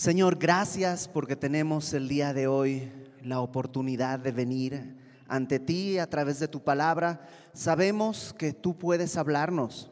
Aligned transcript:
Señor, 0.00 0.38
gracias 0.38 1.06
porque 1.06 1.36
tenemos 1.36 1.92
el 1.92 2.08
día 2.08 2.32
de 2.32 2.46
hoy 2.46 2.90
la 3.22 3.42
oportunidad 3.42 4.18
de 4.18 4.32
venir 4.32 4.96
ante 5.28 5.58
ti 5.58 5.98
a 5.98 6.08
través 6.08 6.40
de 6.40 6.48
tu 6.48 6.64
palabra. 6.64 7.28
Sabemos 7.52 8.32
que 8.32 8.54
tú 8.54 8.78
puedes 8.78 9.18
hablarnos, 9.18 9.90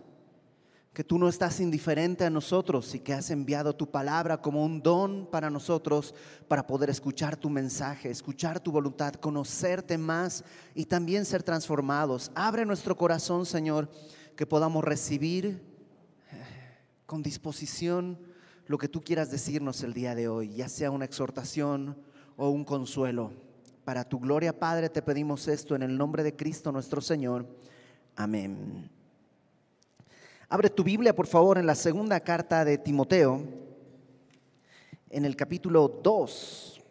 que 0.95 1.05
tú 1.05 1.19
no 1.19 1.29
estás 1.29 1.61
indiferente 1.61 2.25
a 2.25 2.31
nosotros 2.31 2.95
y 2.95 3.01
que 3.01 3.13
has 3.13 3.31
enviado 3.31 3.77
tu 3.77 3.91
palabra 3.91 4.41
como 4.41 4.65
un 4.65 4.81
don 4.81 5.29
para 5.31 5.51
nosotros 5.51 6.15
para 6.49 6.67
poder 6.67 6.89
escuchar 6.89 7.37
tu 7.37 7.51
mensaje, 7.51 8.09
escuchar 8.09 8.61
tu 8.61 8.73
voluntad, 8.73 9.13
conocerte 9.13 9.99
más 9.99 10.43
y 10.75 10.87
también 10.87 11.27
ser 11.27 11.43
transformados. 11.43 12.31
Abre 12.35 12.65
nuestro 12.65 12.97
corazón, 12.97 13.45
Señor, 13.45 13.91
que 14.37 14.47
podamos 14.47 14.83
recibir 14.83 15.63
con 17.05 17.23
disposición 17.23 18.19
lo 18.69 18.77
que 18.77 18.89
tú 18.89 19.03
quieras 19.03 19.31
decirnos 19.31 19.83
el 19.83 19.95
día 19.95 20.15
de 20.15 20.29
hoy, 20.29 20.53
ya 20.53 20.69
sea 20.69 20.91
una 20.91 21.07
exhortación 21.07 21.97
o 22.37 22.51
un 22.51 22.65
consuelo. 22.65 23.33
Para 23.83 24.05
tu 24.05 24.21
gloria, 24.21 24.59
Padre, 24.59 24.91
te 24.91 25.01
pedimos 25.01 25.49
esto 25.49 25.75
en 25.75 25.83
el 25.83 25.97
nombre 25.97 26.23
de 26.23 26.37
Cristo 26.37 26.71
nuestro 26.71 27.01
Señor. 27.01 27.47
Amén. 28.15 28.91
Abre 30.51 30.69
tu 30.69 30.85
Biblia, 30.85 31.17
por 31.17 31.27
favor, 31.27 31.57
en 31.57 31.65
la 31.65 31.75
segunda 31.75 32.21
carta 32.21 32.63
de 32.63 32.77
Timoteo, 32.77 33.43
en 35.09 35.25
el 35.25 35.35
capítulo 35.35 35.89
2. 36.03 36.83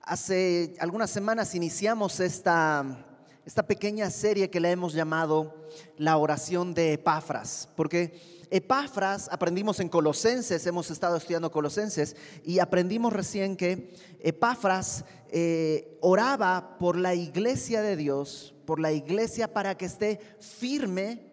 Hace 0.00 0.74
algunas 0.80 1.10
semanas 1.10 1.54
iniciamos 1.54 2.18
esta, 2.18 3.04
esta 3.44 3.66
pequeña 3.66 4.08
serie 4.08 4.48
que 4.48 4.58
le 4.60 4.70
hemos 4.70 4.94
llamado 4.94 5.68
la 5.98 6.16
oración 6.16 6.72
de 6.72 6.94
Epafras, 6.94 7.68
porque 7.76 8.37
Epafras, 8.50 9.28
aprendimos 9.30 9.80
en 9.80 9.88
Colosenses, 9.88 10.66
hemos 10.66 10.90
estado 10.90 11.16
estudiando 11.16 11.50
Colosenses, 11.50 12.16
y 12.44 12.58
aprendimos 12.58 13.12
recién 13.12 13.56
que 13.56 13.94
Epafras 14.20 15.04
eh, 15.30 15.98
oraba 16.00 16.78
por 16.78 16.96
la 16.96 17.14
iglesia 17.14 17.82
de 17.82 17.96
Dios, 17.96 18.54
por 18.64 18.80
la 18.80 18.92
iglesia 18.92 19.52
para 19.52 19.76
que 19.76 19.86
esté 19.86 20.20
firme, 20.40 21.28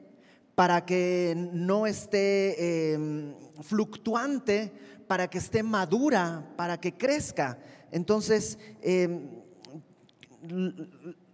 para 0.55 0.85
que 0.85 1.33
no 1.53 1.85
esté 1.85 2.94
em, 2.94 3.35
fluctuante, 3.61 4.72
para 5.07 5.29
que 5.29 5.38
esté 5.38 5.61
madura, 5.61 6.53
para 6.55 6.79
que 6.79 6.94
crezca. 6.94 7.59
Entonces, 7.91 8.57
em, 8.81 9.29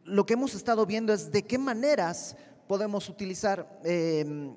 lo 0.03 0.25
que 0.25 0.33
hemos 0.33 0.55
estado 0.55 0.85
viendo 0.85 1.13
es 1.13 1.31
de 1.31 1.43
qué 1.43 1.57
maneras 1.57 2.35
podemos 2.67 3.09
utilizar 3.09 3.79
em, 3.83 4.55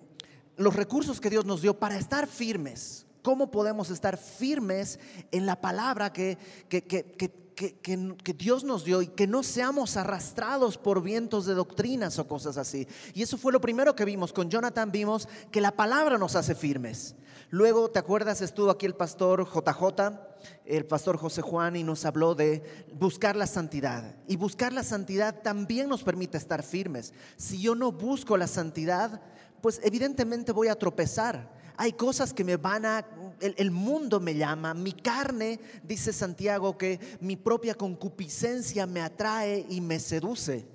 los 0.57 0.75
recursos 0.75 1.21
que 1.21 1.31
Dios 1.31 1.45
nos 1.45 1.63
dio 1.63 1.79
para 1.79 1.99
estar 1.99 2.27
firmes. 2.27 3.07
¿Cómo 3.23 3.51
podemos 3.51 3.91
estar 3.91 4.19
firmes 4.19 4.99
en 5.31 5.47
la 5.47 5.61
palabra 5.61 6.13
que, 6.13 6.37
que, 6.69 6.83
que, 6.85 8.35
Dios 8.37 8.65
nos 8.65 8.85
dio 8.85 9.01
y 9.01 9.07
que 9.07 9.27
no 9.27 9.43
seamos 9.43 9.97
arrastrados 9.97 10.77
por 10.77 11.03
vientos 11.03 11.47
de 11.47 11.55
doctrinas 11.55 12.19
o 12.19 12.29
cosas 12.29 12.59
así? 12.59 12.87
Y 13.15 13.23
eso 13.23 13.39
fue 13.39 13.53
lo 13.53 13.63
primero 13.63 13.97
que 13.97 14.05
vimos. 14.05 14.33
Con 14.33 14.51
Jonathan 14.51 14.93
vimos 14.93 15.27
que 15.51 15.63
la 15.63 15.71
palabra 15.71 16.19
nos 16.19 16.37
hace 16.37 16.55
firmes. 16.55 17.15
Luego, 17.49 17.89
¿te 17.91 17.99
acuerdas? 17.99 18.43
Estuvo 18.43 18.71
aquí 18.71 18.85
el 18.85 18.95
pastor 18.97 19.47
JJ, 19.47 20.19
el 20.65 20.87
pastor 20.87 21.17
José 21.17 21.41
Juan, 21.41 21.77
y 21.77 21.85
nos 21.85 22.05
habló 22.05 22.35
de 22.35 22.63
buscar 22.93 23.37
la 23.37 23.47
santidad. 23.47 24.17
Y 24.27 24.37
buscar 24.37 24.73
la 24.73 24.83
santidad 24.83 25.41
también 25.43 25.89
nos 25.89 26.03
permite 26.03 26.37
estar 26.37 26.63
firmes. 26.63 27.15
Si 27.37 27.61
yo 27.61 27.75
no 27.75 27.93
busco 27.93 28.37
la 28.37 28.49
santidad, 28.49 29.23
pues 29.65 29.81
evidentemente 29.83 30.53
voy 30.53 30.69
a 30.69 30.79
tropezar. 30.79 31.51
Hay 31.79 31.95
cosas 31.95 32.35
que 32.35 32.45
me 32.45 32.59
van 32.59 32.85
a, 32.85 33.03
el, 33.41 33.71
mundo 33.71 34.21
me 34.21 34.35
llama, 34.35 34.75
mi 34.75 34.93
carne, 34.93 35.59
dice 35.83 36.13
Santiago, 36.13 36.77
que 36.77 37.01
mi 37.21 37.37
propia 37.37 37.75
concupiscencia 37.75 38.87
me 38.87 39.01
atrae 39.01 39.65
y 39.71 39.81
me 39.81 40.01
seduce. 40.01 40.67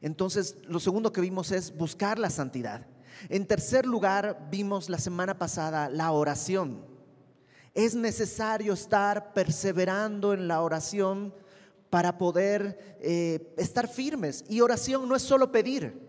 Entonces, 0.00 0.56
lo 0.66 0.80
segundo 0.80 1.12
que 1.12 1.20
vimos 1.20 1.52
es 1.52 1.76
buscar 1.76 2.18
la 2.18 2.30
santidad. 2.30 2.86
En 3.28 3.46
tercer 3.46 3.84
lugar, 3.84 4.48
vimos 4.50 4.88
la 4.88 4.96
semana 4.96 5.38
pasada 5.38 5.90
la 5.90 6.10
oración. 6.12 6.86
Es 7.74 7.94
necesario 7.94 8.72
estar 8.72 9.34
perseverando 9.34 10.32
en 10.32 10.48
la 10.48 10.62
oración 10.62 11.34
para 11.90 12.16
poder 12.16 12.96
eh, 13.02 13.52
estar 13.58 13.86
firmes. 13.86 14.46
Y 14.48 14.62
oración 14.62 15.06
no 15.06 15.14
es 15.14 15.20
solo 15.20 15.52
pedir. 15.52 16.07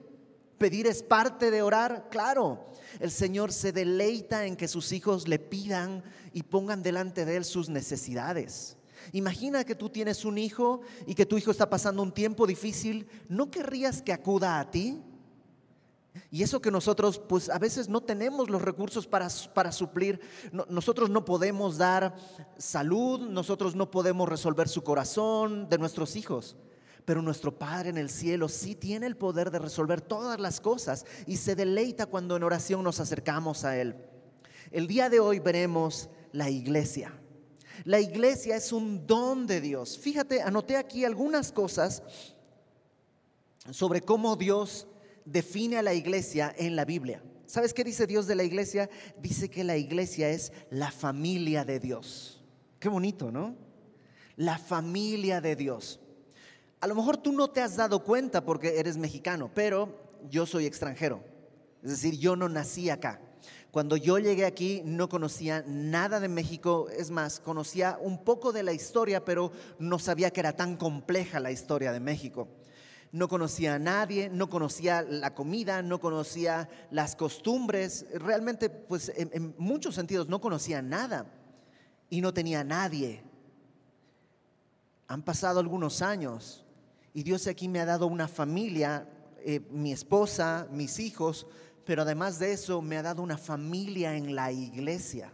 Pedir 0.59 0.85
es 0.85 1.01
parte 1.01 1.49
de 1.49 1.63
orar, 1.63 2.09
claro. 2.11 2.65
El 2.99 3.11
Señor 3.11 3.51
se 3.51 3.71
deleita 3.71 4.45
en 4.45 4.55
que 4.55 4.67
sus 4.67 4.91
hijos 4.91 5.27
le 5.27 5.39
pidan 5.39 6.03
y 6.33 6.43
pongan 6.43 6.83
delante 6.83 7.25
de 7.25 7.37
Él 7.37 7.45
sus 7.45 7.69
necesidades. 7.69 8.77
Imagina 9.13 9.63
que 9.63 9.75
tú 9.75 9.89
tienes 9.89 10.25
un 10.25 10.37
hijo 10.37 10.81
y 11.07 11.15
que 11.15 11.25
tu 11.25 11.37
hijo 11.37 11.49
está 11.51 11.69
pasando 11.69 12.03
un 12.03 12.11
tiempo 12.11 12.45
difícil. 12.45 13.07
¿No 13.27 13.49
querrías 13.49 14.01
que 14.01 14.13
acuda 14.13 14.59
a 14.59 14.69
ti? 14.69 15.01
Y 16.31 16.43
eso 16.43 16.61
que 16.61 16.71
nosotros 16.71 17.19
pues 17.19 17.49
a 17.49 17.57
veces 17.57 17.87
no 17.87 18.01
tenemos 18.01 18.49
los 18.49 18.61
recursos 18.61 19.07
para, 19.07 19.29
para 19.53 19.71
suplir, 19.71 20.19
nosotros 20.67 21.09
no 21.09 21.23
podemos 21.23 21.77
dar 21.77 22.15
salud, 22.57 23.29
nosotros 23.29 23.75
no 23.75 23.89
podemos 23.89 24.27
resolver 24.27 24.67
su 24.67 24.83
corazón 24.83 25.69
de 25.69 25.77
nuestros 25.77 26.15
hijos. 26.15 26.57
Pero 27.05 27.21
nuestro 27.21 27.57
Padre 27.57 27.89
en 27.89 27.97
el 27.97 28.09
cielo 28.09 28.49
sí 28.49 28.75
tiene 28.75 29.05
el 29.05 29.17
poder 29.17 29.51
de 29.51 29.59
resolver 29.59 30.01
todas 30.01 30.39
las 30.39 30.61
cosas 30.61 31.05
y 31.25 31.37
se 31.37 31.55
deleita 31.55 32.05
cuando 32.05 32.35
en 32.35 32.43
oración 32.43 32.83
nos 32.83 32.99
acercamos 32.99 33.65
a 33.65 33.77
Él. 33.77 33.95
El 34.71 34.87
día 34.87 35.09
de 35.09 35.19
hoy 35.19 35.39
veremos 35.39 36.09
la 36.31 36.49
iglesia. 36.49 37.13
La 37.85 37.99
iglesia 37.99 38.55
es 38.55 38.71
un 38.71 39.07
don 39.07 39.47
de 39.47 39.61
Dios. 39.61 39.97
Fíjate, 39.97 40.41
anoté 40.41 40.77
aquí 40.77 41.05
algunas 41.05 41.51
cosas 41.51 42.03
sobre 43.71 44.01
cómo 44.01 44.35
Dios 44.35 44.87
define 45.25 45.77
a 45.77 45.81
la 45.81 45.93
iglesia 45.93 46.53
en 46.57 46.75
la 46.75 46.85
Biblia. 46.85 47.23
¿Sabes 47.45 47.73
qué 47.73 47.83
dice 47.83 48.05
Dios 48.05 48.27
de 48.27 48.35
la 48.35 48.43
iglesia? 48.43 48.89
Dice 49.19 49.49
que 49.49 49.63
la 49.63 49.77
iglesia 49.77 50.29
es 50.29 50.51
la 50.69 50.91
familia 50.91 51.65
de 51.65 51.79
Dios. 51.79 52.43
Qué 52.79 52.89
bonito, 52.89 53.31
¿no? 53.31 53.55
La 54.35 54.57
familia 54.57 55.41
de 55.41 55.55
Dios. 55.55 55.99
A 56.81 56.87
lo 56.87 56.95
mejor 56.95 57.17
tú 57.17 57.33
no 57.33 57.49
te 57.49 57.61
has 57.61 57.75
dado 57.75 58.03
cuenta 58.03 58.45
porque 58.45 58.79
eres 58.79 58.97
mexicano, 58.97 59.51
pero 59.53 59.89
yo 60.29 60.45
soy 60.45 60.65
extranjero. 60.65 61.21
Es 61.83 61.91
decir, 61.91 62.17
yo 62.17 62.35
no 62.35 62.47
nací 62.47 62.89
acá. 62.89 63.19
Cuando 63.71 63.97
yo 63.97 64.17
llegué 64.17 64.45
aquí 64.45 64.81
no 64.83 65.09
conocía 65.09 65.63
nada 65.67 66.19
de 66.19 66.27
México, 66.29 66.87
es 66.89 67.11
más, 67.11 67.39
conocía 67.39 67.99
un 68.01 68.23
poco 68.23 68.51
de 68.51 68.63
la 68.63 68.73
historia, 68.73 69.23
pero 69.23 69.51
no 69.77 69.99
sabía 69.99 70.31
que 70.31 70.39
era 70.39 70.53
tan 70.53 70.75
compleja 70.75 71.39
la 71.39 71.51
historia 71.51 71.91
de 71.91 71.99
México. 71.99 72.47
No 73.11 73.27
conocía 73.27 73.75
a 73.75 73.79
nadie, 73.79 74.29
no 74.29 74.49
conocía 74.49 75.01
la 75.01 75.35
comida, 75.35 75.81
no 75.81 75.99
conocía 75.99 76.69
las 76.91 77.15
costumbres, 77.15 78.05
realmente 78.13 78.69
pues 78.69 79.11
en, 79.15 79.29
en 79.33 79.55
muchos 79.57 79.95
sentidos 79.95 80.29
no 80.29 80.41
conocía 80.41 80.81
nada 80.81 81.25
y 82.09 82.21
no 82.21 82.33
tenía 82.33 82.63
nadie. 82.63 83.23
Han 85.07 85.23
pasado 85.23 85.59
algunos 85.59 86.01
años 86.01 86.65
y 87.13 87.23
Dios 87.23 87.47
aquí 87.47 87.67
me 87.67 87.79
ha 87.79 87.85
dado 87.85 88.07
una 88.07 88.27
familia, 88.27 89.07
eh, 89.39 89.61
mi 89.71 89.91
esposa, 89.91 90.67
mis 90.71 90.99
hijos, 90.99 91.47
pero 91.85 92.03
además 92.03 92.39
de 92.39 92.53
eso 92.53 92.81
me 92.81 92.97
ha 92.97 93.01
dado 93.01 93.23
una 93.23 93.37
familia 93.37 94.15
en 94.15 94.35
la 94.35 94.51
iglesia. 94.51 95.33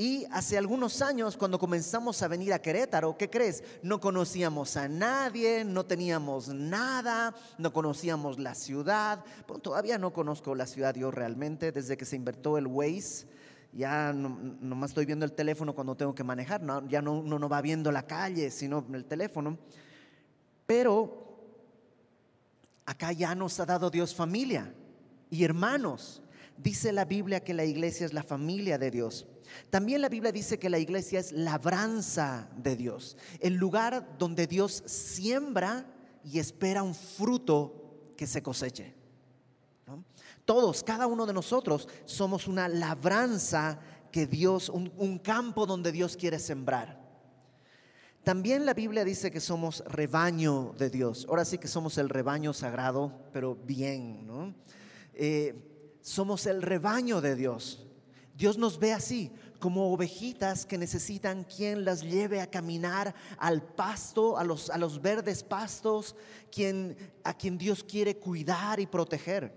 Y 0.00 0.26
hace 0.30 0.56
algunos 0.56 1.02
años, 1.02 1.36
cuando 1.36 1.58
comenzamos 1.58 2.22
a 2.22 2.28
venir 2.28 2.52
a 2.52 2.62
Querétaro, 2.62 3.18
¿qué 3.18 3.28
crees? 3.28 3.64
No 3.82 4.00
conocíamos 4.00 4.76
a 4.76 4.86
nadie, 4.86 5.64
no 5.64 5.86
teníamos 5.86 6.46
nada, 6.54 7.34
no 7.58 7.72
conocíamos 7.72 8.38
la 8.38 8.54
ciudad. 8.54 9.24
todavía 9.60 9.98
no 9.98 10.12
conozco 10.12 10.54
la 10.54 10.68
ciudad 10.68 10.94
yo 10.94 11.10
realmente, 11.10 11.72
desde 11.72 11.96
que 11.96 12.04
se 12.04 12.14
invertó 12.14 12.58
el 12.58 12.68
Waze. 12.68 13.26
Ya 13.72 14.12
no, 14.12 14.38
nomás 14.60 14.92
estoy 14.92 15.04
viendo 15.04 15.24
el 15.24 15.32
teléfono 15.32 15.74
cuando 15.74 15.96
tengo 15.96 16.14
que 16.14 16.22
manejar, 16.22 16.62
ya 16.88 17.02
no, 17.02 17.14
uno 17.14 17.40
no 17.40 17.48
va 17.48 17.60
viendo 17.60 17.90
la 17.90 18.06
calle, 18.06 18.52
sino 18.52 18.86
el 18.92 19.04
teléfono. 19.04 19.58
Pero 20.68 21.24
acá 22.84 23.10
ya 23.12 23.34
nos 23.34 23.58
ha 23.58 23.64
dado 23.64 23.88
Dios 23.88 24.14
familia 24.14 24.74
y 25.30 25.42
hermanos. 25.42 26.20
Dice 26.58 26.92
la 26.92 27.06
Biblia 27.06 27.42
que 27.42 27.54
la 27.54 27.64
iglesia 27.64 28.04
es 28.04 28.12
la 28.12 28.22
familia 28.22 28.76
de 28.76 28.90
Dios. 28.90 29.26
También 29.70 30.02
la 30.02 30.10
Biblia 30.10 30.30
dice 30.30 30.58
que 30.58 30.68
la 30.68 30.78
iglesia 30.78 31.20
es 31.20 31.32
labranza 31.32 32.50
de 32.58 32.76
Dios, 32.76 33.16
el 33.40 33.54
lugar 33.54 34.18
donde 34.18 34.46
Dios 34.46 34.82
siembra 34.84 35.86
y 36.22 36.38
espera 36.38 36.82
un 36.82 36.94
fruto 36.94 38.12
que 38.14 38.26
se 38.26 38.42
coseche. 38.42 38.94
Todos, 40.44 40.82
cada 40.82 41.06
uno 41.06 41.24
de 41.24 41.32
nosotros 41.32 41.88
somos 42.04 42.46
una 42.46 42.68
labranza 42.68 43.80
que 44.12 44.26
Dios, 44.26 44.68
un 44.68 45.18
campo 45.18 45.64
donde 45.64 45.92
Dios 45.92 46.14
quiere 46.14 46.38
sembrar. 46.38 46.97
También 48.28 48.66
la 48.66 48.74
Biblia 48.74 49.06
dice 49.06 49.30
que 49.30 49.40
somos 49.40 49.82
rebaño 49.86 50.74
de 50.76 50.90
Dios. 50.90 51.24
Ahora 51.30 51.46
sí 51.46 51.56
que 51.56 51.66
somos 51.66 51.96
el 51.96 52.10
rebaño 52.10 52.52
sagrado, 52.52 53.10
pero 53.32 53.54
bien, 53.54 54.26
¿no? 54.26 54.54
Eh, 55.14 55.54
somos 56.02 56.44
el 56.44 56.60
rebaño 56.60 57.22
de 57.22 57.34
Dios. 57.34 57.86
Dios 58.36 58.58
nos 58.58 58.78
ve 58.78 58.92
así, 58.92 59.32
como 59.60 59.90
ovejitas 59.94 60.66
que 60.66 60.76
necesitan 60.76 61.44
quien 61.44 61.86
las 61.86 62.02
lleve 62.02 62.42
a 62.42 62.50
caminar 62.50 63.14
al 63.38 63.62
pasto, 63.62 64.36
a 64.36 64.44
los, 64.44 64.68
a 64.68 64.76
los 64.76 65.00
verdes 65.00 65.42
pastos, 65.42 66.14
quien, 66.52 66.98
a 67.24 67.32
quien 67.32 67.56
Dios 67.56 67.82
quiere 67.82 68.18
cuidar 68.18 68.78
y 68.78 68.86
proteger. 68.86 69.56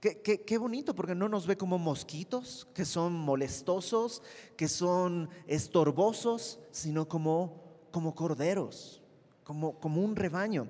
Qué, 0.00 0.20
qué, 0.20 0.58
bonito, 0.58 0.96
porque 0.96 1.14
no 1.14 1.28
nos 1.28 1.46
ve 1.46 1.56
como 1.56 1.78
mosquitos, 1.78 2.66
que 2.74 2.84
son 2.84 3.12
molestosos, 3.12 4.22
que 4.56 4.66
son 4.66 5.28
estorbosos, 5.46 6.58
sino 6.72 7.08
como, 7.08 7.67
como 7.90 8.14
corderos, 8.14 9.02
como, 9.44 9.78
como 9.78 10.02
un 10.02 10.16
rebaño. 10.16 10.68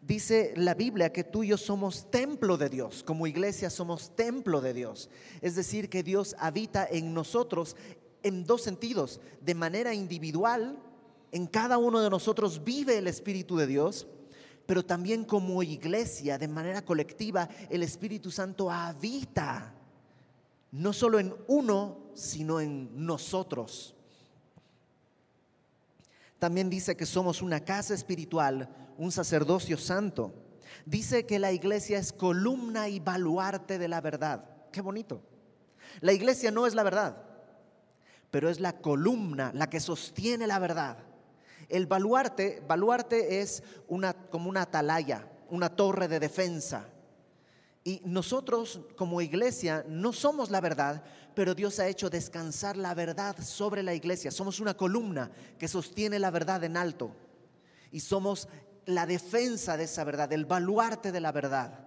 Dice 0.00 0.52
la 0.56 0.74
Biblia 0.74 1.12
que 1.12 1.24
tú 1.24 1.44
y 1.44 1.48
yo 1.48 1.56
somos 1.56 2.10
templo 2.10 2.58
de 2.58 2.68
Dios, 2.68 3.02
como 3.02 3.26
iglesia 3.26 3.70
somos 3.70 4.14
templo 4.14 4.60
de 4.60 4.74
Dios. 4.74 5.08
Es 5.40 5.54
decir, 5.54 5.88
que 5.88 6.02
Dios 6.02 6.36
habita 6.38 6.86
en 6.86 7.14
nosotros 7.14 7.74
en 8.22 8.44
dos 8.44 8.62
sentidos. 8.62 9.20
De 9.40 9.54
manera 9.54 9.94
individual, 9.94 10.78
en 11.32 11.46
cada 11.46 11.78
uno 11.78 12.00
de 12.00 12.10
nosotros 12.10 12.62
vive 12.64 12.98
el 12.98 13.06
Espíritu 13.06 13.56
de 13.56 13.66
Dios, 13.66 14.06
pero 14.66 14.84
también 14.84 15.24
como 15.24 15.62
iglesia, 15.62 16.38
de 16.38 16.48
manera 16.48 16.84
colectiva, 16.84 17.48
el 17.70 17.82
Espíritu 17.82 18.30
Santo 18.30 18.70
habita 18.70 19.74
no 20.70 20.92
solo 20.92 21.18
en 21.18 21.34
uno, 21.46 21.98
sino 22.14 22.60
en 22.60 23.06
nosotros. 23.06 23.94
También 26.44 26.68
dice 26.68 26.94
que 26.94 27.06
somos 27.06 27.40
una 27.40 27.60
casa 27.60 27.94
espiritual 27.94 28.68
un 28.98 29.10
sacerdocio 29.10 29.78
santo. 29.78 30.34
Dice 30.84 31.24
que 31.24 31.38
la 31.38 31.52
iglesia 31.52 31.98
es 31.98 32.12
columna 32.12 32.90
y 32.90 33.00
baluarte 33.00 33.78
de 33.78 33.88
la 33.88 34.02
verdad. 34.02 34.44
Qué 34.70 34.82
bonito. 34.82 35.22
La 36.02 36.12
iglesia 36.12 36.50
no 36.50 36.66
es 36.66 36.74
la 36.74 36.82
verdad, 36.82 37.16
pero 38.30 38.50
es 38.50 38.60
la 38.60 38.74
columna, 38.74 39.52
la 39.54 39.70
que 39.70 39.80
sostiene 39.80 40.46
la 40.46 40.58
verdad. 40.58 40.98
El 41.70 41.86
baluarte, 41.86 42.62
baluarte 42.68 43.40
es 43.40 43.62
una, 43.88 44.12
como 44.12 44.50
una 44.50 44.60
atalaya, 44.60 45.26
una 45.48 45.70
torre 45.70 46.08
de 46.08 46.20
defensa. 46.20 46.90
Y 47.86 48.00
nosotros 48.06 48.80
como 48.96 49.20
iglesia 49.20 49.84
no 49.86 50.14
somos 50.14 50.50
la 50.50 50.62
verdad, 50.62 51.04
pero 51.34 51.54
Dios 51.54 51.78
ha 51.78 51.86
hecho 51.86 52.08
descansar 52.08 52.78
la 52.78 52.94
verdad 52.94 53.36
sobre 53.42 53.82
la 53.82 53.92
iglesia. 53.92 54.30
Somos 54.30 54.58
una 54.58 54.74
columna 54.74 55.30
que 55.58 55.68
sostiene 55.68 56.18
la 56.18 56.30
verdad 56.30 56.64
en 56.64 56.78
alto. 56.78 57.14
Y 57.92 58.00
somos 58.00 58.48
la 58.86 59.04
defensa 59.04 59.76
de 59.76 59.84
esa 59.84 60.02
verdad, 60.04 60.32
el 60.32 60.46
baluarte 60.46 61.12
de 61.12 61.20
la 61.20 61.30
verdad. 61.30 61.86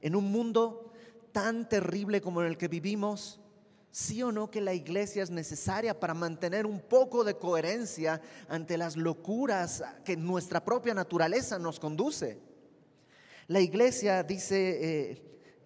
En 0.00 0.16
un 0.16 0.32
mundo 0.32 0.92
tan 1.30 1.68
terrible 1.68 2.20
como 2.20 2.42
en 2.42 2.48
el 2.48 2.58
que 2.58 2.66
vivimos, 2.66 3.38
sí 3.92 4.22
o 4.24 4.32
no 4.32 4.50
que 4.50 4.60
la 4.60 4.74
iglesia 4.74 5.22
es 5.22 5.30
necesaria 5.30 5.98
para 5.98 6.14
mantener 6.14 6.66
un 6.66 6.80
poco 6.80 7.22
de 7.22 7.36
coherencia 7.36 8.20
ante 8.48 8.76
las 8.76 8.96
locuras 8.96 9.84
que 10.04 10.16
nuestra 10.16 10.64
propia 10.64 10.94
naturaleza 10.94 11.58
nos 11.60 11.78
conduce. 11.78 12.40
La 13.48 13.60
iglesia 13.60 14.22
dice 14.22 15.18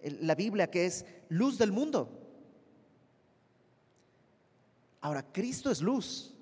eh, 0.03 0.17
la 0.21 0.35
Biblia 0.35 0.69
que 0.69 0.85
es 0.85 1.05
luz 1.29 1.57
del 1.57 1.71
mundo. 1.71 2.17
Ahora, 5.01 5.23
Cristo 5.31 5.71
es 5.71 5.81
luz. 5.81 6.33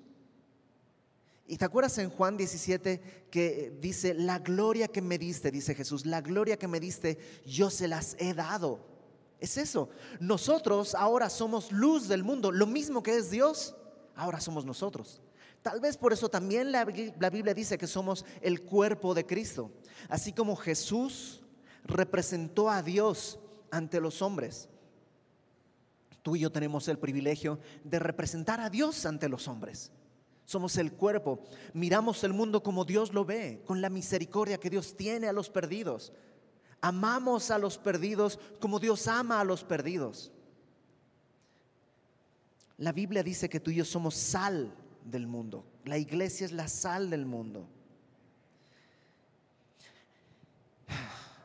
Y 1.46 1.56
te 1.56 1.64
acuerdas 1.64 1.98
en 1.98 2.10
Juan 2.10 2.36
17 2.36 3.26
que 3.30 3.76
dice, 3.80 4.14
la 4.14 4.38
gloria 4.38 4.86
que 4.86 5.02
me 5.02 5.18
diste, 5.18 5.50
dice 5.50 5.74
Jesús, 5.74 6.06
la 6.06 6.20
gloria 6.20 6.56
que 6.58 6.68
me 6.68 6.78
diste, 6.78 7.18
yo 7.44 7.70
se 7.70 7.88
las 7.88 8.14
he 8.20 8.34
dado. 8.34 8.86
Es 9.40 9.56
eso. 9.56 9.88
Nosotros 10.20 10.94
ahora 10.94 11.30
somos 11.30 11.72
luz 11.72 12.06
del 12.06 12.22
mundo. 12.22 12.52
Lo 12.52 12.66
mismo 12.66 13.02
que 13.02 13.16
es 13.16 13.30
Dios, 13.30 13.74
ahora 14.14 14.40
somos 14.40 14.64
nosotros. 14.64 15.20
Tal 15.62 15.80
vez 15.80 15.96
por 15.96 16.12
eso 16.12 16.28
también 16.28 16.72
la, 16.72 16.86
la 17.18 17.30
Biblia 17.30 17.52
dice 17.52 17.76
que 17.76 17.86
somos 17.86 18.24
el 18.40 18.62
cuerpo 18.62 19.14
de 19.14 19.26
Cristo. 19.26 19.70
Así 20.08 20.32
como 20.32 20.56
Jesús 20.56 21.42
representó 21.84 22.70
a 22.70 22.82
Dios 22.82 23.38
ante 23.70 24.00
los 24.00 24.22
hombres. 24.22 24.68
Tú 26.22 26.36
y 26.36 26.40
yo 26.40 26.52
tenemos 26.52 26.88
el 26.88 26.98
privilegio 26.98 27.58
de 27.84 27.98
representar 27.98 28.60
a 28.60 28.70
Dios 28.70 29.04
ante 29.06 29.28
los 29.28 29.48
hombres. 29.48 29.90
Somos 30.44 30.76
el 30.78 30.92
cuerpo. 30.92 31.40
Miramos 31.74 32.24
el 32.24 32.32
mundo 32.32 32.62
como 32.62 32.84
Dios 32.84 33.12
lo 33.12 33.24
ve, 33.24 33.62
con 33.66 33.80
la 33.80 33.90
misericordia 33.90 34.58
que 34.58 34.70
Dios 34.70 34.96
tiene 34.96 35.28
a 35.28 35.32
los 35.32 35.50
perdidos. 35.50 36.12
Amamos 36.80 37.50
a 37.50 37.58
los 37.58 37.78
perdidos 37.78 38.38
como 38.60 38.80
Dios 38.80 39.06
ama 39.08 39.40
a 39.40 39.44
los 39.44 39.62
perdidos. 39.62 40.32
La 42.78 42.92
Biblia 42.92 43.22
dice 43.22 43.50
que 43.50 43.60
tú 43.60 43.70
y 43.70 43.76
yo 43.76 43.84
somos 43.84 44.14
sal 44.14 44.74
del 45.10 45.26
mundo. 45.26 45.64
La 45.84 45.98
iglesia 45.98 46.46
es 46.46 46.52
la 46.52 46.68
sal 46.68 47.10
del 47.10 47.26
mundo. 47.26 47.68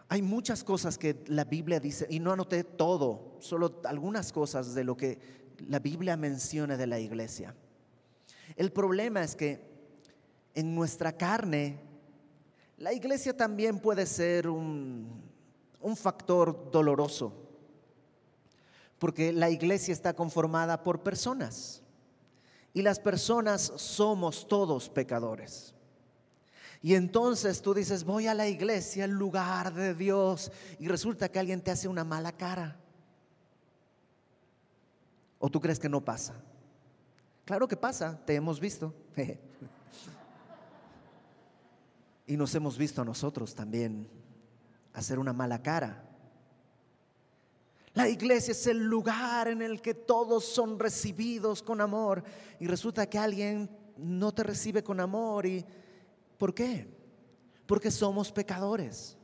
Hay 0.08 0.22
muchas 0.22 0.64
cosas 0.64 0.98
que 0.98 1.24
la 1.28 1.44
Biblia 1.44 1.80
dice, 1.80 2.08
y 2.10 2.20
no 2.20 2.32
anoté 2.32 2.64
todo, 2.64 3.38
solo 3.40 3.82
algunas 3.86 4.32
cosas 4.32 4.74
de 4.74 4.84
lo 4.84 4.96
que 4.96 5.20
la 5.68 5.80
Biblia 5.80 6.16
menciona 6.16 6.78
de 6.78 6.88
la 6.88 7.00
iglesia. 7.00 7.56
El 8.56 8.72
problema 8.72 9.24
es 9.24 9.36
que 9.36 9.60
en 10.54 10.74
nuestra 10.74 11.18
carne, 11.18 11.80
la 12.78 12.94
iglesia 12.94 13.36
también 13.36 13.80
puede 13.80 14.06
ser 14.06 14.48
un, 14.48 15.24
factor 15.96 16.72
doloroso, 16.72 17.34
porque 18.98 19.32
la 19.32 19.50
iglesia 19.50 19.92
está 19.92 20.14
conformada 20.14 20.82
por 20.82 21.04
personas 21.04 21.84
y 22.76 22.82
las 22.82 23.00
personas 23.00 23.72
somos 23.78 24.48
todos 24.50 24.90
pecadores. 24.90 25.74
Y 26.82 26.94
entonces 26.94 27.62
tú 27.62 27.74
dices, 27.74 28.04
voy 28.04 28.28
a 28.28 28.34
la 28.34 28.50
iglesia, 28.50 29.06
el 29.06 29.12
lugar 29.12 29.74
de 29.74 29.96
Dios, 29.96 30.52
y 30.78 30.90
resulta 30.90 31.30
que 31.30 31.40
alguien 31.40 31.62
te 31.62 31.72
hace 31.72 31.88
una 31.88 32.04
mala 32.04 32.34
cara. 32.34 32.78
¿O 35.40 35.50
tú 35.50 35.62
crees 35.62 35.80
que 35.80 35.88
no 35.88 36.04
pasa? 36.04 36.36
Claro 37.46 37.66
que 37.66 37.78
pasa, 37.78 38.20
te 38.26 38.36
hemos 38.36 38.60
visto. 38.60 38.94
y 42.28 42.36
nos 42.36 42.54
hemos 42.56 42.78
visto 42.78 43.02
a 43.02 43.06
nosotros 43.06 43.56
también 43.56 44.10
hacer 44.94 45.18
una 45.18 45.32
mala 45.32 45.64
cara. 45.64 46.05
La 47.96 48.10
iglesia 48.10 48.52
es 48.52 48.68
el 48.68 48.84
lugar 48.84 49.48
en 49.48 49.62
el 49.62 49.82
que 49.82 49.94
todos 49.94 50.44
son 50.44 50.78
recibidos 50.78 51.64
con 51.64 51.80
amor 51.80 52.24
y 52.60 52.68
resulta 52.68 53.10
que 53.10 53.18
alguien 53.18 53.70
no 53.98 54.34
te 54.34 54.44
recibe 54.44 54.84
con 54.84 55.00
amor 55.00 55.46
y 55.46 55.66
¿por 56.38 56.54
qué? 56.54 56.94
Porque 57.66 57.90
somos 57.90 58.34
pecadores. 58.34 59.18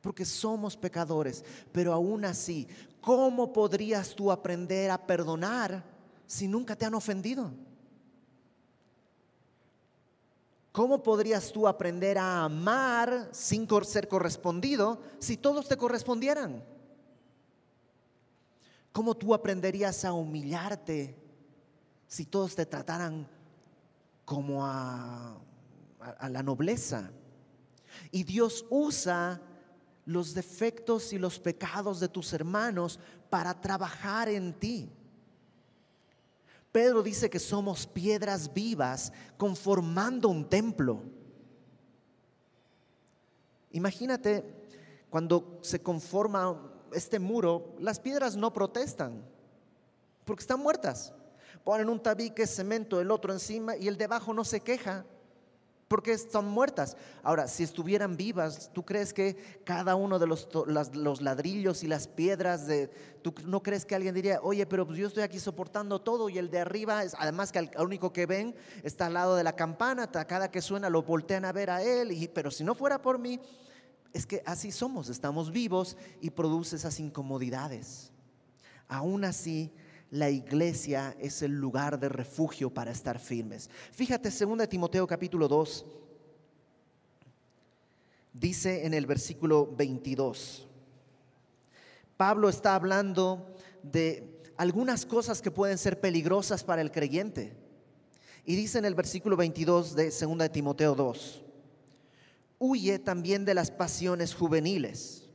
Porque 0.00 0.24
somos 0.24 0.76
pecadores, 0.76 1.44
pero 1.72 1.92
aún 1.92 2.24
así, 2.24 2.68
¿cómo 3.00 3.52
podrías 3.52 4.14
tú 4.14 4.30
aprender 4.30 4.92
a 4.92 5.04
perdonar 5.04 5.84
si 6.28 6.46
nunca 6.46 6.76
te 6.76 6.86
han 6.86 6.94
ofendido? 6.94 7.50
¿Cómo 10.70 11.02
podrías 11.02 11.50
tú 11.50 11.66
aprender 11.66 12.18
a 12.18 12.44
amar 12.44 13.28
sin 13.32 13.66
ser 13.82 14.06
correspondido 14.06 15.00
si 15.18 15.36
todos 15.36 15.66
te 15.66 15.76
correspondieran? 15.76 16.62
¿Cómo 18.92 19.16
tú 19.16 19.34
aprenderías 19.34 20.04
a 20.04 20.12
humillarte 20.12 21.16
si 22.06 22.24
todos 22.24 22.54
te 22.54 22.66
trataran 22.66 23.28
como 24.24 24.64
a, 24.66 25.38
la 26.28 26.42
nobleza? 26.42 27.10
Y 28.10 28.24
Dios 28.24 28.64
usa 28.70 29.40
los 30.04 30.34
defectos 30.34 31.12
y 31.12 31.18
los 31.18 31.38
pecados 31.38 32.00
de 32.00 32.08
tus 32.08 32.32
hermanos 32.32 32.98
para 33.30 33.60
trabajar 33.60 34.28
en 34.28 34.54
ti. 34.54 34.90
Pedro 36.72 37.02
dice 37.02 37.28
que 37.30 37.38
somos 37.38 37.86
piedras 37.86 38.52
vivas 38.52 39.12
conformando 39.36 40.28
un 40.28 40.48
templo. 40.48 41.02
Imagínate 43.72 44.44
cuando 45.10 45.58
se 45.62 45.82
conforma 45.82 46.77
este 46.92 47.18
muro, 47.18 47.74
las 47.78 48.00
piedras 48.00 48.36
no 48.36 48.52
protestan 48.52 49.24
porque 50.24 50.42
están 50.42 50.60
muertas. 50.60 51.12
Ponen 51.64 51.88
un 51.88 52.02
tabique, 52.02 52.46
cemento, 52.46 53.00
el 53.00 53.10
otro 53.10 53.32
encima 53.32 53.76
y 53.76 53.88
el 53.88 53.96
de 53.96 54.04
abajo 54.04 54.32
no 54.32 54.44
se 54.44 54.60
queja 54.60 55.04
porque 55.88 56.12
están 56.12 56.46
muertas. 56.46 56.96
Ahora, 57.22 57.48
si 57.48 57.62
estuvieran 57.62 58.16
vivas, 58.16 58.70
¿tú 58.72 58.84
crees 58.84 59.14
que 59.14 59.36
cada 59.64 59.96
uno 59.96 60.18
de 60.18 60.26
los, 60.26 60.48
los, 60.66 61.22
ladrillos 61.22 61.82
y 61.82 61.88
las 61.88 62.06
piedras, 62.06 62.66
de, 62.66 62.88
¿tú 63.22 63.34
no 63.46 63.62
crees 63.62 63.86
que 63.86 63.94
alguien 63.94 64.14
diría, 64.14 64.40
oye, 64.42 64.66
pero 64.66 64.86
pues 64.86 64.98
yo 64.98 65.08
estoy 65.08 65.22
aquí 65.22 65.40
soportando 65.40 66.00
todo 66.00 66.28
y 66.28 66.36
el 66.36 66.50
de 66.50 66.60
arriba, 66.60 67.02
es, 67.02 67.16
además 67.18 67.50
que 67.50 67.58
el 67.60 67.70
único 67.80 68.12
que 68.12 68.26
ven 68.26 68.54
está 68.82 69.06
al 69.06 69.14
lado 69.14 69.34
de 69.34 69.44
la 69.44 69.56
campana, 69.56 70.10
cada 70.10 70.50
que 70.50 70.60
suena 70.60 70.90
lo 70.90 71.02
voltean 71.02 71.46
a 71.46 71.52
ver 71.52 71.70
a 71.70 71.82
él, 71.82 72.12
y, 72.12 72.28
pero 72.28 72.50
si 72.50 72.64
no 72.64 72.74
fuera 72.74 73.00
por 73.00 73.18
mí, 73.18 73.40
es 74.18 74.26
que 74.26 74.42
así 74.44 74.72
somos, 74.72 75.10
estamos 75.10 75.52
vivos 75.52 75.96
y 76.20 76.30
produce 76.30 76.74
esas 76.74 76.98
incomodidades. 76.98 78.10
Aún 78.88 79.24
así, 79.24 79.70
la 80.10 80.28
iglesia 80.28 81.16
es 81.20 81.40
el 81.42 81.52
lugar 81.52 82.00
de 82.00 82.08
refugio 82.08 82.68
para 82.68 82.90
estar 82.90 83.20
firmes. 83.20 83.70
Fíjate, 83.92 84.30
2 84.30 84.68
Timoteo 84.68 85.06
capítulo 85.06 85.46
2, 85.46 85.86
dice 88.32 88.84
en 88.84 88.92
el 88.92 89.06
versículo 89.06 89.72
22, 89.76 90.66
Pablo 92.16 92.48
está 92.48 92.74
hablando 92.74 93.54
de 93.84 94.42
algunas 94.56 95.06
cosas 95.06 95.40
que 95.40 95.52
pueden 95.52 95.78
ser 95.78 96.00
peligrosas 96.00 96.64
para 96.64 96.82
el 96.82 96.90
creyente. 96.90 97.56
Y 98.44 98.56
dice 98.56 98.78
en 98.78 98.84
el 98.84 98.96
versículo 98.96 99.36
22 99.36 99.94
de 99.94 100.10
2 100.10 100.38
de 100.38 100.48
Timoteo 100.48 100.96
2, 100.96 101.44
huye 102.58 102.98
también 102.98 103.44
de 103.44 103.54
las 103.54 103.70
pasiones 103.70 104.34
juveniles. 104.34 105.28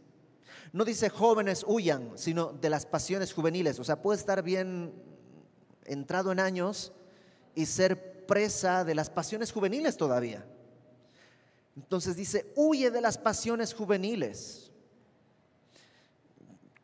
No 0.72 0.86
dice 0.86 1.10
jóvenes 1.10 1.63
huyan, 1.68 2.12
sino 2.15 2.51
de 2.53 2.70
las 2.70 2.86
pasiones 2.86 3.34
juveniles. 3.34 3.80
O 3.80 3.84
sea, 3.84 4.01
puede 4.01 4.20
estar 4.20 4.42
bien 4.42 4.94
entrado 5.86 6.32
en 6.32 6.39
años 6.39 6.94
y 7.56 7.65
ser 7.65 8.25
presa 8.25 8.84
de 8.84 8.96
las 8.96 9.10
pasiones 9.10 9.51
juveniles 9.51 9.98
todavía. 9.98 10.46
Entonces 11.75 12.15
dice, 12.15 12.51
huye 12.56 12.92
de 12.92 13.01
las 13.01 13.18
pasiones 13.18 13.74
juveniles. 13.74 14.72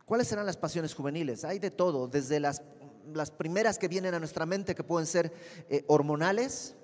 ¿Cuáles 0.05 0.27
serán 0.27 0.45
las 0.45 0.57
pasiones 0.57 0.93
juveniles? 0.93 1.43
Hay 1.45 1.59
de 1.59 1.69
todo, 1.69 2.07
desde 2.07 2.39
las, 2.39 2.63
las 3.13 3.29
primeras 3.29 3.77
que 3.77 3.87
vienen 3.87 4.13
a 4.13 4.19
nuestra 4.19 4.45
mente 4.45 4.73
que 4.73 4.83
pueden 4.83 5.05
ser 5.05 5.31
eh, 5.69 5.83
hormonales, 5.87 6.75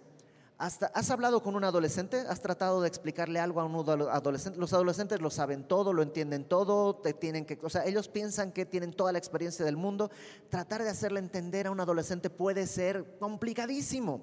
hasta, 0.57 0.88
¿Has 0.88 1.12
hablado 1.12 1.43
con 1.43 1.55
un 1.55 1.65
adolescente? 1.65 2.17
¿Has 2.29 2.41
tratado 2.41 2.81
de 2.81 2.88
explicarle 2.88 3.39
algo 3.39 3.59
a 3.59 3.65
un 3.65 3.75
adolescente? 4.09 4.57
Los 4.57 4.71
adolescentes 4.71 5.19
lo 5.19 5.29
saben 5.29 5.67
todo, 5.67 5.91
lo 5.91 6.01
entienden 6.01 6.45
todo, 6.45 6.95
te 6.95 7.13
tienen 7.13 7.45
que, 7.45 7.59
o 7.62 7.69
sea, 7.69 7.85
ellos 7.85 8.07
piensan 8.07 8.53
que 8.53 8.65
tienen 8.65 8.93
toda 8.93 9.12
la 9.12 9.17
experiencia 9.17 9.65
del 9.65 9.75
mundo. 9.75 10.09
Tratar 10.50 10.83
de 10.83 10.89
hacerle 10.89 11.19
entender 11.19 11.67
a 11.67 11.71
un 11.71 11.79
adolescente 11.81 12.29
puede 12.29 12.67
ser 12.67 13.17
complicadísimo. 13.19 14.21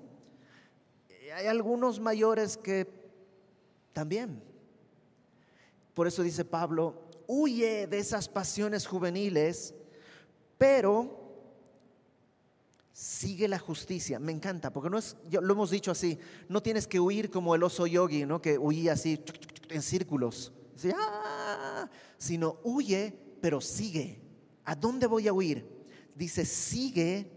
Hay 1.34 1.46
algunos 1.46 2.00
mayores 2.00 2.56
que 2.56 2.88
también. 3.92 4.42
Por 5.92 6.06
eso 6.06 6.22
dice 6.22 6.46
Pablo, 6.46 6.94
huye 7.26 7.86
de 7.86 7.98
esas 7.98 8.28
pasiones 8.28 8.86
juveniles, 8.86 9.74
pero 10.56 11.21
sigue 12.92 13.48
la 13.48 13.58
justicia. 13.58 14.18
Me 14.18 14.32
encanta, 14.32 14.72
porque 14.72 14.90
no 14.90 14.98
es, 14.98 15.16
lo 15.30 15.52
hemos 15.52 15.70
dicho 15.70 15.90
así, 15.90 16.18
no 16.48 16.62
tienes 16.62 16.86
que 16.86 17.00
huir 17.00 17.30
como 17.30 17.54
el 17.54 17.62
oso 17.62 17.86
yogi, 17.86 18.26
¿no? 18.26 18.40
que 18.40 18.58
huía 18.58 18.92
así 18.92 19.22
en 19.70 19.82
círculos, 19.82 20.52
¡ah! 20.94 21.88
sino 22.18 22.58
huye, 22.62 23.14
pero 23.40 23.60
sigue. 23.60 24.20
¿A 24.64 24.74
dónde 24.74 25.06
voy 25.06 25.26
a 25.26 25.32
huir? 25.32 25.66
Dice, 26.14 26.44
sigue 26.44 27.30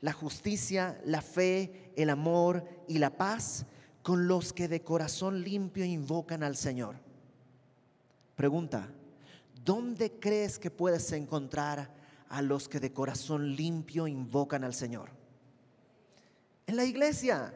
la 0.00 0.12
justicia, 0.12 1.00
la 1.04 1.22
fe, 1.22 1.92
el 1.96 2.10
amor 2.10 2.64
y 2.86 2.98
la 2.98 3.16
paz 3.16 3.66
con 4.02 4.28
los 4.28 4.52
que 4.52 4.68
de 4.68 4.82
corazón 4.82 5.42
limpio 5.42 5.84
invocan 5.84 6.42
al 6.42 6.56
Señor. 6.56 7.00
Pregunta, 8.36 8.88
¿dónde 9.64 10.20
crees 10.20 10.58
que 10.58 10.70
puedes 10.70 11.10
encontrar 11.12 11.92
a 12.28 12.42
los 12.42 12.68
que 12.68 12.80
de 12.80 12.92
corazón 12.92 13.54
limpio 13.54 14.06
invocan 14.06 14.64
al 14.64 14.74
Señor? 14.74 15.10
En 16.66 16.76
la 16.76 16.84
iglesia. 16.84 17.54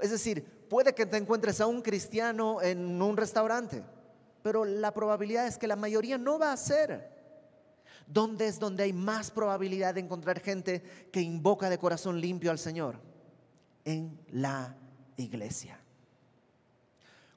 Es 0.00 0.10
decir, 0.10 0.44
puede 0.68 0.94
que 0.94 1.06
te 1.06 1.16
encuentres 1.16 1.60
a 1.60 1.66
un 1.66 1.82
cristiano 1.82 2.60
en 2.62 3.00
un 3.00 3.16
restaurante, 3.16 3.82
pero 4.42 4.64
la 4.64 4.92
probabilidad 4.92 5.46
es 5.46 5.58
que 5.58 5.66
la 5.66 5.76
mayoría 5.76 6.18
no 6.18 6.38
va 6.38 6.52
a 6.52 6.56
ser. 6.56 7.16
¿Dónde 8.06 8.46
es 8.46 8.58
donde 8.58 8.84
hay 8.84 8.92
más 8.92 9.30
probabilidad 9.30 9.94
de 9.94 10.00
encontrar 10.00 10.40
gente 10.40 10.82
que 11.12 11.20
invoca 11.20 11.68
de 11.68 11.78
corazón 11.78 12.20
limpio 12.20 12.50
al 12.50 12.58
Señor? 12.58 12.96
En 13.84 14.18
la 14.30 14.76
iglesia. 15.16 15.78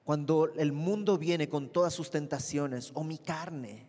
Cuando 0.04 0.52
el 0.56 0.72
mundo 0.72 1.18
viene 1.18 1.50
con 1.50 1.70
todas 1.70 1.94
sus 1.94 2.10
tentaciones 2.10 2.92
o 2.94 3.04
mi 3.04 3.18
carne, 3.18 3.88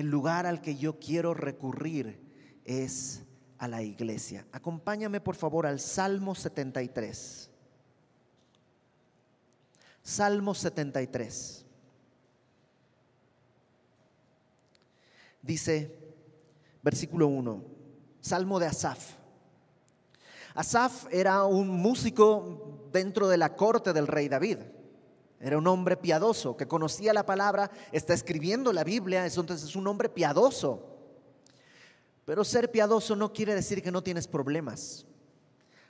el 0.00 0.10
lugar 0.10 0.46
al 0.46 0.60
que 0.60 0.76
yo 0.76 0.98
quiero 0.98 1.34
recurrir 1.34 2.20
es 2.64 3.22
a 3.58 3.68
la 3.68 3.82
iglesia. 3.82 4.46
Acompáñame 4.52 5.20
por 5.20 5.36
favor 5.36 5.66
al 5.66 5.80
Salmo 5.80 6.34
73. 6.34 7.50
Salmo 10.02 10.54
73. 10.54 11.66
Dice, 15.42 16.14
versículo 16.82 17.28
1, 17.28 17.64
Salmo 18.20 18.58
de 18.58 18.66
Asaf. 18.66 19.14
Asaf 20.54 21.06
era 21.10 21.44
un 21.44 21.68
músico 21.68 22.88
dentro 22.92 23.28
de 23.28 23.36
la 23.36 23.54
corte 23.56 23.92
del 23.92 24.06
rey 24.06 24.28
David. 24.28 24.58
Era 25.40 25.56
un 25.56 25.66
hombre 25.66 25.96
piadoso 25.96 26.56
que 26.56 26.68
conocía 26.68 27.14
la 27.14 27.24
palabra, 27.24 27.70
está 27.92 28.12
escribiendo 28.12 28.72
la 28.74 28.84
Biblia, 28.84 29.24
entonces 29.24 29.62
es 29.62 29.74
un 29.74 29.86
hombre 29.86 30.10
piadoso. 30.10 30.86
Pero 32.26 32.44
ser 32.44 32.70
piadoso 32.70 33.16
no 33.16 33.32
quiere 33.32 33.54
decir 33.54 33.82
que 33.82 33.90
no 33.90 34.02
tienes 34.02 34.28
problemas. 34.28 35.06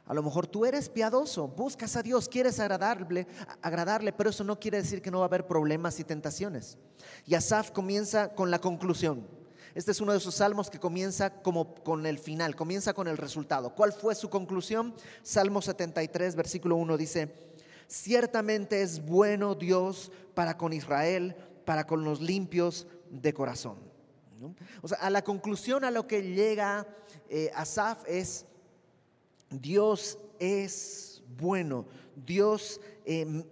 A 0.06 0.14
lo 0.14 0.22
mejor 0.22 0.46
tú 0.46 0.64
eres 0.64 0.88
piadoso, 0.88 1.48
buscas 1.48 1.96
a 1.96 2.02
Dios, 2.02 2.28
quieres 2.28 2.58
agradarle, 2.60 3.26
agradarle, 3.60 4.12
pero 4.12 4.30
eso 4.30 4.42
no 4.44 4.58
quiere 4.58 4.78
decir 4.78 5.02
que 5.02 5.10
no 5.10 5.18
va 5.18 5.24
a 5.24 5.28
haber 5.28 5.46
problemas 5.46 6.00
y 6.00 6.04
tentaciones. 6.04 6.78
Y 7.26 7.34
Asaf 7.34 7.70
comienza 7.70 8.34
con 8.34 8.50
la 8.50 8.60
conclusión. 8.60 9.26
Este 9.74 9.92
es 9.92 10.00
uno 10.00 10.12
de 10.12 10.18
esos 10.18 10.34
salmos 10.34 10.68
que 10.68 10.80
comienza 10.80 11.42
como 11.42 11.74
con 11.74 12.06
el 12.06 12.18
final, 12.18 12.56
comienza 12.56 12.92
con 12.92 13.06
el 13.06 13.16
resultado. 13.16 13.74
¿Cuál 13.74 13.92
fue 13.92 14.14
su 14.16 14.28
conclusión? 14.28 14.94
Salmo 15.22 15.62
73, 15.62 16.34
versículo 16.34 16.74
1 16.76 16.96
dice, 16.96 17.49
Ciertamente 17.90 18.82
es 18.82 19.04
bueno 19.04 19.56
Dios 19.56 20.12
para 20.34 20.56
con 20.56 20.72
Israel, 20.72 21.34
para 21.64 21.88
con 21.88 22.04
los 22.04 22.20
limpios 22.20 22.86
de 23.10 23.34
corazón. 23.34 23.78
O 24.80 24.86
sea, 24.86 24.98
a 24.98 25.10
la 25.10 25.24
conclusión 25.24 25.82
a 25.82 25.90
lo 25.90 26.06
que 26.06 26.22
llega 26.22 26.86
eh, 27.28 27.50
Asaf 27.52 28.04
es, 28.06 28.46
Dios 29.50 30.20
es 30.38 31.24
bueno, 31.36 31.84
Dios, 32.14 32.80
em, 33.04 33.42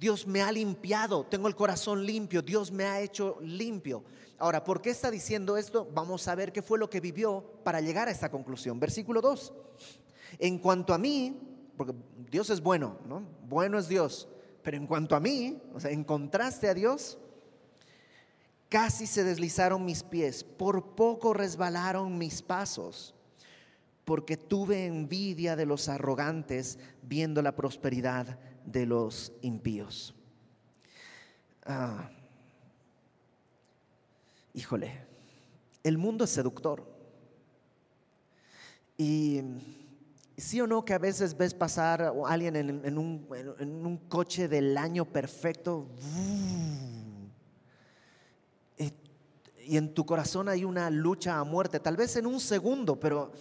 Dios 0.00 0.26
me 0.26 0.40
ha 0.40 0.50
limpiado, 0.50 1.26
tengo 1.26 1.46
el 1.46 1.54
corazón 1.54 2.06
limpio, 2.06 2.40
Dios 2.40 2.72
me 2.72 2.86
ha 2.86 3.02
hecho 3.02 3.36
limpio. 3.42 4.04
Ahora, 4.38 4.64
¿por 4.64 4.80
qué 4.80 4.88
está 4.88 5.10
diciendo 5.10 5.58
esto? 5.58 5.86
Vamos 5.92 6.28
a 6.28 6.34
ver 6.34 6.50
qué 6.50 6.62
fue 6.62 6.78
lo 6.78 6.88
que 6.88 7.00
vivió 7.00 7.44
para 7.62 7.82
llegar 7.82 8.08
a 8.08 8.10
esta 8.10 8.30
conclusión. 8.30 8.80
Versículo 8.80 9.20
2. 9.20 9.52
En 10.38 10.58
cuanto 10.58 10.94
a 10.94 10.98
mí, 10.98 11.53
porque 11.76 11.94
Dios 12.30 12.50
es 12.50 12.60
bueno, 12.60 12.98
¿no? 13.06 13.22
Bueno 13.48 13.78
es 13.78 13.88
Dios. 13.88 14.28
Pero 14.62 14.76
en 14.76 14.86
cuanto 14.86 15.14
a 15.14 15.20
mí, 15.20 15.60
o 15.74 15.80
sea, 15.80 15.90
en 15.90 16.04
contraste 16.04 16.68
a 16.68 16.74
Dios, 16.74 17.18
casi 18.68 19.06
se 19.06 19.24
deslizaron 19.24 19.84
mis 19.84 20.02
pies, 20.02 20.42
por 20.42 20.94
poco 20.94 21.34
resbalaron 21.34 22.16
mis 22.18 22.42
pasos, 22.42 23.14
porque 24.04 24.36
tuve 24.36 24.86
envidia 24.86 25.54
de 25.56 25.66
los 25.66 25.88
arrogantes 25.88 26.78
viendo 27.02 27.42
la 27.42 27.54
prosperidad 27.54 28.38
de 28.64 28.86
los 28.86 29.32
impíos. 29.42 30.14
Ah, 31.66 32.10
híjole, 34.54 35.06
el 35.82 35.98
mundo 35.98 36.24
es 36.24 36.30
seductor. 36.30 36.94
Y 38.96 39.40
Sí 40.36 40.60
o 40.60 40.66
no 40.66 40.84
que 40.84 40.94
a 40.94 40.98
veces 40.98 41.36
ves 41.36 41.54
pasar 41.54 42.02
a 42.02 42.12
alguien 42.28 42.56
en, 42.56 42.98
un, 42.98 44.00
coche 44.08 44.48
del 44.48 44.76
año 44.76 45.04
perfecto 45.04 45.88
y, 49.66 49.76
en 49.76 49.94
tu 49.94 50.04
corazón 50.04 50.48
hay 50.48 50.64
una 50.64 50.90
lucha 50.90 51.38
a 51.38 51.44
muerte, 51.44 51.80
tal 51.80 51.96
vez 51.96 52.16
en 52.16 52.26
un 52.26 52.40
segundo, 52.40 52.98
pero 52.98 53.32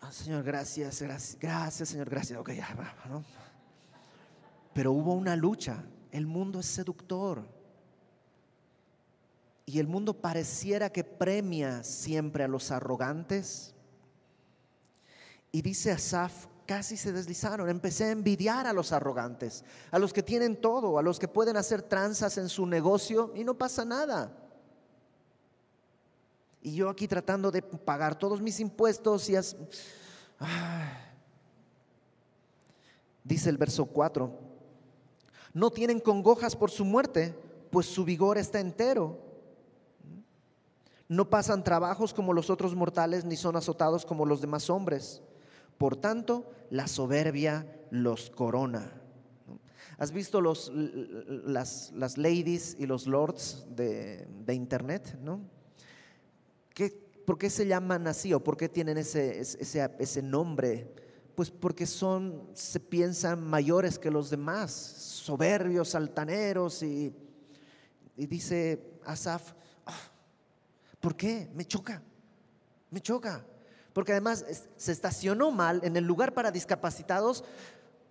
ah, 0.00 0.12
Señor, 0.12 0.44
gracias, 0.44 1.02
gracias, 1.02 1.38
gracias, 1.40 1.88
Señor, 1.88 2.08
gracias. 2.08 2.38
Ok, 2.38 2.52
ya. 2.52 2.68
Pero 4.72 4.92
hubo 4.92 5.14
una 5.14 5.34
lucha. 5.34 5.84
El 6.12 6.26
mundo 6.26 6.60
es 6.60 6.66
seductor. 6.66 7.48
Y 9.66 9.80
el 9.80 9.86
mundo 9.86 10.14
pareciera 10.14 10.90
que 10.90 11.04
premia 11.04 11.82
siempre 11.82 12.44
a 12.44 12.48
los 12.48 12.70
arrogantes 12.70 13.74
y 15.50 15.62
dice 15.62 15.90
Asaf, 15.90 16.46
casi 16.66 16.96
se 16.96 17.12
deslizaron. 17.12 17.68
Empecé 17.68 18.04
a 18.04 18.10
envidiar 18.10 18.66
a 18.66 18.72
los 18.72 18.92
arrogantes, 18.92 19.64
a 19.90 19.98
los 19.98 20.12
que 20.12 20.22
tienen 20.22 20.60
todo, 20.60 20.98
a 20.98 21.02
los 21.02 21.18
que 21.18 21.28
pueden 21.28 21.56
hacer 21.56 21.82
tranzas 21.82 22.36
en 22.38 22.48
su 22.48 22.66
negocio 22.66 23.32
y 23.34 23.44
no 23.44 23.56
pasa 23.56 23.84
nada. 23.84 24.30
Y 26.60 26.74
yo 26.74 26.90
aquí 26.90 27.08
tratando 27.08 27.50
de 27.50 27.62
pagar 27.62 28.18
todos 28.18 28.40
mis 28.40 28.60
impuestos 28.60 29.28
y... 29.30 29.36
Dice 33.24 33.50
el 33.50 33.58
verso 33.58 33.84
4, 33.84 34.32
no 35.52 35.70
tienen 35.70 36.00
congojas 36.00 36.56
por 36.56 36.70
su 36.70 36.84
muerte, 36.84 37.38
pues 37.70 37.86
su 37.86 38.04
vigor 38.04 38.38
está 38.38 38.58
entero. 38.58 39.18
No 41.08 41.28
pasan 41.28 41.62
trabajos 41.62 42.14
como 42.14 42.32
los 42.32 42.48
otros 42.48 42.74
mortales, 42.74 43.26
ni 43.26 43.36
son 43.36 43.56
azotados 43.56 44.06
como 44.06 44.24
los 44.24 44.40
demás 44.40 44.70
hombres. 44.70 45.22
Por 45.78 45.96
tanto, 45.96 46.50
la 46.70 46.86
soberbia 46.86 47.66
los 47.90 48.30
corona. 48.30 48.92
¿Has 49.96 50.12
visto 50.12 50.40
los, 50.40 50.70
las, 50.74 51.92
ladies 52.18 52.76
y 52.78 52.86
los 52.86 53.06
lords 53.06 53.66
de, 53.74 54.26
Internet? 54.48 55.18
¿no? 55.22 55.40
¿Por 57.24 57.38
qué 57.38 57.50
se 57.50 57.66
llaman 57.66 58.06
así 58.06 58.32
o 58.32 58.42
por 58.42 58.56
qué 58.56 58.68
tienen 58.68 58.98
ese, 58.98 59.40
ese, 59.40 59.90
ese 59.98 60.22
nombre? 60.22 60.94
Pues 61.34 61.50
porque 61.50 61.86
son, 61.86 62.48
se 62.54 62.80
piensan 62.80 63.42
mayores 63.42 63.98
que 63.98 64.10
los 64.10 64.30
demás, 64.30 64.72
soberbios, 64.72 65.94
altaneros 65.94 66.82
y, 66.82 67.12
y 68.16 68.26
dice 68.26 68.98
Asaf, 69.04 69.52
¿Por 71.00 71.16
qué? 71.16 71.48
Me 71.54 71.64
choca, 71.64 72.02
me 72.90 73.00
choca. 73.00 73.44
Porque 73.98 74.12
además 74.12 74.44
se 74.76 74.92
estacionó 74.92 75.50
mal 75.50 75.80
en 75.82 75.96
el 75.96 76.04
lugar 76.04 76.32
para 76.32 76.52
discapacitados, 76.52 77.42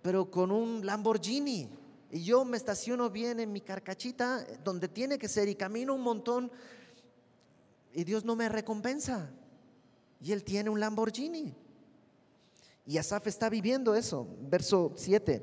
pero 0.02 0.30
con 0.30 0.50
un 0.50 0.84
Lamborghini. 0.84 1.70
Y 2.10 2.24
yo 2.24 2.44
me 2.44 2.58
estaciono 2.58 3.08
bien 3.08 3.40
en 3.40 3.50
mi 3.50 3.62
carcachita, 3.62 4.44
donde 4.62 4.88
tiene 4.88 5.18
que 5.18 5.28
ser, 5.28 5.48
y 5.48 5.54
camino 5.54 5.94
un 5.94 6.02
montón, 6.02 6.52
y 7.94 8.04
Dios 8.04 8.22
no 8.26 8.36
me 8.36 8.50
recompensa. 8.50 9.30
Y 10.20 10.32
Él 10.32 10.44
tiene 10.44 10.68
un 10.68 10.78
Lamborghini. 10.78 11.54
Y 12.84 12.98
Asaf 12.98 13.26
está 13.26 13.48
viviendo 13.48 13.94
eso. 13.94 14.28
Verso 14.42 14.92
7. 14.94 15.42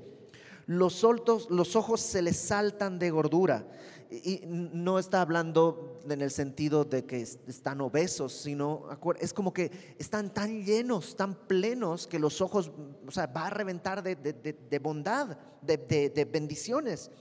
Los, 0.68 1.04
los 1.50 1.76
ojos 1.76 2.02
se 2.02 2.22
les 2.22 2.38
saltan 2.38 3.00
de 3.00 3.10
gordura 3.10 3.66
y 4.12 4.42
no 4.46 5.00
está 5.00 5.22
hablando 5.22 6.00
en 6.10 6.22
el 6.22 6.32
sentido 6.32 6.86
de 6.86 7.06
que 7.06 7.22
están 7.22 7.82
obesos, 7.82 8.34
sino 8.34 8.88
es 9.20 9.34
como 9.34 9.54
que 9.54 9.96
están 9.98 10.34
tan 10.34 10.64
llenos, 10.64 11.16
tan 11.16 11.36
plenos, 11.48 12.08
que 12.08 12.20
los 12.20 12.42
ojos, 12.42 12.72
o 13.06 13.12
sea, 13.12 13.28
va 13.28 13.48
a 13.48 13.50
reventar 13.50 14.04
de, 14.04 14.16
de 14.16 14.80
bondad, 14.80 15.38
de 15.62 16.30
bendiciones. 16.32 17.12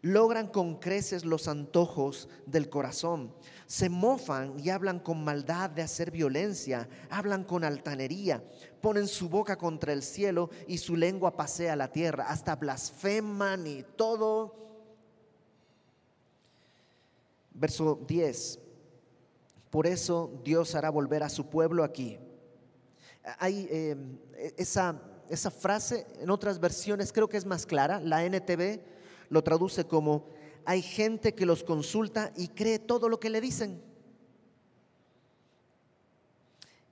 Logran 0.00 0.48
con 0.48 0.80
creces 0.80 1.24
los 1.24 1.48
antojos 1.48 2.28
del 2.44 2.68
corazón. 2.68 3.34
Se 3.66 3.88
mofan 3.88 4.60
y 4.60 4.68
hablan 4.68 5.00
con 5.00 5.24
maldad 5.24 5.70
de 5.70 5.80
hacer 5.80 6.10
violencia, 6.10 6.90
hablan 7.08 7.42
con 7.42 7.64
altanería, 7.64 8.44
ponen 8.82 9.08
su 9.08 9.30
boca 9.30 9.56
contra 9.56 9.94
el 9.94 10.02
cielo 10.02 10.50
y 10.68 10.76
su 10.76 10.94
lengua 10.94 11.36
pasea 11.36 11.74
la 11.74 11.90
tierra, 11.90 12.26
hasta 12.28 12.56
blasfeman 12.56 13.66
y 13.66 13.82
todo 13.96 14.64
Verso 17.54 18.00
10. 18.06 18.58
Por 19.70 19.86
eso 19.86 20.40
Dios 20.44 20.74
hará 20.74 20.90
volver 20.90 21.22
a 21.22 21.28
su 21.28 21.48
pueblo 21.48 21.82
aquí. 21.82 22.18
Hay 23.38 23.66
em, 23.70 24.18
esa, 24.56 25.00
esa 25.28 25.50
frase 25.50 26.06
en 26.20 26.30
otras 26.30 26.60
versiones, 26.60 27.12
creo 27.12 27.28
que 27.28 27.36
es 27.36 27.46
más 27.46 27.64
clara. 27.64 28.00
La 28.00 28.24
NTV 28.24 28.80
lo 29.30 29.42
traduce 29.42 29.84
como, 29.84 30.28
hay 30.64 30.82
gente 30.82 31.34
que 31.34 31.46
los 31.46 31.64
consulta 31.64 32.32
y 32.36 32.48
cree 32.48 32.78
todo 32.78 33.08
lo 33.08 33.18
que 33.18 33.30
le 33.30 33.40
dicen. 33.40 33.82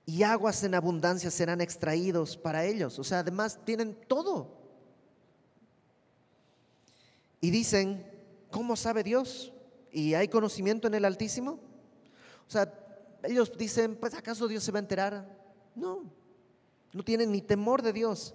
Y 0.05 0.23
aguas 0.23 0.63
en 0.63 0.75
abundancia 0.75 1.31
serán 1.31 1.61
extraídos 1.61 2.35
para 2.35 2.65
ellos. 2.65 2.99
O 2.99 3.03
sea, 3.03 3.19
además 3.19 3.59
tienen 3.63 3.95
todo. 4.07 4.57
Y 7.39 7.49
dicen, 7.51 8.05
¿cómo 8.51 8.75
sabe 8.75 9.03
Dios? 9.03 9.52
¿Y 9.93 10.15
hay 10.15 10.27
conocimiento 10.27 10.87
en 10.87 10.95
el 10.95 11.05
Altísimo? 11.05 11.59
O 12.47 12.51
sea, 12.51 12.73
ellos 13.21 13.55
dicen, 13.55 13.95
pues 13.95 14.15
¿acaso 14.15 14.47
Dios 14.47 14.63
se 14.63 14.71
va 14.71 14.79
a 14.79 14.81
enterar? 14.81 15.37
No, 15.75 16.03
no 16.91 17.03
tienen 17.03 17.31
ni 17.31 17.41
temor 17.41 17.83
de 17.83 17.93
Dios. 17.93 18.33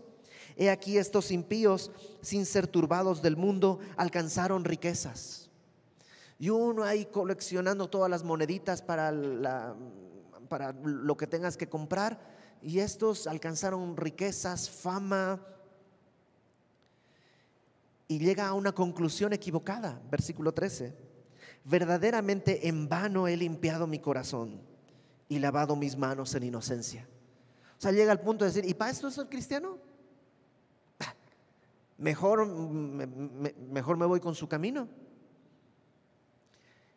He 0.57 0.71
aquí 0.71 0.99
estos 0.99 1.33
impíos, 1.33 1.91
sin 2.23 2.47
ser 2.47 2.69
turbados 2.69 3.23
del 3.23 3.37
mundo, 3.37 3.80
alcanzaron 3.97 4.65
riquezas. 4.65 5.50
Y 6.39 6.50
uno 6.50 6.85
ahí 6.85 7.06
coleccionando 7.06 7.91
todas 7.91 8.09
las 8.09 8.23
moneditas 8.23 8.80
para, 8.80 9.11
la, 9.11 9.75
para 10.49 10.73
lo 10.73 11.17
que 11.17 11.26
tengas 11.26 11.56
que 11.56 11.69
comprar. 11.69 12.21
Y 12.63 12.78
estos 12.78 13.26
alcanzaron 13.26 13.97
riquezas, 13.97 14.71
fama. 14.71 15.45
Y 18.06 18.21
llega 18.21 18.47
a 18.47 18.54
una 18.54 18.73
conclusión 18.73 19.32
equivocada, 19.32 20.00
versículo 20.09 20.52
13 20.52 21.07
verdaderamente 21.69 22.67
en 22.67 22.89
vano 22.89 23.28
he 23.28 23.37
limpiado 23.37 23.87
mi 23.87 23.99
corazón 23.99 24.61
y 25.28 25.39
lavado 25.39 25.76
mis 25.76 25.97
manos 25.97 26.35
en 26.35 26.45
inocencia. 26.45 27.07
O 27.76 27.81
sea, 27.81 27.93
llega 27.93 28.11
al 28.11 28.21
punto 28.21 28.45
de 28.45 28.50
decir, 28.50 28.69
¿y 28.69 28.75
para 28.75 28.91
esto 28.91 29.11
soy 29.11 29.26
cristiano? 29.26 29.78
Mejor 31.99 32.47
me, 32.47 33.07
mejor 33.07 33.97
me 33.97 34.07
voy 34.07 34.21
con 34.21 34.35
su 34.35 34.49
camino. 34.49 34.89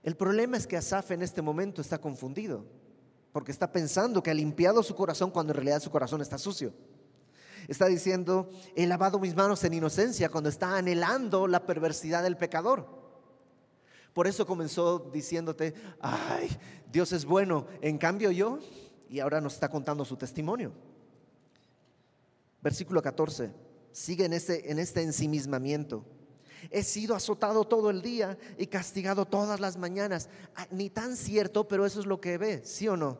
El 0.04 0.16
problema 0.16 0.58
es 0.58 0.66
que 0.66 0.78
Asaf 0.78 1.12
en 1.12 1.22
este 1.22 1.42
momento 1.42 1.82
está 1.82 2.00
confundido, 2.00 2.66
porque 3.32 3.52
está 3.52 3.72
pensando 3.72 4.24
que 4.24 4.32
ha 4.32 4.34
limpiado 4.34 4.82
su 4.84 4.96
corazón 4.96 5.32
cuando 5.32 5.52
en 5.52 5.58
realidad 5.58 5.82
su 5.82 5.92
corazón 5.92 6.22
está 6.22 6.38
sucio. 6.38 6.74
Está 7.68 7.88
diciendo, 7.88 8.50
he 8.76 8.88
lavado 8.88 9.20
mis 9.20 9.36
manos 9.36 9.64
en 9.64 9.74
inocencia 9.74 10.30
cuando 10.30 10.50
está 10.50 10.78
anhelando 10.78 11.48
la 11.48 11.66
perversidad 11.66 12.24
del 12.24 12.38
pecador. 12.38 13.01
Por 14.14 14.28
eso 14.28 14.46
comenzó 14.46 15.00
diciéndote, 15.00 15.74
ay, 16.00 16.50
Dios 16.92 17.14
es 17.14 17.24
bueno, 17.26 17.66
en 17.82 17.98
cambio 17.98 18.32
yo, 18.32 18.60
y 19.10 19.20
ahora 19.20 19.40
nos 19.40 19.54
está 19.54 19.70
contando 19.70 20.04
su 20.04 20.18
testimonio. 20.18 20.74
Versículo 22.62 23.02
14, 23.02 23.52
sigue 23.92 24.26
en 24.26 24.34
este, 24.34 24.70
en 24.70 24.80
este 24.80 25.02
ensimismamiento. 25.02 26.04
He 26.70 26.84
sido 26.84 27.16
azotado 27.16 27.66
todo 27.66 27.90
el 27.90 28.02
día 28.02 28.38
y 28.58 28.68
castigado 28.68 29.26
todas 29.26 29.60
las 29.60 29.78
mañanas. 29.78 30.30
Ah, 30.56 30.68
ni 30.70 30.90
tan 30.90 31.16
cierto, 31.16 31.68
pero 31.68 31.86
eso 31.86 32.00
es 32.00 32.06
lo 32.06 32.22
que 32.22 32.38
ve, 32.38 32.62
¿sí 32.66 32.88
o 32.88 32.98
no? 32.98 33.18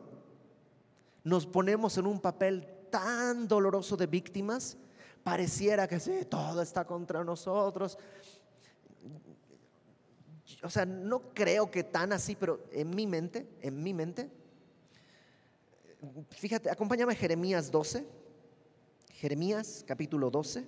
Nos 1.24 1.46
ponemos 1.46 1.96
en 1.98 2.06
un 2.06 2.20
papel 2.20 2.68
tan 2.90 3.48
doloroso 3.48 3.96
de 3.96 4.06
víctimas, 4.06 4.76
pareciera 5.24 5.88
que 5.88 5.98
sí, 5.98 6.26
todo 6.28 6.60
está 6.60 6.84
contra 6.84 7.24
nosotros 7.24 7.98
o 10.62 10.70
sea, 10.70 10.86
no 10.86 11.34
creo 11.34 11.70
que 11.70 11.82
tan 11.82 12.12
así, 12.12 12.36
pero 12.36 12.64
en 12.70 12.90
mi 12.90 13.06
mente, 13.06 13.46
en 13.60 13.82
mi 13.82 13.92
mente, 13.92 14.30
fíjate, 16.30 16.70
acompáñame 16.70 17.12
a 17.12 17.16
Jeremías 17.16 17.70
12, 17.70 18.06
Jeremías 19.14 19.84
capítulo 19.86 20.30
12. 20.30 20.64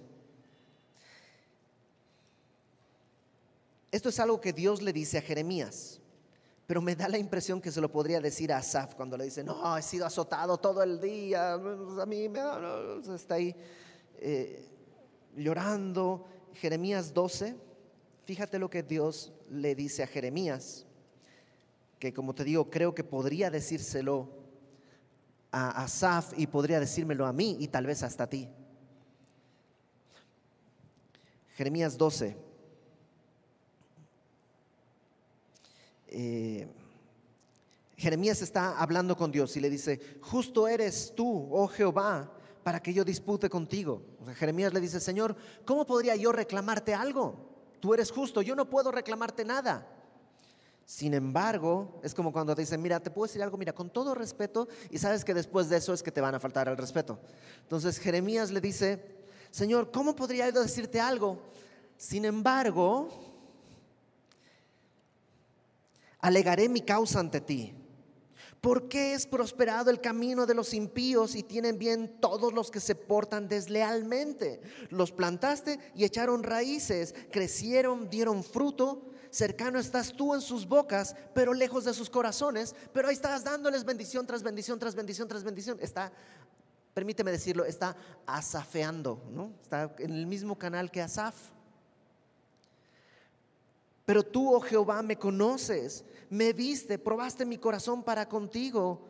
Esto 3.92 4.08
es 4.08 4.18
algo 4.18 4.40
que 4.40 4.52
Dios 4.52 4.82
le 4.82 4.92
dice 4.92 5.18
a 5.18 5.22
Jeremías, 5.22 6.00
pero 6.66 6.82
me 6.82 6.96
da 6.96 7.08
la 7.08 7.18
impresión 7.18 7.60
que 7.60 7.70
se 7.70 7.80
lo 7.80 7.92
podría 7.92 8.20
decir 8.20 8.52
a 8.52 8.58
Asaf 8.58 8.96
cuando 8.96 9.16
le 9.16 9.24
dice, 9.24 9.44
no, 9.44 9.76
he 9.76 9.82
sido 9.82 10.06
azotado 10.06 10.58
todo 10.58 10.82
el 10.82 11.00
día, 11.00 11.52
a 11.52 12.06
mí 12.06 12.28
me 12.28 12.40
está 13.14 13.36
ahí 13.36 13.54
eh, 14.18 14.68
llorando. 15.36 16.26
Jeremías 16.54 17.12
12, 17.12 17.56
fíjate 18.24 18.58
lo 18.58 18.70
que 18.70 18.82
Dios 18.82 19.32
le 19.50 19.74
dice 19.74 20.02
a 20.02 20.06
Jeremías, 20.06 20.86
que 21.98 22.12
como 22.12 22.34
te 22.34 22.44
digo, 22.44 22.70
creo 22.70 22.94
que 22.94 23.04
podría 23.04 23.50
decírselo 23.50 24.28
a 25.50 25.84
Asaf 25.84 26.32
y 26.36 26.46
podría 26.46 26.80
decírmelo 26.80 27.26
a 27.26 27.32
mí 27.32 27.56
y 27.60 27.68
tal 27.68 27.86
vez 27.86 28.02
hasta 28.02 28.24
a 28.24 28.30
ti. 28.30 28.48
Jeremías 31.54 31.96
12. 31.96 32.36
Eh, 36.08 36.68
Jeremías 37.96 38.42
está 38.42 38.78
hablando 38.80 39.16
con 39.16 39.30
Dios 39.30 39.56
y 39.56 39.60
le 39.60 39.70
dice, 39.70 40.00
justo 40.20 40.66
eres 40.66 41.12
tú, 41.14 41.48
oh 41.52 41.68
Jehová, 41.68 42.32
para 42.62 42.80
que 42.80 42.92
yo 42.92 43.04
dispute 43.04 43.48
contigo. 43.48 44.02
Jeremías 44.34 44.72
le 44.72 44.80
dice, 44.80 44.98
Señor, 44.98 45.36
¿cómo 45.64 45.86
podría 45.86 46.16
yo 46.16 46.32
reclamarte 46.32 46.92
algo? 46.94 47.53
Tú 47.84 47.92
eres 47.92 48.10
justo, 48.10 48.40
yo 48.40 48.56
no 48.56 48.70
puedo 48.70 48.90
reclamarte 48.90 49.44
nada. 49.44 49.86
Sin 50.86 51.12
embargo, 51.12 52.00
es 52.02 52.14
como 52.14 52.32
cuando 52.32 52.54
te 52.54 52.62
dicen, 52.62 52.80
mira, 52.80 52.98
te 52.98 53.10
puedo 53.10 53.26
decir 53.26 53.42
algo, 53.42 53.58
mira, 53.58 53.74
con 53.74 53.90
todo 53.90 54.14
respeto, 54.14 54.68
y 54.88 54.96
sabes 54.96 55.22
que 55.22 55.34
después 55.34 55.68
de 55.68 55.76
eso 55.76 55.92
es 55.92 56.02
que 56.02 56.10
te 56.10 56.22
van 56.22 56.34
a 56.34 56.40
faltar 56.40 56.66
el 56.66 56.78
respeto. 56.78 57.18
Entonces 57.60 57.98
Jeremías 57.98 58.50
le 58.50 58.62
dice, 58.62 59.04
Señor, 59.50 59.90
¿cómo 59.90 60.16
podría 60.16 60.48
yo 60.48 60.62
decirte 60.62 60.98
algo? 60.98 61.42
Sin 61.98 62.24
embargo, 62.24 63.10
alegaré 66.20 66.70
mi 66.70 66.80
causa 66.80 67.20
ante 67.20 67.42
ti. 67.42 67.74
¿Por 68.64 68.88
qué 68.88 69.12
es 69.12 69.26
prosperado 69.26 69.90
el 69.90 70.00
camino 70.00 70.46
de 70.46 70.54
los 70.54 70.72
impíos 70.72 71.34
y 71.34 71.42
tienen 71.42 71.78
bien 71.78 72.18
todos 72.18 72.54
los 72.54 72.70
que 72.70 72.80
se 72.80 72.94
portan 72.94 73.46
deslealmente? 73.46 74.62
Los 74.88 75.12
plantaste 75.12 75.78
y 75.94 76.04
echaron 76.04 76.42
raíces, 76.42 77.14
crecieron, 77.30 78.08
dieron 78.08 78.42
fruto, 78.42 79.02
cercano 79.28 79.78
estás 79.78 80.14
tú 80.14 80.34
en 80.34 80.40
sus 80.40 80.66
bocas, 80.66 81.14
pero 81.34 81.52
lejos 81.52 81.84
de 81.84 81.92
sus 81.92 82.08
corazones, 82.08 82.74
pero 82.94 83.08
ahí 83.08 83.14
estás 83.14 83.44
dándoles 83.44 83.84
bendición 83.84 84.26
tras 84.26 84.42
bendición, 84.42 84.78
tras 84.78 84.94
bendición, 84.94 85.28
tras 85.28 85.44
bendición. 85.44 85.76
Está, 85.78 86.10
permíteme 86.94 87.32
decirlo, 87.32 87.66
está 87.66 87.94
asafeando, 88.24 89.22
¿no? 89.30 89.52
Está 89.60 89.94
en 89.98 90.14
el 90.14 90.26
mismo 90.26 90.56
canal 90.58 90.90
que 90.90 91.02
Asaf. 91.02 91.53
Pero 94.04 94.22
tú, 94.22 94.54
oh 94.54 94.60
Jehová, 94.60 95.02
me 95.02 95.16
conoces, 95.16 96.04
me 96.28 96.52
viste, 96.52 96.98
probaste 96.98 97.46
mi 97.46 97.58
corazón 97.58 98.02
para 98.02 98.28
contigo. 98.28 99.00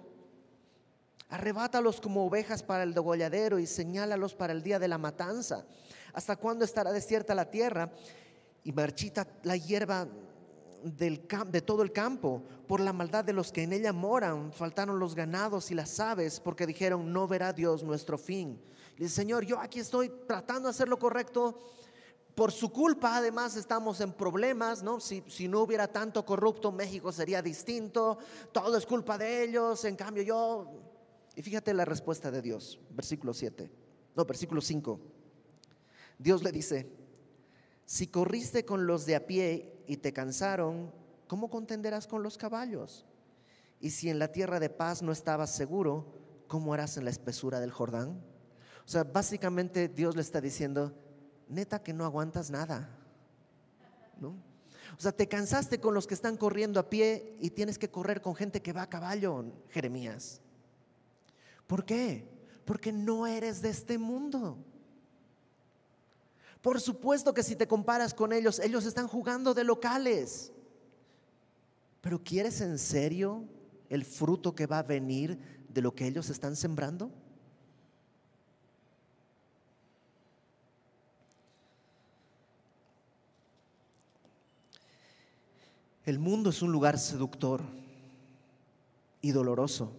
Arrebátalos 1.29 2.01
como 2.01 2.25
ovejas 2.25 2.63
para 2.63 2.85
el 2.85 2.95
degolladero 2.95 3.59
y 3.59 3.67
señálalos 3.67 4.35
para 4.35 4.53
el 4.53 4.63
día 4.63 4.79
de 4.79 4.89
la 4.89 4.99
matanza. 4.99 5.67
¿Hasta 6.13 6.37
cuándo 6.37 6.65
estará 6.65 6.93
desierta 6.93 7.35
la 7.35 7.51
tierra 7.51 7.91
y 8.63 8.71
marchita 8.73 9.27
la 9.43 9.57
hierba 9.57 10.07
del 10.85 11.27
de 11.49 11.61
todo 11.63 11.83
el 11.83 11.93
campo 11.93 12.43
por 12.69 12.79
la 12.79 12.93
maldad 12.93 13.25
de 13.25 13.33
los 13.33 13.51
que 13.51 13.65
en 13.65 13.73
ella 13.73 13.93
moran? 13.93 14.53
Faltaron 14.53 15.01
los 15.01 15.17
ganados 15.17 15.73
y 15.73 15.75
las 15.75 15.99
aves 15.99 16.39
porque 16.39 16.69
dijeron, 16.69 17.13
no 17.13 17.27
verá 17.27 17.53
Dios 17.53 17.83
nuestro 17.83 18.17
fin. 18.17 18.61
Y 18.97 19.03
dice, 19.03 19.17
Señor, 19.17 19.45
yo 19.45 19.59
aquí 19.59 19.81
estoy 19.81 20.09
tratando 20.29 20.69
de 20.69 20.71
hacer 20.71 20.89
lo 20.89 21.01
correcto. 21.01 21.59
Por 22.35 22.51
su 22.51 22.71
culpa, 22.71 23.17
además, 23.17 23.57
estamos 23.57 24.01
en 24.01 24.13
problemas, 24.13 24.83
¿no? 24.83 24.99
Si, 24.99 25.23
si 25.29 25.47
no 25.47 25.61
hubiera 25.61 25.87
tanto 25.87 26.25
corrupto, 26.25 26.73
México 26.73 27.13
sería 27.13 27.43
distinto. 27.43 28.19
Todo 28.53 28.77
es 28.77 28.87
culpa 28.87 29.17
de 29.17 29.45
ellos. 29.45 29.85
En 29.85 29.95
cambio, 29.95 30.23
yo. 30.23 30.73
Y 31.37 31.43
fíjate 31.43 31.73
la 31.75 31.85
respuesta 31.85 32.31
de 32.31 32.43
Dios, 32.43 32.81
versículo 32.91 33.35
7. 33.35 33.71
No, 34.17 34.25
versículo 34.25 34.61
5. 34.61 35.01
Dios 36.19 36.43
le 36.43 36.53
dice, 36.53 36.89
si 37.87 38.07
corriste 38.07 38.65
con 38.65 38.87
los 38.87 39.07
de 39.07 39.17
a 39.17 39.27
pie 39.27 39.85
y 39.87 39.99
te 39.99 40.13
cansaron, 40.13 40.93
¿cómo 41.27 41.51
contenderás 41.51 42.07
con 42.07 42.23
los 42.23 42.39
caballos? 42.39 43.05
Y 43.81 43.91
si 43.91 44.09
en 44.09 44.19
la 44.19 44.29
tierra 44.29 44.61
de 44.61 44.71
paz 44.71 45.03
no 45.03 45.13
estabas 45.13 45.55
seguro, 45.55 46.07
¿cómo 46.47 46.73
harás 46.73 46.97
en 46.97 47.05
la 47.05 47.11
espesura 47.11 47.61
del 47.61 47.73
Jordán? 47.73 48.23
O 48.87 48.89
sea, 48.89 49.05
básicamente 49.05 49.89
Dios 49.89 50.15
le 50.15 50.23
está 50.23 50.41
diciendo, 50.41 50.95
neta 51.49 51.83
que 51.83 51.93
no 51.93 52.05
aguantas 52.05 52.51
nada. 52.51 52.89
¿No? 54.21 54.35
O 54.97 55.01
sea, 55.01 55.13
te 55.13 55.29
cansaste 55.29 55.81
con 55.81 55.95
los 55.95 56.07
que 56.07 56.15
están 56.15 56.37
corriendo 56.37 56.79
a 56.79 56.89
pie 56.89 57.37
y 57.41 57.51
tienes 57.51 57.79
que 57.79 57.91
correr 57.91 58.21
con 58.21 58.35
gente 58.35 58.63
que 58.63 58.73
va 58.73 58.83
a 58.83 58.89
caballo, 58.89 59.45
Jeremías. 59.71 60.41
¿Por 61.67 61.85
qué? 61.85 62.29
Porque 62.65 62.93
no 62.93 63.27
eres 63.27 63.61
de 63.61 63.71
este 63.71 63.99
mundo. 63.99 64.59
Por 66.63 66.81
supuesto 66.81 67.35
que 67.35 67.43
si 67.43 67.57
te 67.57 67.67
comparas 67.67 68.15
con 68.15 68.33
ellos, 68.33 68.59
ellos 68.59 68.87
están 68.87 69.09
jugando 69.09 69.53
de 69.53 69.65
locales. 69.65 70.53
Pero 72.01 72.23
¿quieres 72.23 72.61
en 72.61 72.79
serio 72.79 73.45
el 73.89 74.05
fruto 74.05 74.55
que 74.55 74.67
va 74.67 74.79
a 74.79 74.83
venir 74.83 75.39
de 75.69 75.83
lo 75.83 75.95
que 75.95 76.07
ellos 76.07 76.31
están 76.31 76.57
sembrando? 76.57 77.11
El 86.05 86.19
mundo 86.19 86.51
es 86.51 86.61
un 86.61 86.71
lugar 86.71 86.99
seductor 86.99 87.63
y 89.23 89.33
doloroso. 89.33 89.93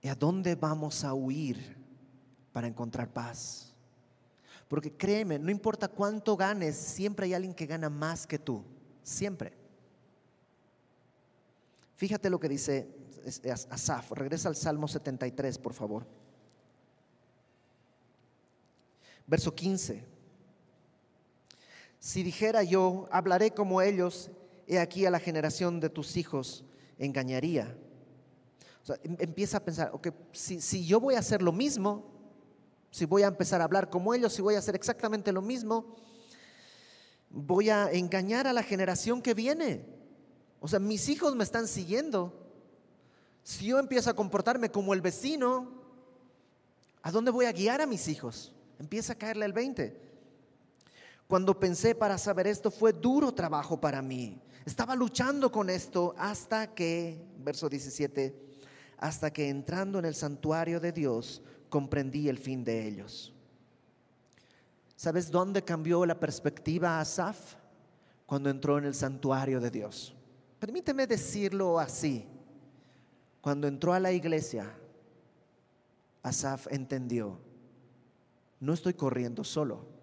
¿Y 0.00 0.08
a 0.08 0.14
dónde 0.14 0.54
vamos 0.54 1.04
a 1.04 1.12
huir 1.14 1.76
para 2.52 2.66
encontrar 2.66 3.12
paz? 3.12 3.74
Porque 4.68 4.92
créeme, 4.92 5.38
no 5.38 5.50
importa 5.50 5.88
cuánto 5.88 6.36
ganes, 6.36 6.76
siempre 6.76 7.26
hay 7.26 7.34
alguien 7.34 7.54
que 7.54 7.66
gana 7.66 7.90
más 7.90 8.26
que 8.26 8.38
tú. 8.38 8.64
Siempre. 9.02 9.52
Fíjate 11.96 12.30
lo 12.30 12.40
que 12.40 12.48
dice 12.48 12.88
Asaf. 13.70 14.12
Regresa 14.12 14.48
al 14.48 14.56
Salmo 14.56 14.88
73, 14.88 15.58
por 15.58 15.74
favor. 15.74 16.06
Verso 19.26 19.54
15. 19.54 20.13
Si 22.04 22.22
dijera 22.22 22.62
yo, 22.62 23.08
hablaré 23.10 23.52
como 23.52 23.80
ellos, 23.80 24.30
he 24.66 24.78
aquí 24.78 25.06
a 25.06 25.10
la 25.10 25.18
generación 25.18 25.80
de 25.80 25.88
tus 25.88 26.18
hijos 26.18 26.62
engañaría. 26.98 27.78
O 28.82 28.86
sea, 28.86 28.96
em, 29.04 29.16
empieza 29.18 29.56
a 29.56 29.64
pensar, 29.64 29.88
ok, 29.90 30.08
si, 30.30 30.60
si 30.60 30.84
yo 30.84 31.00
voy 31.00 31.14
a 31.14 31.20
hacer 31.20 31.40
lo 31.40 31.50
mismo, 31.50 32.04
si 32.90 33.06
voy 33.06 33.22
a 33.22 33.28
empezar 33.28 33.62
a 33.62 33.64
hablar 33.64 33.88
como 33.88 34.12
ellos, 34.12 34.34
si 34.34 34.42
voy 34.42 34.54
a 34.54 34.58
hacer 34.58 34.74
exactamente 34.74 35.32
lo 35.32 35.40
mismo, 35.40 35.96
voy 37.30 37.70
a 37.70 37.90
engañar 37.90 38.46
a 38.46 38.52
la 38.52 38.62
generación 38.62 39.22
que 39.22 39.32
viene. 39.32 39.86
O 40.60 40.68
sea, 40.68 40.80
mis 40.80 41.08
hijos 41.08 41.34
me 41.34 41.42
están 41.42 41.66
siguiendo. 41.66 42.50
Si 43.42 43.64
yo 43.64 43.78
empiezo 43.78 44.10
a 44.10 44.14
comportarme 44.14 44.70
como 44.70 44.92
el 44.92 45.00
vecino, 45.00 45.72
¿a 47.00 47.10
dónde 47.10 47.30
voy 47.30 47.46
a 47.46 47.52
guiar 47.52 47.80
a 47.80 47.86
mis 47.86 48.08
hijos? 48.08 48.52
Empieza 48.78 49.14
a 49.14 49.16
caerle 49.16 49.46
el 49.46 49.54
20. 49.54 50.03
Cuando 51.34 51.58
pensé 51.58 51.96
para 51.96 52.16
saber 52.16 52.46
esto 52.46 52.70
fue 52.70 52.92
duro 52.92 53.34
trabajo 53.34 53.80
para 53.80 54.00
mí. 54.00 54.40
Estaba 54.64 54.94
luchando 54.94 55.50
con 55.50 55.68
esto 55.68 56.14
hasta 56.16 56.72
que, 56.72 57.26
verso 57.38 57.68
17, 57.68 58.32
hasta 58.98 59.32
que 59.32 59.48
entrando 59.48 59.98
en 59.98 60.04
el 60.04 60.14
santuario 60.14 60.78
de 60.78 60.92
Dios, 60.92 61.42
comprendí 61.68 62.28
el 62.28 62.38
fin 62.38 62.62
de 62.62 62.86
ellos. 62.86 63.34
¿Sabes 64.94 65.28
dónde 65.28 65.64
cambió 65.64 66.06
la 66.06 66.20
perspectiva 66.20 66.98
a 66.98 67.00
Asaf? 67.00 67.56
Cuando 68.26 68.48
entró 68.48 68.78
en 68.78 68.84
el 68.84 68.94
santuario 68.94 69.58
de 69.58 69.72
Dios. 69.72 70.14
Permíteme 70.60 71.04
decirlo 71.08 71.80
así. 71.80 72.28
Cuando 73.40 73.66
entró 73.66 73.92
a 73.92 73.98
la 73.98 74.12
iglesia, 74.12 74.72
Asaf 76.22 76.68
entendió, 76.70 77.40
no 78.60 78.72
estoy 78.72 78.94
corriendo 78.94 79.42
solo. 79.42 79.93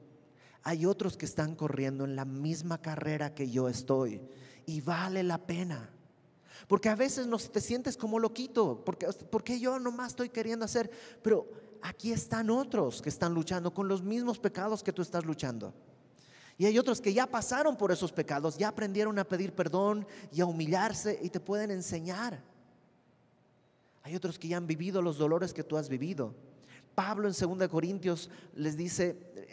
Hay 0.63 0.86
otros 0.86 1.17
que 1.17 1.26
están 1.26 1.56
corriendo 1.56 2.06
en 2.06 2.15
la 2.15 2.26
misma 2.26 2.80
carrera 2.82 3.34
que 3.34 3.50
yo 3.50 3.67
estoy 3.67 4.21
y 4.65 4.82
vale 4.82 5.24
la 5.24 5.39
pena. 5.39 5.89
Porque 6.67 6.89
a 6.89 6.95
veces 6.95 7.28
nos 7.28 7.52
te 7.52 7.60
sientes 7.60 7.97
como 7.97 8.19
loquito, 8.19 8.84
porque, 8.86 9.08
porque 9.30 9.60
yo 9.60 9.80
nomás 9.80 10.10
estoy 10.10 10.30
queriendo 10.30 10.65
hacer, 10.65 10.91
pero 11.21 11.50
aquí 11.82 12.12
están 12.12 12.50
otros 12.50 13.02
que 13.02 13.10
están 13.10 13.34
luchando 13.34 13.74
con 13.74 13.88
los 13.88 14.04
mismos 14.04 14.38
pecados 14.38 14.84
que 14.84 14.93
tú 14.93 15.02
estás 15.02 15.26
luchando. 15.26 15.74
Y 16.58 16.65
hay 16.65 16.78
otros 16.78 17.02
que 17.02 17.13
ya 17.13 17.26
pasaron 17.26 17.76
por 17.76 17.91
esos 17.91 18.12
pecados, 18.12 18.58
ya 18.58 18.67
aprendieron 18.67 19.17
a 19.17 19.24
pedir 19.24 19.54
perdón 19.54 20.06
y 20.32 20.41
a 20.41 20.45
humillarse 20.45 21.19
y 21.24 21.30
te 21.30 21.39
pueden 21.39 21.71
enseñar. 21.71 22.43
Hay 24.04 24.15
otros 24.15 24.38
que 24.38 24.47
ya 24.47 24.58
han 24.58 24.67
vivido 24.67 25.02
los 25.02 25.17
dolores 25.17 25.54
que 25.54 25.63
tú 25.63 25.78
has 25.78 25.89
vivido. 25.89 26.36
Pablo 26.93 27.28
en 27.28 27.60
2 27.60 27.67
Corintios 27.69 28.30
les 28.56 28.78
dice 28.78 29.50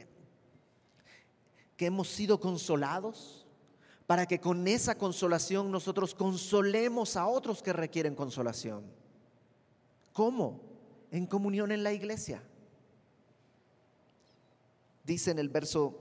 que 1.79 1.87
hemos 1.87 2.09
sido 2.09 2.41
consolados 2.41 3.47
para 4.09 4.27
que 4.27 4.41
con 4.41 4.67
esa 4.67 4.97
consolación 4.97 5.71
nosotros 5.71 6.13
consolemos 6.13 7.17
a 7.17 7.27
otros 7.29 7.63
que 7.63 7.73
requieren 7.73 8.17
consolación. 8.17 8.83
¿Cómo? 10.13 10.61
En 11.13 11.25
comunión 11.27 11.71
en 11.71 11.85
la 11.85 11.93
iglesia. 11.93 12.43
Dice 15.05 15.31
en 15.31 15.39
el 15.39 15.51
verso 15.51 15.97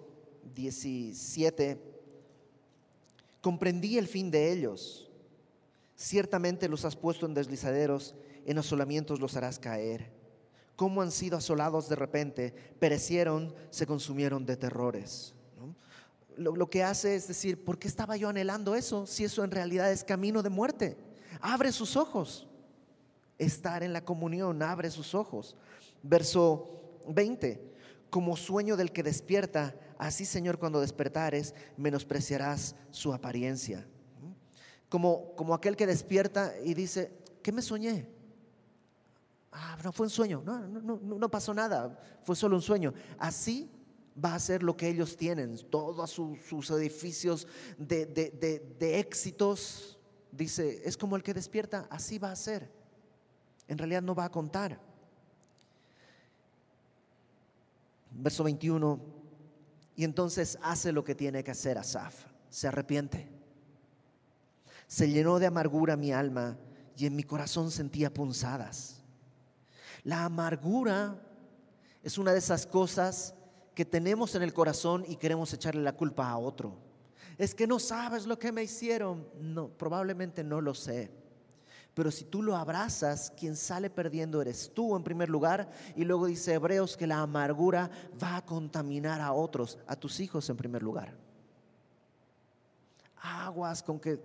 17, 0.56 1.80
comprendí 3.40 4.00
el 4.00 4.08
fin 4.08 4.32
de 4.32 4.52
ellos. 4.52 5.12
Ciertamente 5.96 6.68
los 6.68 6.86
has 6.86 6.96
puesto 6.96 7.28
en 7.28 7.36
deslizaderos, 7.36 8.16
en 8.46 8.58
asolamientos 8.58 9.20
los 9.20 9.36
harás 9.38 9.60
caer. 9.60 10.12
Cómo 10.76 11.04
han 11.04 11.12
sido 11.12 11.38
asolados 11.38 11.88
de 11.88 11.96
repente, 11.96 12.52
perecieron, 12.80 13.54
se 13.70 13.86
consumieron 13.86 14.44
de 14.44 14.58
terrores 14.58 15.36
lo, 16.38 16.70
que 16.70 16.84
hace 16.84 17.16
es 17.16 17.28
decir, 17.28 17.64
¿por 17.64 17.80
qué 17.80 17.88
estaba 17.88 18.16
yo 18.16 18.30
anhelando 18.30 18.76
eso 18.76 19.06
si 19.06 19.24
eso 19.24 19.44
en 19.44 19.52
realidad 19.52 19.92
es 19.92 20.04
camino 20.04 20.44
de 20.44 20.50
muerte? 20.50 20.98
Abre 21.42 21.72
sus 21.72 21.96
ojos. 21.96 22.48
Estar 23.38 23.84
en 23.84 23.94
la 23.94 24.04
comunión, 24.04 24.62
abre 24.64 24.90
sus 24.90 25.14
ojos. 25.14 25.56
Verso 26.02 27.00
20, 27.08 27.62
como 28.10 28.38
sueño 28.38 28.78
del 28.78 28.92
que 28.92 29.04
despierta, 29.04 29.76
así 29.98 30.26
Señor 30.26 30.58
cuando 30.58 30.82
despertares, 30.82 31.54
menospreciarás 31.76 32.76
su 32.92 33.14
apariencia. 33.14 33.88
Como, 34.90 35.36
como 35.36 35.54
aquel 35.54 35.76
que 35.76 35.86
despierta 35.86 36.54
y 36.64 36.74
dice, 36.74 37.12
¿qué 37.44 37.52
me 37.52 37.62
soñé? 37.62 38.10
Ah, 39.52 39.78
no 39.84 39.92
fue 39.92 40.06
un 40.06 40.10
sueño, 40.10 40.42
no, 40.46 40.60
no, 40.60 40.82
no, 40.82 41.20
no 41.20 41.30
pasó 41.30 41.54
nada, 41.54 42.00
fue 42.24 42.36
solo 42.36 42.56
un 42.56 42.62
sueño. 42.62 42.94
Así 43.18 43.70
va 44.24 44.36
a 44.36 44.40
ser 44.40 44.64
lo 44.64 44.76
que 44.76 44.90
ellos 44.90 45.16
tienen, 45.16 45.58
todos 45.70 46.10
sus, 46.12 46.72
edificios 46.72 47.48
de, 47.78 48.06
de 48.06 49.00
éxitos. 49.00 50.00
Dice, 50.32 50.82
es 50.86 50.98
como 50.98 51.16
el 51.16 51.24
que 51.24 51.34
despierta, 51.34 51.88
así 51.90 52.18
va 52.18 52.32
a 52.32 52.36
ser. 52.36 52.72
En 53.68 53.78
realidad 53.78 54.02
no 54.02 54.16
va 54.16 54.26
a 54.26 54.32
contar. 54.32 54.80
Verso 58.12 58.44
21, 58.44 59.18
y 59.98 60.04
entonces 60.04 60.60
hace 60.62 60.92
lo 60.92 61.04
que 61.04 61.16
tiene 61.16 61.44
que 61.44 61.52
hacer 61.52 61.78
Asaf. 61.78 62.26
se 62.50 62.68
arrepiente. 62.68 63.28
Se 64.88 65.10
llenó 65.10 65.40
de 65.40 65.48
amargura 65.48 65.98
mi 65.98 66.14
alma 66.14 66.56
y 66.96 67.08
en 67.08 67.16
mi 67.16 67.24
corazón 67.24 67.72
sentía 67.72 68.14
punzadas. 68.14 69.02
La 70.04 70.24
amargura 70.24 71.20
es 72.04 72.20
una 72.20 72.32
de 72.32 72.38
esas 72.38 72.68
cosas 72.68 73.34
que 73.78 73.86
tenemos 73.86 74.34
en 74.34 74.42
el 74.42 74.56
corazón 74.56 75.06
y 75.08 75.18
queremos 75.18 75.54
echarle 75.54 75.84
la 75.84 75.94
culpa 75.94 76.28
a 76.28 76.40
otro. 76.40 76.80
Es 77.38 77.54
que 77.54 77.68
no 77.68 77.78
sabes 77.78 78.26
lo 78.26 78.40
que 78.40 78.52
me 78.52 78.64
hicieron. 78.64 79.28
No, 79.40 79.68
probablemente 79.68 80.44
no 80.44 80.62
lo 80.62 80.74
sé. 80.74 81.12
Pero 81.94 82.10
si 82.10 82.26
tú 82.26 82.42
lo 82.42 82.56
abrazas, 82.56 83.32
quien 83.38 83.56
sale 83.56 83.92
perdiendo 83.92 84.42
eres 84.42 84.72
tú 84.74 84.96
en 84.96 85.04
primer 85.04 85.30
lugar. 85.30 85.70
Y 85.96 86.06
luego 86.06 86.26
dice 86.26 86.56
Hebreos 86.56 86.98
que 86.98 87.06
la 87.06 87.20
amargura 87.20 87.92
va 88.20 88.38
a 88.38 88.46
contaminar 88.48 89.22
a 89.22 89.32
otros, 89.32 89.78
a 89.86 89.96
tus 89.96 90.22
hijos 90.22 90.50
en 90.50 90.58
primer 90.58 90.82
lugar. 90.82 91.16
Aguas 93.22 93.84
con 93.84 94.00
que... 94.00 94.20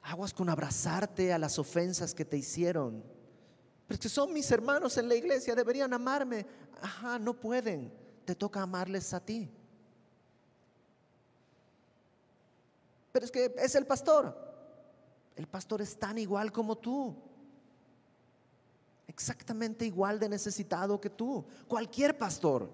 Aguas 0.00 0.32
con 0.32 0.48
abrazarte 0.48 1.30
a 1.30 1.38
las 1.38 1.58
ofensas 1.58 2.14
que 2.14 2.24
te 2.24 2.38
hicieron. 2.38 3.19
Pero 3.90 3.96
es 3.96 4.02
que 4.02 4.08
son 4.08 4.32
mis 4.32 4.48
hermanos 4.52 4.96
en 4.98 5.08
la 5.08 5.16
iglesia, 5.16 5.52
deberían 5.52 5.92
amarme. 5.92 6.46
Ajá, 6.80 7.18
no 7.18 7.34
pueden. 7.34 7.92
Te 8.24 8.36
toca 8.36 8.62
amarles 8.62 9.12
a 9.12 9.18
ti. 9.18 9.50
Pero 13.10 13.24
es 13.24 13.32
que 13.32 13.52
es 13.58 13.74
el 13.74 13.88
pastor. 13.88 14.32
El 15.34 15.48
pastor 15.48 15.82
es 15.82 15.98
tan 15.98 16.18
igual 16.18 16.52
como 16.52 16.78
tú. 16.78 17.16
Exactamente 19.08 19.84
igual 19.84 20.20
de 20.20 20.28
necesitado 20.28 21.00
que 21.00 21.10
tú. 21.10 21.44
Cualquier 21.66 22.16
pastor. 22.16 22.70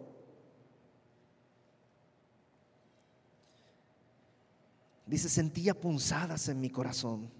Dice, 5.07 5.31
sentía 5.31 5.73
punzadas 5.73 6.47
en 6.49 6.61
mi 6.61 6.69
corazón. 6.69 7.33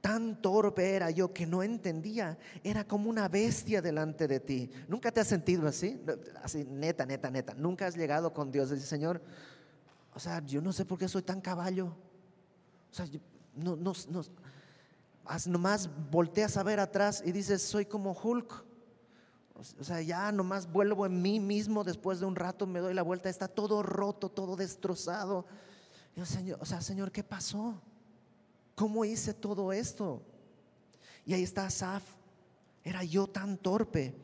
Tan 0.00 0.40
torpe 0.40 0.94
era 0.94 1.10
yo 1.10 1.32
que 1.32 1.46
no 1.46 1.62
entendía. 1.62 2.38
Era 2.64 2.84
como 2.84 3.10
una 3.10 3.28
bestia 3.28 3.82
delante 3.82 4.26
de 4.26 4.40
ti. 4.40 4.70
¿Nunca 4.88 5.12
te 5.12 5.20
has 5.20 5.26
sentido 5.26 5.66
así? 5.68 6.00
Así, 6.42 6.64
neta, 6.64 7.04
neta, 7.04 7.30
neta. 7.30 7.54
Nunca 7.54 7.86
has 7.86 7.96
llegado 7.96 8.32
con 8.32 8.50
Dios 8.50 8.70
y 8.70 8.74
dices, 8.74 8.88
Señor, 8.88 9.20
o 10.14 10.18
sea, 10.18 10.44
yo 10.44 10.60
no 10.60 10.72
sé 10.72 10.84
por 10.84 10.98
qué 10.98 11.06
soy 11.06 11.22
tan 11.22 11.40
caballo. 11.40 11.94
O 12.90 12.94
sea, 12.94 13.06
no, 13.54 13.76
no, 13.76 13.92
no, 14.08 14.22
nomás 15.46 15.88
volteas 16.10 16.56
a 16.56 16.62
ver 16.62 16.80
atrás 16.80 17.22
y 17.24 17.32
dices, 17.32 17.62
soy 17.62 17.84
como 17.86 18.12
Hulk. 18.12 18.64
O 19.78 19.84
sea, 19.84 20.00
ya 20.00 20.32
nomás 20.32 20.70
vuelvo 20.70 21.04
en 21.04 21.20
mí 21.20 21.38
mismo, 21.38 21.84
después 21.84 22.18
de 22.20 22.26
un 22.26 22.34
rato 22.34 22.66
me 22.66 22.80
doy 22.80 22.94
la 22.94 23.02
vuelta, 23.02 23.28
está 23.28 23.46
todo 23.46 23.82
roto, 23.82 24.30
todo 24.30 24.56
destrozado. 24.56 25.44
O 26.58 26.64
sea, 26.64 26.80
Señor, 26.80 27.12
¿qué 27.12 27.22
pasó? 27.22 27.80
¿Cómo 28.80 29.04
hice 29.04 29.34
todo 29.34 29.74
esto? 29.74 30.22
Y 31.26 31.34
ahí 31.34 31.42
está 31.42 31.66
Asaf. 31.66 32.02
Era 32.82 33.04
yo 33.04 33.26
tan 33.26 33.58
torpe. 33.58 34.14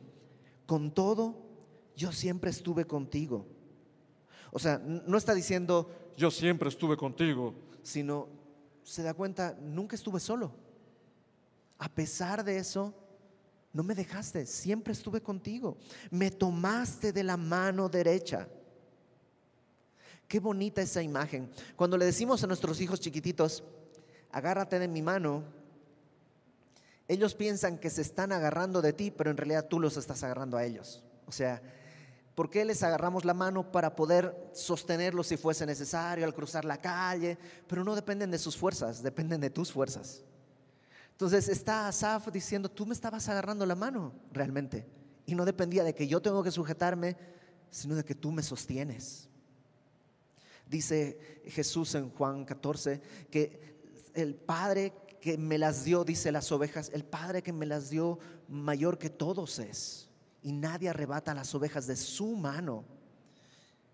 Con 0.65 0.89
todo, 0.89 1.35
yo 1.95 2.11
siempre 2.11 2.49
estuve 2.49 2.85
contigo. 2.85 3.45
O 4.51 4.57
sea, 4.57 4.79
no 4.79 5.15
está 5.15 5.35
diciendo, 5.35 5.91
yo 6.17 6.31
siempre 6.31 6.69
estuve 6.69 6.97
contigo, 6.97 7.53
sino 7.83 8.29
se 8.81 9.03
da 9.03 9.13
cuenta, 9.13 9.55
nunca 9.61 9.95
estuve 9.95 10.19
solo. 10.19 10.51
A 11.77 11.87
pesar 11.87 12.43
de 12.43 12.57
eso, 12.57 12.95
no 13.71 13.83
me 13.83 13.93
dejaste, 13.93 14.47
siempre 14.47 14.93
estuve 14.93 15.21
contigo. 15.21 15.77
Me 16.09 16.31
tomaste 16.31 17.13
de 17.13 17.23
la 17.23 17.37
mano 17.37 17.89
derecha. 17.89 18.47
Qué 20.27 20.39
bonita 20.39 20.81
esa 20.81 21.03
imagen. 21.03 21.47
Cuando 21.75 21.95
le 21.95 22.05
decimos 22.05 22.43
a 22.43 22.47
nuestros 22.47 22.81
hijos 22.81 22.99
chiquititos, 22.99 23.63
agárrate 24.37 24.79
de 24.79 24.87
mi 24.87 25.01
mano, 25.01 25.43
ellos 27.07 27.35
piensan 27.35 27.77
que 27.77 27.89
se 27.89 28.01
están 28.01 28.31
agarrando 28.31 28.81
de 28.81 28.93
ti, 28.93 29.11
pero 29.11 29.31
en 29.31 29.37
realidad 29.37 29.67
tú 29.67 29.79
los 29.79 29.97
estás 29.97 30.23
agarrando 30.23 30.57
a 30.57 30.65
ellos. 30.65 31.03
O 31.25 31.31
sea, 31.31 31.61
¿Por 32.37 32.51
qué 32.51 32.63
les 32.63 32.83
agarramos 32.83 33.25
la 33.25 33.33
mano 33.33 33.71
para 33.71 33.95
poder 33.95 34.51
sostenerlos 34.53 35.25
si 35.25 35.37
fuese 35.37 35.65
necesario 35.65 36.23
al 36.23 36.35
cruzar 36.35 36.65
la 36.65 36.79
calle? 36.79 37.35
Pero 37.65 37.83
no 37.83 37.95
dependen 37.95 38.29
de 38.29 38.37
sus 38.37 38.55
fuerzas, 38.55 39.01
dependen 39.01 39.41
de 39.41 39.49
tus 39.49 39.71
fuerzas. 39.71 40.21
Entonces 41.13 41.49
está 41.49 41.87
Asaf 41.87 42.27
diciendo, 42.27 42.69
tú 42.69 42.85
me 42.85 42.93
estabas 42.93 43.27
agarrando 43.27 43.65
la 43.65 43.73
mano 43.73 44.13
realmente. 44.31 44.85
Y 45.25 45.33
no 45.33 45.45
dependía 45.45 45.83
de 45.83 45.95
que 45.95 46.07
yo 46.07 46.21
tengo 46.21 46.43
que 46.43 46.51
sujetarme, 46.51 47.17
sino 47.71 47.95
de 47.95 48.05
que 48.05 48.13
tú 48.13 48.31
me 48.31 48.43
sostienes. 48.43 49.27
Dice 50.67 51.41
Jesús 51.47 51.95
en 51.95 52.11
Juan 52.11 52.45
14 52.45 53.01
que 53.31 53.76
el 54.17 54.33
Padre 54.33 54.93
que 55.21 55.37
me 55.37 55.57
las 55.57 55.83
dio, 55.83 56.03
dice 56.03 56.31
las 56.31 56.51
ovejas, 56.51 56.89
el 56.93 57.05
Padre 57.05 57.43
que 57.43 57.53
me 57.53 57.65
las 57.65 57.89
dio 57.89 58.17
mayor 58.47 58.97
que 58.97 59.09
todos 59.09 59.59
es 59.59 60.09
y 60.41 60.51
nadie 60.51 60.89
arrebata 60.89 61.33
las 61.33 61.53
ovejas 61.53 61.85
de 61.85 61.95
su 61.95 62.35
mano, 62.35 62.83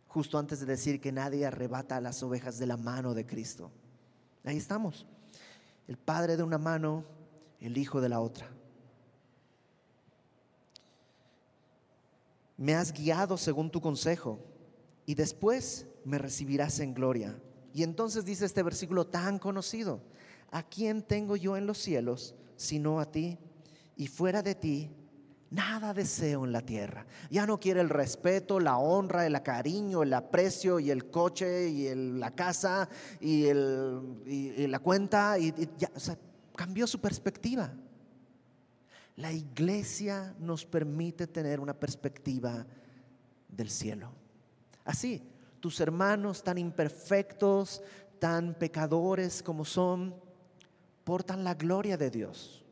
justo 0.07 0.37
antes 0.37 0.61
de 0.61 0.65
decir 0.65 1.01
que 1.01 1.11
nadie 1.11 1.45
arrebata 1.45 1.99
las 1.99 2.23
ovejas 2.23 2.57
de 2.57 2.67
la 2.67 2.77
mano 2.77 3.13
de 3.13 3.25
Cristo. 3.25 3.71
Ahí 4.45 4.57
estamos, 4.57 5.05
el 5.87 5.97
Padre 5.97 6.37
de 6.37 6.43
una 6.43 6.57
mano, 6.57 7.03
el 7.59 7.77
Hijo 7.77 7.99
de 7.99 8.09
la 8.09 8.21
otra. 8.21 8.49
Me 12.55 12.75
has 12.75 12.93
guiado 12.93 13.37
según 13.37 13.69
tu 13.69 13.81
consejo 13.81 14.39
y 15.05 15.15
después 15.15 15.85
me 16.05 16.17
recibirás 16.17 16.79
en 16.79 16.93
gloria. 16.93 17.35
Y 17.73 17.83
entonces 17.83 18.25
dice 18.25 18.45
este 18.45 18.63
versículo 18.63 19.07
tan 19.07 19.39
conocido, 19.39 20.01
¿a 20.51 20.63
quién 20.63 21.01
tengo 21.01 21.35
yo 21.35 21.57
en 21.57 21.65
los 21.65 21.77
cielos 21.77 22.35
sino 22.55 22.99
a 22.99 23.11
ti? 23.11 23.37
Y 23.97 24.07
fuera 24.07 24.41
de 24.41 24.55
ti 24.55 24.91
Nada 25.53 25.93
deseo 25.93 26.45
en 26.45 26.51
la 26.51 26.61
tierra. 26.61 27.05
Ya 27.29 27.45
no 27.45 27.59
quiere 27.59 27.79
el 27.79 27.89
respeto, 27.89 28.59
la 28.59 28.79
honra, 28.79 29.27
el 29.27 29.39
cariño, 29.43 30.01
el 30.01 30.11
aprecio 30.11 30.79
y 30.79 30.89
el 30.89 31.11
coche 31.11 31.69
y 31.69 31.93
la 31.93 32.31
casa 32.31 32.89
y, 33.21 33.53
la 33.53 34.79
cuenta. 34.79 35.37
Y, 35.37 35.53
ya, 35.77 35.91
cambió 36.55 36.87
su 36.87 36.99
perspectiva. 36.99 37.71
La 39.17 39.31
iglesia 39.31 40.33
nos 40.39 40.65
permite 40.65 41.27
tener 41.27 41.59
una 41.59 41.75
perspectiva 41.75 42.65
del 43.47 43.69
cielo. 43.69 44.11
Así, 44.83 45.21
tus 45.63 45.79
hermanos 45.79 46.43
tan 46.43 46.57
imperfectos, 46.57 47.81
tan 48.19 48.53
pecadores 48.53 49.41
como 49.41 49.63
son, 49.63 50.13
portan 51.05 51.45
la 51.45 51.53
gloria 51.53 51.95
de 51.95 52.11
Dios. 52.11 52.65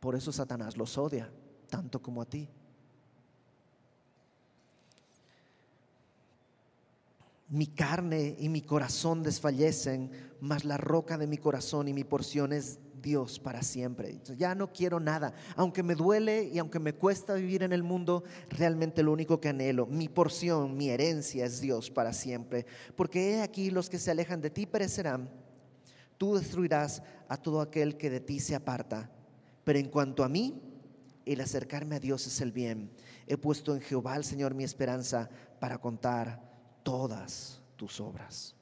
Por 0.00 0.14
eso 0.14 0.30
Satanás 0.30 0.76
los 0.76 0.98
odia 0.98 1.32
tanto 1.70 2.02
como 2.02 2.20
a 2.20 2.26
ti. 2.26 2.46
Mi 7.48 7.68
carne 7.68 8.36
y 8.38 8.50
mi 8.50 8.60
corazón 8.60 9.22
desfallecen, 9.22 10.10
mas 10.42 10.66
la 10.66 10.76
roca 10.76 11.16
de 11.16 11.26
mi 11.26 11.38
corazón 11.38 11.88
y 11.88 11.94
mi 11.94 12.04
porción 12.04 12.52
es 12.52 12.80
Dios 13.04 13.38
para 13.38 13.62
siempre. 13.62 14.18
Ya 14.36 14.54
no 14.54 14.72
quiero 14.72 14.98
nada. 14.98 15.34
Aunque 15.54 15.82
me 15.82 15.94
duele 15.94 16.44
y 16.44 16.58
aunque 16.58 16.80
me 16.80 16.94
cuesta 16.94 17.34
vivir 17.34 17.62
en 17.62 17.72
el 17.72 17.82
mundo, 17.82 18.24
realmente 18.48 19.02
lo 19.02 19.12
único 19.12 19.40
que 19.40 19.50
anhelo, 19.50 19.86
mi 19.86 20.08
porción, 20.08 20.76
mi 20.76 20.88
herencia 20.88 21.44
es 21.44 21.60
Dios 21.60 21.90
para 21.90 22.14
siempre. 22.14 22.66
Porque 22.96 23.34
he 23.34 23.42
aquí 23.42 23.70
los 23.70 23.90
que 23.90 23.98
se 23.98 24.10
alejan 24.10 24.40
de 24.40 24.50
ti 24.50 24.64
perecerán. 24.64 25.28
Tú 26.16 26.36
destruirás 26.36 27.02
a 27.28 27.36
todo 27.36 27.60
aquel 27.60 27.98
que 27.98 28.08
de 28.08 28.20
ti 28.20 28.40
se 28.40 28.54
aparta. 28.54 29.10
Pero 29.64 29.78
en 29.78 29.90
cuanto 29.90 30.24
a 30.24 30.28
mí, 30.28 30.62
el 31.26 31.40
acercarme 31.40 31.96
a 31.96 32.00
Dios 32.00 32.26
es 32.26 32.40
el 32.40 32.52
bien. 32.52 32.90
He 33.26 33.36
puesto 33.36 33.74
en 33.74 33.82
Jehová 33.82 34.16
el 34.16 34.24
Señor 34.24 34.54
mi 34.54 34.64
esperanza 34.64 35.28
para 35.60 35.78
contar 35.78 36.42
todas 36.82 37.60
tus 37.76 38.00
obras. 38.00 38.54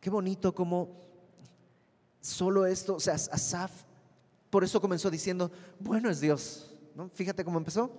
Qué 0.00 0.10
bonito 0.10 0.54
como 0.54 1.05
solo 2.26 2.66
esto, 2.66 2.96
o 2.96 3.00
sea, 3.00 3.14
Asaf, 3.14 3.70
por 4.50 4.64
eso 4.64 4.80
comenzó 4.80 5.10
diciendo, 5.10 5.50
bueno 5.78 6.10
es 6.10 6.20
Dios. 6.20 6.74
¿no? 6.94 7.08
Fíjate 7.10 7.44
cómo 7.44 7.58
empezó. 7.58 7.90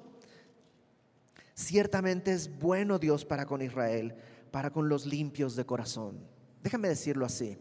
Ciertamente 1.56 2.34
es 2.34 2.60
bueno 2.60 3.00
Dios 3.00 3.26
para 3.26 3.46
con 3.46 3.62
Israel, 3.62 4.16
para 4.52 4.70
con 4.70 4.90
los 4.90 5.06
limpios 5.06 5.56
de 5.56 5.66
corazón. 5.66 6.20
Déjame 6.62 6.90
decirlo 6.90 7.26
así. 7.26 7.58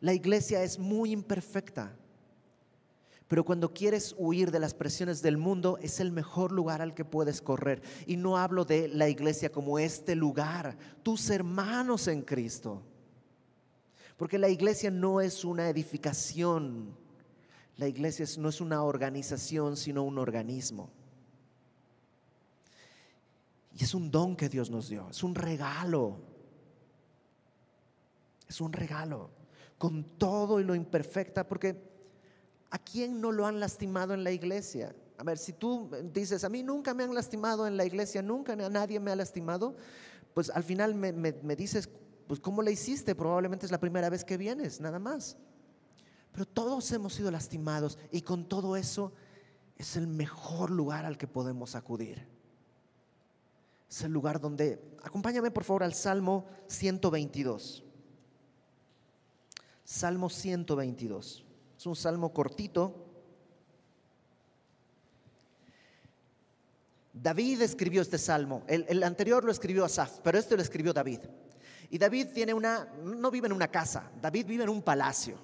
La 0.00 0.14
iglesia 0.14 0.62
es 0.62 0.78
muy 0.78 1.10
imperfecta. 1.10 1.96
Pero 3.26 3.44
cuando 3.44 3.72
quieres 3.72 4.14
huir 4.18 4.50
de 4.50 4.58
las 4.58 4.74
presiones 4.74 5.22
del 5.22 5.36
mundo, 5.36 5.78
es 5.82 6.00
el 6.00 6.10
mejor 6.10 6.50
lugar 6.50 6.82
al 6.82 6.94
que 6.94 7.04
puedes 7.04 7.40
correr. 7.42 7.82
Y 8.06 8.16
no 8.16 8.38
hablo 8.38 8.64
de 8.64 8.88
la 8.88 9.08
iglesia 9.08 9.52
como 9.52 9.78
este 9.78 10.14
lugar, 10.14 10.76
tus 11.02 11.30
hermanos 11.30 12.08
en 12.08 12.22
Cristo. 12.22 12.82
Porque 14.20 14.38
la 14.38 14.50
iglesia 14.50 14.90
no 14.90 15.22
es 15.22 15.46
una 15.46 15.70
edificación, 15.70 16.94
la 17.78 17.88
iglesia 17.88 18.26
no 18.36 18.50
es 18.50 18.60
una 18.60 18.82
organización, 18.82 19.78
sino 19.78 20.02
un 20.02 20.18
organismo. 20.18 20.90
Y 23.72 23.82
es 23.82 23.94
un 23.94 24.10
don 24.10 24.36
que 24.36 24.50
Dios 24.50 24.68
nos 24.68 24.90
dio, 24.90 25.08
es 25.08 25.22
un 25.22 25.34
regalo. 25.34 26.18
Es 28.46 28.60
un 28.60 28.74
regalo, 28.74 29.30
con 29.78 30.04
todo 30.18 30.60
y 30.60 30.64
lo 30.64 30.74
imperfecta, 30.74 31.48
porque 31.48 31.82
¿a 32.68 32.78
quién 32.78 33.22
no 33.22 33.32
lo 33.32 33.46
han 33.46 33.58
lastimado 33.58 34.12
en 34.12 34.22
la 34.22 34.32
iglesia? 34.32 34.94
A 35.16 35.24
ver, 35.24 35.38
si 35.38 35.54
tú 35.54 35.88
dices, 36.12 36.44
a 36.44 36.50
mí 36.50 36.62
nunca 36.62 36.92
me 36.92 37.04
han 37.04 37.14
lastimado 37.14 37.66
en 37.66 37.78
la 37.78 37.86
iglesia, 37.86 38.20
nunca 38.20 38.54
nadie 38.54 39.00
me 39.00 39.12
ha 39.12 39.16
lastimado, 39.16 39.76
pues 40.34 40.50
al 40.50 40.62
final 40.62 40.94
me, 40.94 41.10
me 41.10 41.56
dices, 41.56 41.88
pues 42.30 42.38
¿cómo 42.38 42.62
le 42.62 42.70
hiciste? 42.70 43.16
Probablemente 43.16 43.66
es 43.66 43.72
la 43.72 43.80
primera 43.80 44.08
vez 44.08 44.24
que 44.24 44.36
vienes, 44.36 44.80
nada 44.80 45.00
más. 45.00 45.36
Pero 46.30 46.46
todos 46.46 46.92
hemos 46.92 47.14
sido 47.14 47.28
lastimados 47.28 47.98
y 48.12 48.22
con 48.22 48.48
todo 48.48 48.76
eso 48.76 49.12
es 49.76 49.96
el 49.96 50.06
mejor 50.06 50.70
lugar 50.70 51.04
al 51.04 51.18
que 51.18 51.26
podemos 51.26 51.74
acudir. 51.74 52.24
Es 53.90 54.02
el 54.02 54.12
lugar 54.12 54.40
donde, 54.40 54.80
acompáñame 55.02 55.50
por 55.50 55.64
favor 55.64 55.82
al 55.82 55.92
Salmo 55.92 56.46
122. 56.68 57.82
Salmo 59.82 60.30
122. 60.30 61.44
Es 61.76 61.86
un 61.86 61.96
salmo 61.96 62.32
cortito. 62.32 63.08
David 67.12 67.62
escribió 67.62 68.00
este 68.00 68.18
salmo. 68.18 68.62
El, 68.68 69.02
anterior 69.02 69.44
lo 69.44 69.50
escribió 69.50 69.84
Asaf, 69.84 70.20
pero 70.22 70.38
este 70.38 70.54
lo 70.54 70.62
escribió 70.62 70.92
David. 70.92 71.22
Y 71.90 71.98
David 71.98 72.28
tiene 72.32 72.54
una, 72.54 72.88
no 73.02 73.30
vive 73.30 73.46
en 73.46 73.52
una 73.52 73.68
casa, 73.68 74.10
David 74.20 74.46
vive 74.46 74.62
en 74.64 74.70
un 74.70 74.80
palacio. 74.80 75.36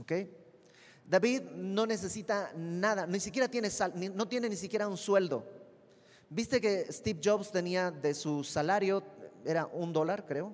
¿Ok? 0.00 0.12
David 1.04 1.42
no 1.56 1.84
necesita 1.84 2.52
nada, 2.56 3.06
ni 3.06 3.20
siquiera 3.20 3.48
tiene, 3.48 3.68
no 4.14 4.28
tiene 4.28 4.48
ni 4.48 4.56
siquiera 4.56 4.88
un 4.88 4.96
sueldo. 4.96 5.44
¿Viste 6.30 6.60
que 6.60 6.90
Steve 6.90 7.20
Jobs 7.22 7.50
tenía 7.50 7.90
de 7.90 8.14
su 8.14 8.44
salario, 8.44 9.02
era 9.44 9.66
un 9.66 9.92
dólar, 9.92 10.24
creo? 10.24 10.52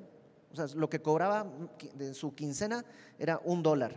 O 0.51 0.57
sea, 0.57 0.67
lo 0.75 0.89
que 0.89 1.01
cobraba 1.01 1.47
de 1.95 2.15
su 2.15 2.35
quincena 2.35 2.85
era 3.19 3.41
un 3.45 3.63
dólar. 3.63 3.95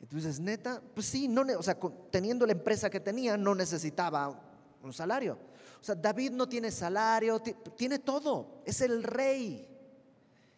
Entonces, 0.00 0.40
neta, 0.40 0.82
pues 0.94 1.06
sí, 1.06 1.28
no, 1.28 1.42
o 1.56 1.62
sea, 1.62 1.78
teniendo 2.10 2.46
la 2.46 2.52
empresa 2.52 2.88
que 2.88 3.00
tenía, 3.00 3.36
no 3.36 3.54
necesitaba 3.54 4.40
un 4.82 4.92
salario. 4.92 5.38
O 5.80 5.84
sea, 5.84 5.94
David 5.94 6.32
no 6.32 6.48
tiene 6.48 6.70
salario, 6.70 7.40
tiene 7.76 7.98
todo, 7.98 8.62
es 8.64 8.80
el 8.80 9.02
rey. 9.02 9.66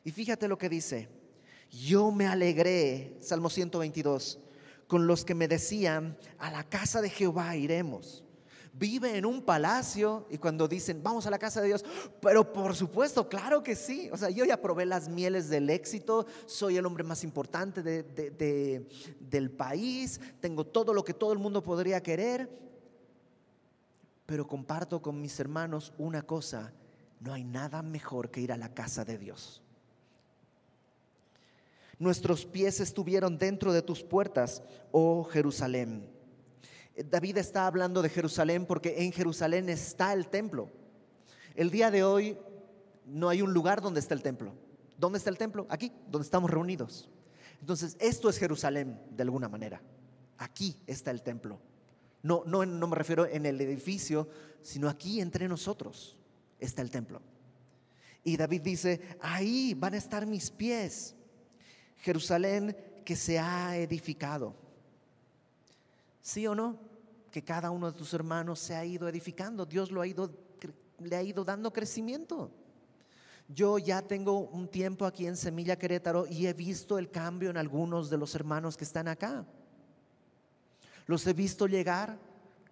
Y 0.05 0.11
fíjate 0.11 0.49
lo 0.49 0.59
que 0.59 0.69
dice, 0.69 1.09
yo 1.71 2.11
me 2.11 2.27
alegré, 2.27 3.17
Salmo 3.21 3.51
122, 3.51 4.39
con 4.87 5.07
los 5.07 5.25
que 5.25 5.35
me 5.35 5.47
decían, 5.47 6.17
a 6.39 6.51
la 6.51 6.65
casa 6.65 7.01
de 7.01 7.11
Jehová 7.11 7.55
iremos 7.57 8.25
vive 8.73 9.17
en 9.17 9.27
un 9.27 9.43
palacio 9.43 10.27
y 10.31 10.39
cuando 10.39 10.69
dicen, 10.69 11.03
vamos 11.03 11.27
a 11.27 11.31
la 11.31 11.39
casa 11.39 11.61
de 11.61 11.69
Dios, 11.69 11.85
pero 12.21 12.53
por 12.53 12.75
supuesto, 12.75 13.29
claro 13.29 13.63
que 13.63 13.75
sí. 13.75 14.09
O 14.13 14.17
sea, 14.17 14.31
yo 14.31 14.45
ya 14.45 14.61
probé 14.61 14.87
las 14.87 15.09
mieles 15.09 15.49
del 15.49 15.71
éxito, 15.71 16.27
soy 16.47 16.77
el 16.77 16.87
hombre 16.87 17.05
más 17.05 17.25
importante 17.25 17.83
del 17.83 19.51
país, 19.51 20.21
tengo 20.41 20.65
todo 20.67 20.95
lo 20.95 21.05
que 21.05 21.15
todo 21.15 21.33
el 21.33 21.39
mundo 21.39 21.63
podría 21.63 22.03
querer, 22.03 22.49
pero 24.31 24.47
comparto 24.47 25.03
con 25.03 25.21
mis 25.21 25.41
hermanos 25.41 25.93
una 25.99 26.23
cosa, 26.23 26.73
no 27.19 27.33
hay 27.33 27.43
nada 27.43 27.83
mejor 27.83 28.31
que 28.31 28.41
ir 28.41 28.53
a 28.53 28.57
la 28.57 28.73
casa 28.73 29.05
de 29.05 29.19
Dios. 29.19 29.61
Nuestros 31.99 32.47
pies 32.47 32.79
estuvieron 32.79 33.39
dentro 33.39 33.73
de 33.73 33.83
tus 33.83 34.05
puertas, 34.05 34.63
oh 34.93 35.25
Jerusalén 35.25 36.09
David 37.09 37.39
está 37.39 37.67
hablando 37.67 38.03
de 38.03 38.09
Jerusalén 38.09 38.67
porque 38.67 39.03
en 39.03 39.11
Jerusalén 39.11 39.69
está 39.69 40.13
el 40.13 40.29
templo. 40.29 40.71
El 41.57 41.73
día 41.73 41.91
de 41.91 42.05
hoy 42.05 42.39
no 43.07 43.29
hay 43.31 43.43
un 43.43 43.53
lugar 43.53 43.81
donde 43.81 43.99
está 43.99 44.15
el 44.15 44.23
templo. 44.23 44.53
¿Dónde 44.97 45.19
está 45.19 45.31
el 45.31 45.39
templo? 45.39 45.67
Aquí, 45.69 45.91
donde 46.09 46.25
estamos 46.25 46.53
reunidos. 46.53 47.11
Entonces, 47.61 47.97
esto 47.99 48.29
es 48.29 48.39
Jerusalén 48.39 49.01
de 49.11 49.25
alguna 49.25 49.49
manera. 49.49 49.83
Aquí 50.39 50.77
está 50.87 51.11
el 51.11 51.21
templo. 51.21 51.59
No, 52.23 52.43
no, 52.47 52.65
no 52.67 52.87
me 52.87 52.97
refiero 52.97 53.27
en 53.27 53.47
el 53.47 53.61
edificio, 53.61 54.29
sino 54.63 54.89
aquí 54.89 55.21
entre 55.21 55.49
nosotros 55.49 56.17
está 56.59 56.83
el 56.83 56.91
templo. 56.91 57.21
Y 58.23 58.37
David 58.37 58.61
dice, 58.61 59.01
ahí 59.21 59.75
van 59.75 59.95
a 59.95 59.99
estar 59.99 60.27
mis 60.27 60.51
pies. 60.51 61.15
Jerusalén 61.99 62.77
que 63.05 63.17
se 63.17 63.39
ha 63.39 63.77
edificado. 63.77 64.55
¿Sí 66.21 66.47
o 66.47 66.55
no? 66.55 66.79
Que 67.31 67.43
cada 67.43 67.71
uno 67.71 67.91
de 67.91 67.97
tus 67.99 68.13
hermanos 68.13 68.59
se 68.59 68.75
ha 68.75 68.85
ido 68.85 69.09
edificando. 69.09 69.65
Dios 69.65 69.91
lo 69.91 70.03
ha 70.03 70.07
ido, 70.07 70.31
le 70.99 71.17
ha 71.17 71.23
ido 71.23 71.45
dando 71.45 71.73
crecimiento. 71.73 72.51
Yo 73.49 73.79
ya 73.79 74.03
tengo 74.03 74.39
un 74.39 74.69
tiempo 74.69 75.07
aquí 75.07 75.27
en 75.27 75.37
Semilla 75.37 75.77
Querétaro 75.77 76.27
y 76.27 76.47
he 76.47 76.53
visto 76.53 76.99
el 76.99 77.11
cambio 77.11 77.51
en 77.51 77.57
algunos 77.57 78.11
de 78.11 78.19
los 78.19 78.35
hermanos 78.35 78.77
que 78.77 78.85
están 78.85 79.09
acá. 79.09 79.45
Los 81.07 81.27
he 81.27 81.33
visto 81.33 81.67
llegar, 81.67 82.19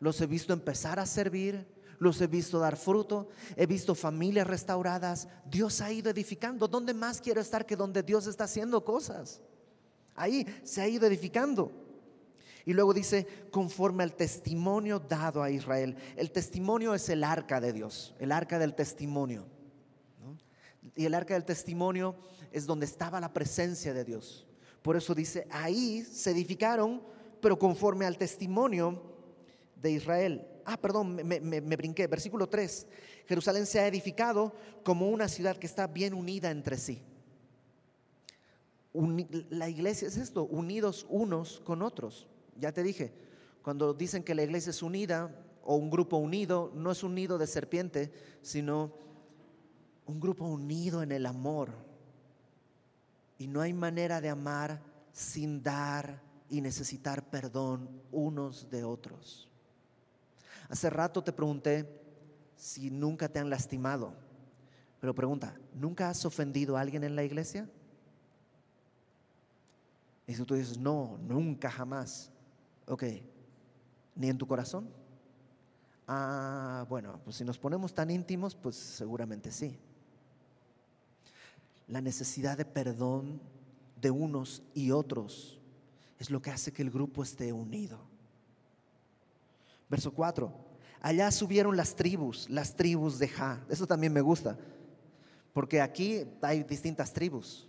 los 0.00 0.20
he 0.20 0.26
visto 0.26 0.52
empezar 0.52 0.98
a 0.98 1.06
servir, 1.06 1.66
los 1.98 2.20
he 2.20 2.26
visto 2.26 2.58
dar 2.58 2.76
fruto, 2.76 3.28
he 3.56 3.66
visto 3.66 3.94
familias 3.94 4.46
restauradas. 4.46 5.28
Dios 5.44 5.80
ha 5.80 5.92
ido 5.92 6.10
edificando. 6.10 6.68
¿Dónde 6.68 6.94
más 6.94 7.20
quiero 7.20 7.40
estar 7.40 7.66
que 7.66 7.76
donde 7.76 8.02
Dios 8.02 8.26
está 8.26 8.44
haciendo 8.44 8.84
cosas? 8.84 9.40
Ahí 10.14 10.46
se 10.62 10.80
ha 10.80 10.88
ido 10.88 11.06
edificando. 11.06 11.72
Y 12.64 12.74
luego 12.74 12.92
dice, 12.92 13.26
conforme 13.50 14.02
al 14.02 14.14
testimonio 14.14 14.98
dado 14.98 15.42
a 15.42 15.50
Israel. 15.50 15.96
El 16.16 16.30
testimonio 16.30 16.94
es 16.94 17.08
el 17.08 17.24
arca 17.24 17.60
de 17.60 17.72
Dios, 17.72 18.14
el 18.18 18.30
arca 18.30 18.58
del 18.58 18.74
testimonio. 18.74 19.46
Y 20.94 21.06
el 21.06 21.14
arca 21.14 21.34
del 21.34 21.44
testimonio 21.44 22.16
es 22.52 22.66
donde 22.66 22.86
estaba 22.86 23.20
la 23.20 23.32
presencia 23.32 23.94
de 23.94 24.04
Dios. 24.04 24.46
Por 24.82 24.96
eso 24.96 25.14
dice, 25.14 25.46
ahí 25.50 26.02
se 26.02 26.30
edificaron, 26.30 27.02
pero 27.40 27.58
conforme 27.58 28.06
al 28.06 28.18
testimonio 28.18 29.02
de 29.80 29.92
Israel. 29.92 30.46
Ah, 30.64 30.76
perdón, 30.76 31.16
me, 31.16 31.76
brinqué. 31.76 32.06
Versículo 32.06 32.48
3. 32.48 32.86
Jerusalén 33.26 33.66
se 33.66 33.80
ha 33.80 33.86
edificado 33.86 34.52
como 34.84 35.08
una 35.08 35.28
ciudad 35.28 35.56
que 35.56 35.66
está 35.66 35.86
bien 35.86 36.14
unida 36.14 36.50
entre 36.50 36.76
sí. 36.76 37.02
la 39.50 39.68
iglesia 39.68 40.08
es 40.08 40.16
esto, 40.16 40.44
unidos 40.44 41.06
unos 41.08 41.60
con 41.60 41.82
otros. 41.82 42.28
Ya 42.56 42.72
te 42.72 42.82
dije, 42.82 43.12
cuando 43.62 43.94
dicen 43.94 44.22
que 44.22 44.34
la 44.34 44.42
iglesia 44.42 44.70
es 44.70 44.82
unida 44.82 45.34
o 45.62 45.76
un 45.76 45.90
grupo 45.90 46.16
unido, 46.16 46.72
no 46.74 46.90
es 46.90 47.02
un 47.02 47.14
nido 47.14 47.38
de 47.38 47.46
serpiente, 47.46 48.10
sino 48.42 48.92
un 50.06 50.20
grupo 50.20 50.46
unido 50.46 51.02
en 51.02 51.12
el 51.12 51.26
amor. 51.26 51.70
Y 53.38 53.46
no 53.46 53.60
hay 53.60 53.72
manera 53.72 54.20
de 54.20 54.30
amar 54.30 54.82
sin 55.12 55.62
dar 55.62 56.27
y 56.50 56.60
necesitar 56.60 57.28
perdón 57.30 57.88
unos 58.10 58.70
de 58.70 58.84
otros. 58.84 59.48
Hace 60.68 60.90
rato 60.90 61.22
te 61.22 61.32
pregunté 61.32 61.88
si 62.56 62.90
nunca 62.90 63.28
te 63.28 63.38
han 63.38 63.50
lastimado, 63.50 64.14
pero 65.00 65.14
pregunta, 65.14 65.56
¿nunca 65.74 66.10
has 66.10 66.24
ofendido 66.24 66.76
a 66.76 66.80
alguien 66.80 67.04
en 67.04 67.16
la 67.16 67.24
iglesia? 67.24 67.68
Y 70.26 70.34
si 70.34 70.44
tú 70.44 70.54
dices, 70.54 70.76
no, 70.76 71.18
nunca 71.22 71.70
jamás. 71.70 72.30
Ok, 72.86 73.04
¿ni 74.14 74.28
en 74.28 74.36
tu 74.36 74.46
corazón? 74.46 74.88
Ah, 76.06 76.84
bueno, 76.88 77.20
pues 77.24 77.36
si 77.36 77.44
nos 77.44 77.58
ponemos 77.58 77.94
tan 77.94 78.10
íntimos, 78.10 78.54
pues 78.54 78.76
seguramente 78.76 79.50
sí. 79.52 79.78
La 81.86 82.00
necesidad 82.00 82.58
de 82.58 82.64
perdón 82.64 83.40
de 84.00 84.10
unos 84.10 84.62
y 84.74 84.90
otros 84.90 85.57
es 86.18 86.30
lo 86.30 86.42
que 86.42 86.50
hace 86.50 86.72
que 86.72 86.82
el 86.82 86.90
grupo 86.90 87.22
esté 87.22 87.52
unido. 87.52 88.00
Verso 89.88 90.12
4. 90.12 90.52
Allá 91.00 91.30
subieron 91.30 91.76
las 91.76 91.94
tribus, 91.94 92.48
las 92.50 92.74
tribus 92.74 93.18
de 93.18 93.28
Ja. 93.28 93.64
Eso 93.68 93.86
también 93.86 94.12
me 94.12 94.20
gusta, 94.20 94.58
porque 95.52 95.80
aquí 95.80 96.24
hay 96.42 96.62
distintas 96.64 97.12
tribus 97.12 97.68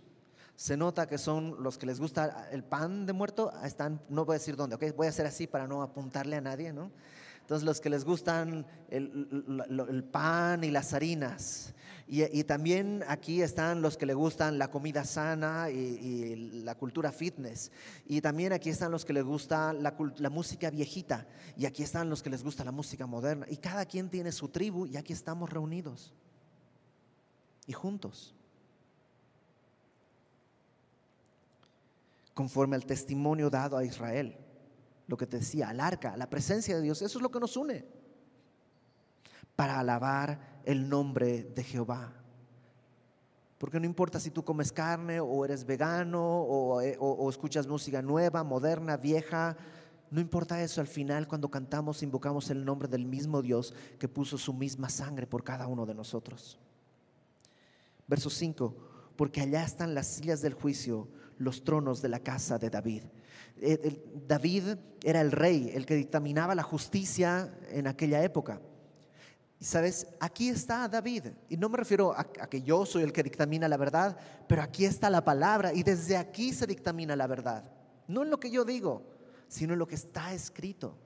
se 0.60 0.76
nota 0.76 1.06
que 1.06 1.16
son 1.16 1.56
los 1.62 1.78
que 1.78 1.86
les 1.86 1.98
gusta 1.98 2.50
el 2.52 2.62
pan 2.62 3.06
de 3.06 3.14
muerto, 3.14 3.50
están, 3.64 3.98
no 4.10 4.26
voy 4.26 4.34
a 4.34 4.38
decir 4.38 4.56
dónde, 4.56 4.76
¿ok? 4.76 4.94
Voy 4.94 5.06
a 5.06 5.08
hacer 5.08 5.24
así 5.24 5.46
para 5.46 5.66
no 5.66 5.82
apuntarle 5.82 6.36
a 6.36 6.42
nadie, 6.42 6.70
¿no? 6.70 6.90
Entonces 7.50 7.66
los 7.66 7.80
que 7.80 7.90
les 7.90 8.04
gustan 8.04 8.64
el, 8.90 10.04
pan 10.04 10.62
y 10.62 10.70
las 10.70 10.94
harinas. 10.94 11.74
Y, 12.06 12.44
también 12.44 13.02
aquí 13.08 13.42
están 13.42 13.82
los 13.82 13.96
que 13.96 14.06
les 14.06 14.14
gustan 14.14 14.56
la 14.56 14.70
comida 14.70 15.04
sana 15.04 15.68
y, 15.68 16.62
la 16.62 16.76
cultura 16.76 17.10
fitness. 17.10 17.72
Y 18.06 18.20
también 18.20 18.52
aquí 18.52 18.70
están 18.70 18.92
los 18.92 19.04
que 19.04 19.12
les 19.12 19.24
gusta 19.24 19.72
la, 19.72 19.96
la 20.18 20.30
música 20.30 20.70
viejita. 20.70 21.26
Y 21.56 21.66
aquí 21.66 21.82
están 21.82 22.08
los 22.08 22.22
que 22.22 22.30
les 22.30 22.44
gusta 22.44 22.62
la 22.62 22.70
música 22.70 23.04
moderna. 23.06 23.46
Y 23.50 23.56
cada 23.56 23.84
quien 23.84 24.10
tiene 24.10 24.30
su 24.30 24.46
tribu 24.46 24.86
y 24.86 24.96
aquí 24.96 25.12
estamos 25.12 25.50
reunidos. 25.50 26.14
Y 27.66 27.72
juntos. 27.72 28.32
conforme 32.32 32.76
al 32.76 32.86
testimonio 32.86 33.50
dado 33.50 33.76
a 33.76 33.84
Israel. 33.84 34.34
Lo 35.10 35.16
que 35.16 35.26
te 35.26 35.38
decía, 35.38 35.70
al 35.70 35.80
arca, 35.80 36.16
la 36.16 36.30
presencia 36.30 36.76
de 36.76 36.82
Dios, 36.82 37.02
eso 37.02 37.18
es 37.18 37.22
lo 37.22 37.32
que 37.32 37.40
nos 37.40 37.56
une. 37.56 37.84
para 39.56 39.80
alabar 39.80 40.62
el 40.64 40.88
nombre 40.88 41.42
de 41.42 41.64
Jehová. 41.64 42.12
Porque 43.58 43.80
no 43.80 43.86
importa 43.86 44.20
si 44.20 44.30
tú 44.30 44.44
comes 44.44 44.70
carne 44.70 45.18
o 45.18 45.44
eres 45.44 45.66
vegano 45.66 46.80
eh, 46.80 46.96
o, 47.00 47.28
escuchas 47.28 47.66
música 47.66 48.00
nueva, 48.00 48.44
moderna, 48.44 48.96
vieja, 48.96 49.56
no 50.12 50.20
importa 50.20 50.62
eso, 50.62 50.80
al 50.80 50.86
final 50.86 51.26
cuando 51.26 51.50
cantamos 51.50 52.04
invocamos 52.04 52.48
el 52.50 52.64
nombre 52.64 52.86
del 52.86 53.04
mismo 53.04 53.42
Dios 53.42 53.74
que 53.98 54.06
puso 54.06 54.38
su 54.38 54.54
misma 54.54 54.88
sangre 54.88 55.26
por 55.26 55.42
cada 55.42 55.66
uno 55.66 55.86
de 55.86 55.94
nosotros. 55.94 56.56
Verso 58.06 58.30
5, 58.30 58.76
porque 59.16 59.40
allá 59.40 59.64
están 59.64 59.92
las 59.92 60.06
sillas 60.06 60.40
del 60.40 60.54
juicio, 60.54 61.08
los 61.36 61.64
tronos 61.64 62.00
de 62.00 62.08
la 62.10 62.20
casa 62.20 62.60
de 62.60 62.70
David. 62.70 63.02
Eh, 63.60 64.02
David 64.26 64.76
era 65.02 65.20
el 65.20 65.32
rey, 65.32 65.70
el 65.74 65.86
que 65.86 65.94
dictaminaba 65.94 66.54
la 66.54 66.62
justicia 66.62 67.52
en 67.70 67.86
aquella 67.86 68.22
época. 68.22 68.60
Y 69.60 69.64
sabes, 69.64 70.06
aquí 70.20 70.48
está 70.48 70.88
David. 70.88 71.26
Y 71.50 71.58
no 71.58 71.68
me 71.68 71.76
refiero 71.76 72.14
a, 72.16 72.24
que 72.24 72.62
yo 72.62 72.86
soy 72.86 73.02
el 73.02 73.12
que 73.12 73.22
dictamina 73.22 73.68
la 73.68 73.76
verdad, 73.76 74.16
pero 74.48 74.62
aquí 74.62 74.86
está 74.86 75.10
la 75.10 75.22
palabra 75.22 75.74
y 75.74 75.82
desde 75.82 76.16
aquí 76.16 76.52
se 76.54 76.66
dictamina 76.66 77.14
la 77.14 77.26
verdad. 77.26 77.70
No 78.08 78.22
en 78.22 78.30
lo 78.30 78.40
que 78.40 78.50
yo 78.50 78.64
digo, 78.64 79.02
sino 79.48 79.74
en 79.74 79.78
lo 79.78 79.86
que 79.86 79.96
está 79.96 80.32
escrito. 80.32 80.96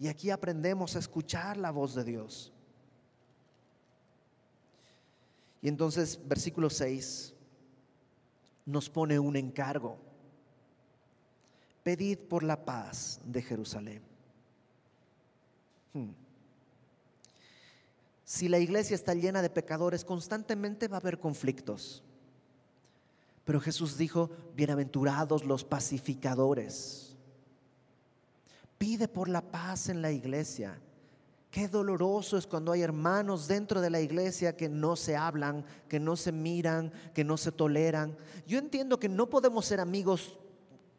Y 0.00 0.08
aquí 0.08 0.30
aprendemos 0.30 0.96
a 0.96 0.98
escuchar 0.98 1.56
la 1.56 1.70
voz 1.70 1.94
de 1.94 2.02
Dios. 2.02 2.52
Y 5.60 5.68
entonces, 5.68 6.18
versículo 6.26 6.68
6 6.68 7.34
nos 8.66 8.88
pone 8.90 9.18
un 9.18 9.36
encargo. 9.36 9.98
Pedid 11.82 12.18
por 12.18 12.42
la 12.42 12.64
paz 12.64 13.20
de 13.24 13.42
Jerusalén. 13.42 14.02
Hmm. 15.92 16.10
Si 18.24 18.48
la 18.48 18.58
iglesia 18.58 18.94
está 18.94 19.14
llena 19.14 19.42
de 19.42 19.50
pecadores, 19.50 20.04
constantemente 20.04 20.88
va 20.88 20.96
a 20.96 21.00
haber 21.00 21.18
conflictos. 21.18 22.02
Pero 23.44 23.60
Jesús 23.60 23.98
dijo, 23.98 24.30
bienaventurados 24.54 25.44
los 25.44 25.64
pacificadores. 25.64 27.16
Pide 28.78 29.08
por 29.08 29.28
la 29.28 29.42
paz 29.42 29.88
en 29.88 30.00
la 30.00 30.12
iglesia. 30.12 30.80
Qué 31.50 31.68
doloroso 31.68 32.38
es 32.38 32.46
cuando 32.46 32.72
hay 32.72 32.80
hermanos 32.80 33.46
dentro 33.46 33.82
de 33.82 33.90
la 33.90 34.00
iglesia 34.00 34.56
que 34.56 34.70
no 34.70 34.96
se 34.96 35.16
hablan, 35.16 35.66
que 35.88 36.00
no 36.00 36.16
se 36.16 36.32
miran, 36.32 36.90
que 37.12 37.24
no 37.24 37.36
se 37.36 37.52
toleran. 37.52 38.16
Yo 38.46 38.58
entiendo 38.58 38.98
que 38.98 39.10
no 39.10 39.28
podemos 39.28 39.66
ser 39.66 39.78
amigos 39.78 40.38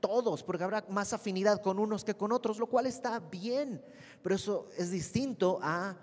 todos, 0.03 0.43
porque 0.43 0.65
habrá 0.65 0.83
más 0.89 1.13
afinidad 1.13 1.61
con 1.61 1.79
unos 1.79 2.03
que 2.03 2.13
con 2.13 2.33
otros, 2.33 2.59
lo 2.59 2.67
cual 2.67 2.87
está 2.87 3.21
bien, 3.21 3.81
pero 4.21 4.35
eso 4.35 4.67
es 4.77 4.91
distinto 4.91 5.59
a 5.61 5.95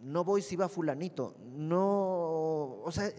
no 0.00 0.22
voy 0.22 0.42
si 0.42 0.54
va 0.54 0.68
fulanito, 0.68 1.34
no, 1.56 2.82
o 2.84 2.90
sea, 2.92 3.10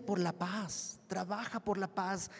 por 0.00 0.18
la 0.18 0.32
paz, 0.32 1.00
trabaja 1.06 1.60
por 1.60 1.78
la 1.78 1.88
paz 1.88 2.30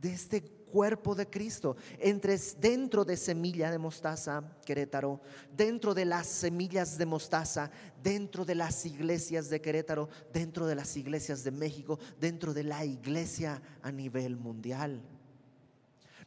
de 0.00 0.12
este 0.12 0.42
cuerpo 0.42 1.14
de 1.14 1.30
Cristo. 1.30 1.76
Entres 2.00 2.56
dentro 2.60 3.04
de 3.04 3.16
semilla 3.16 3.70
de 3.70 3.78
mostaza, 3.78 4.42
Querétaro, 4.64 5.20
dentro 5.56 5.94
de 5.94 6.04
las 6.04 6.26
semillas 6.26 6.98
de 6.98 7.06
mostaza, 7.06 7.70
dentro 8.02 8.44
de 8.44 8.56
las 8.56 8.84
iglesias 8.84 9.48
de 9.50 9.60
Querétaro, 9.60 10.08
dentro 10.32 10.66
de 10.66 10.74
las 10.74 10.96
iglesias 10.96 11.44
de 11.44 11.52
México, 11.52 11.98
dentro 12.18 12.52
de 12.52 12.64
la 12.64 12.84
iglesia 12.84 13.62
a 13.82 13.92
nivel 13.92 14.36
mundial. 14.36 15.00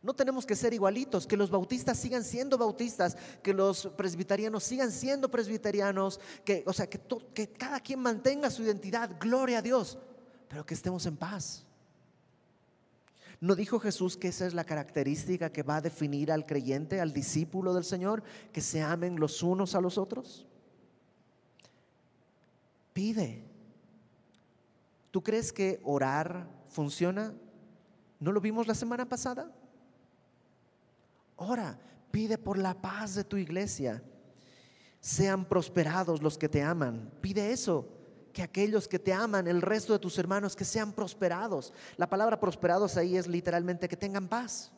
No 0.01 0.13
tenemos 0.15 0.45
que 0.45 0.55
ser 0.55 0.73
igualitos, 0.73 1.27
que 1.27 1.35
los 1.35 1.49
bautistas 1.49 1.97
sigan 1.97 2.23
siendo 2.23 2.57
bautistas, 2.57 3.17
que 3.43 3.53
los 3.53 3.87
presbiterianos 3.97 4.63
sigan 4.63 4.91
siendo 4.91 5.29
presbiterianos, 5.29 6.21
que, 6.45 6.63
o 6.65 6.71
sea, 6.71 6.87
que, 6.87 7.01
que 7.33 7.49
cada 7.49 7.79
quien 7.79 7.99
mantenga 7.99 8.49
su 8.49 8.63
identidad, 8.63 9.17
gloria 9.19 9.57
a 9.57 9.61
Dios, 9.61 9.97
pero 10.47 10.65
que 10.65 10.73
estemos 10.73 11.05
en 11.05 11.17
paz. 11.17 11.65
¿No 13.39 13.55
dijo 13.55 13.79
Jesús 13.79 14.17
que 14.17 14.29
esa 14.29 14.47
es 14.47 14.53
la 14.53 14.63
característica 14.63 15.51
que 15.51 15.61
va 15.61 15.77
a 15.77 15.81
definir 15.81 16.31
al 16.31 16.45
creyente, 16.45 16.99
al 16.99 17.13
discípulo 17.13 17.73
del 17.73 17.83
Señor, 17.83 18.23
que 18.51 18.61
se 18.61 18.81
amen 18.81 19.19
los 19.19 19.43
unos 19.43 19.75
a 19.75 19.81
los 19.81 19.97
otros? 19.97 20.47
Pide. 22.93 23.43
¿Tú 25.11 25.21
crees 25.21 25.53
que 25.53 25.79
orar 25.83 26.47
funciona? 26.69 27.33
¿No 28.19 28.31
lo 28.31 28.41
vimos 28.41 28.65
la 28.65 28.73
semana 28.73 29.07
pasada? 29.07 29.51
Ora, 31.35 31.79
pide 32.09 32.39
por 32.39 32.57
la 32.57 32.73
paz 32.73 33.13
de 33.13 33.23
tu 33.23 33.37
iglesia. 33.37 34.01
Sean 34.99 35.45
prosperados 35.45 36.23
los 36.23 36.39
que 36.39 36.49
te 36.49 36.63
aman. 36.63 37.11
Pide 37.21 37.51
eso, 37.51 37.87
que 38.37 38.43
aquellos 38.43 38.87
que 38.87 38.99
te 38.99 39.11
aman, 39.11 39.47
el 39.47 39.63
resto 39.63 39.93
de 39.93 39.97
tus 39.97 40.19
hermanos, 40.19 40.55
que 40.55 40.63
sean 40.63 40.93
prosperados. 40.93 41.73
La 41.95 42.07
palabra 42.07 42.39
prosperados 42.39 42.95
ahí 42.95 43.17
es 43.17 43.25
literalmente 43.25 43.89
que 43.89 43.97
tengan 43.97 44.27
paz. 44.27 44.71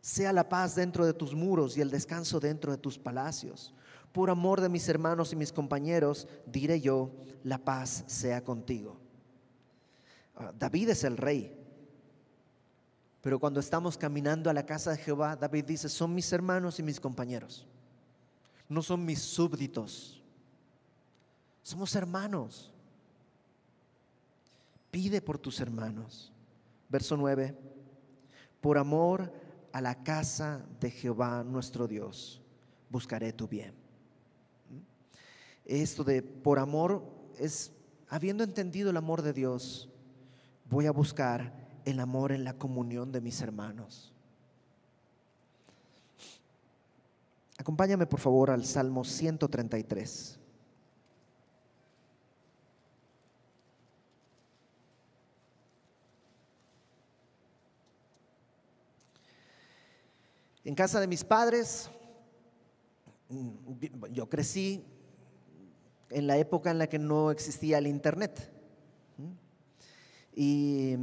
Sea 0.00 0.32
la 0.32 0.48
paz 0.48 0.76
dentro 0.76 1.04
de 1.04 1.12
tus 1.12 1.34
muros 1.34 1.76
y 1.76 1.80
el 1.80 1.90
descanso 1.90 2.38
dentro 2.38 2.70
de 2.70 2.78
tus 2.78 2.96
palacios. 2.96 3.74
Por 4.12 4.30
amor 4.30 4.60
de 4.60 4.68
mis 4.68 4.88
hermanos 4.88 5.32
y 5.32 5.36
mis 5.36 5.52
compañeros, 5.52 6.28
diré 6.46 6.80
yo, 6.80 7.10
la 7.42 7.58
paz 7.58 8.04
sea 8.06 8.44
contigo. 8.44 9.00
Ah, 10.36 10.52
David 10.56 10.90
es 10.90 11.02
el 11.02 11.16
rey, 11.16 11.58
pero 13.20 13.40
cuando 13.40 13.58
estamos 13.58 13.98
caminando 13.98 14.48
a 14.48 14.54
la 14.54 14.64
casa 14.64 14.92
de 14.92 14.98
Jehová, 14.98 15.34
David 15.34 15.64
dice, 15.64 15.88
son 15.88 16.14
mis 16.14 16.32
hermanos 16.32 16.78
y 16.78 16.84
mis 16.84 17.00
compañeros. 17.00 17.66
No 18.68 18.80
son 18.80 19.04
mis 19.04 19.20
súbditos. 19.20 20.21
Somos 21.62 21.94
hermanos. 21.94 22.72
Pide 24.90 25.22
por 25.22 25.38
tus 25.38 25.60
hermanos. 25.60 26.32
Verso 26.88 27.16
9. 27.16 27.56
Por 28.60 28.78
amor 28.78 29.32
a 29.72 29.80
la 29.80 30.02
casa 30.02 30.64
de 30.80 30.90
Jehová 30.90 31.42
nuestro 31.44 31.88
Dios, 31.88 32.42
buscaré 32.90 33.32
tu 33.32 33.48
bien. 33.48 33.74
Esto 35.64 36.04
de 36.04 36.22
por 36.22 36.58
amor 36.58 37.04
es, 37.38 37.72
habiendo 38.08 38.44
entendido 38.44 38.90
el 38.90 38.96
amor 38.96 39.22
de 39.22 39.32
Dios, 39.32 39.88
voy 40.68 40.86
a 40.86 40.92
buscar 40.92 41.52
el 41.84 42.00
amor 42.00 42.32
en 42.32 42.44
la 42.44 42.58
comunión 42.58 43.12
de 43.12 43.20
mis 43.20 43.40
hermanos. 43.40 44.12
Acompáñame 47.56 48.06
por 48.06 48.20
favor 48.20 48.50
al 48.50 48.64
Salmo 48.64 49.04
133. 49.04 50.41
En 60.64 60.74
casa 60.74 61.00
de 61.00 61.06
mis 61.06 61.24
padres, 61.24 61.90
mm, 63.28 64.06
yo 64.12 64.28
crecí 64.28 64.84
en 66.10 66.26
la 66.26 66.36
época 66.36 66.70
en 66.70 66.78
la 66.78 66.86
que 66.86 66.98
no 66.98 67.30
existía 67.30 67.78
el 67.78 67.86
Internet. 67.86 68.50
Y 70.34 70.96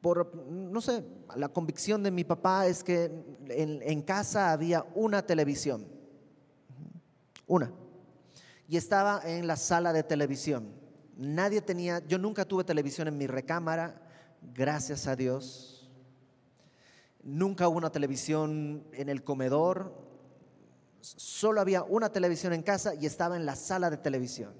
por, 0.00 0.34
no 0.34 0.80
sé, 0.80 1.04
la 1.36 1.48
convicción 1.48 2.02
de 2.02 2.10
mi 2.10 2.24
papá 2.24 2.66
es 2.66 2.84
que 2.84 3.10
en, 3.48 4.02
casa 4.02 4.52
había 4.52 4.86
una 4.94 5.26
televisión, 5.26 5.86
una, 7.46 7.72
y 8.68 8.76
estaba 8.76 9.20
en 9.24 9.46
la 9.46 9.56
sala 9.56 9.92
de 9.92 10.02
televisión. 10.02 10.72
Nadie 11.16 11.60
tenía, 11.60 12.06
yo 12.06 12.18
nunca 12.18 12.44
tuve 12.44 12.64
televisión 12.64 13.08
en 13.08 13.18
mi 13.18 13.26
recámara, 13.26 14.00
gracias 14.54 15.06
a 15.06 15.16
Dios. 15.16 15.77
Nunca 17.28 17.68
hubo 17.68 17.76
una 17.76 17.92
televisión 17.92 18.86
en 18.94 19.10
el 19.10 19.22
comedor, 19.22 19.92
solo 21.02 21.60
había 21.60 21.82
una 21.82 22.10
televisión 22.10 22.54
en 22.54 22.62
casa 22.62 22.94
y 22.94 23.04
estaba 23.04 23.36
en 23.36 23.44
la 23.44 23.54
sala 23.54 23.90
de 23.90 23.98
televisión. 23.98 24.54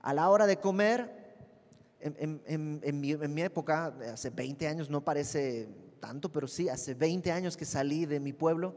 A 0.00 0.14
la 0.14 0.30
hora 0.30 0.46
de 0.46 0.56
comer, 0.56 1.36
en, 2.00 3.00
mi, 3.34 3.42
época, 3.42 3.94
hace 4.10 4.30
20 4.30 4.66
años, 4.66 4.88
no 4.88 5.04
parece 5.04 5.68
tanto, 6.00 6.32
pero 6.32 6.48
sí, 6.48 6.70
hace 6.70 6.94
20 6.94 7.30
años 7.30 7.58
que 7.58 7.66
salí 7.66 8.06
de 8.06 8.20
mi 8.20 8.32
pueblo, 8.32 8.74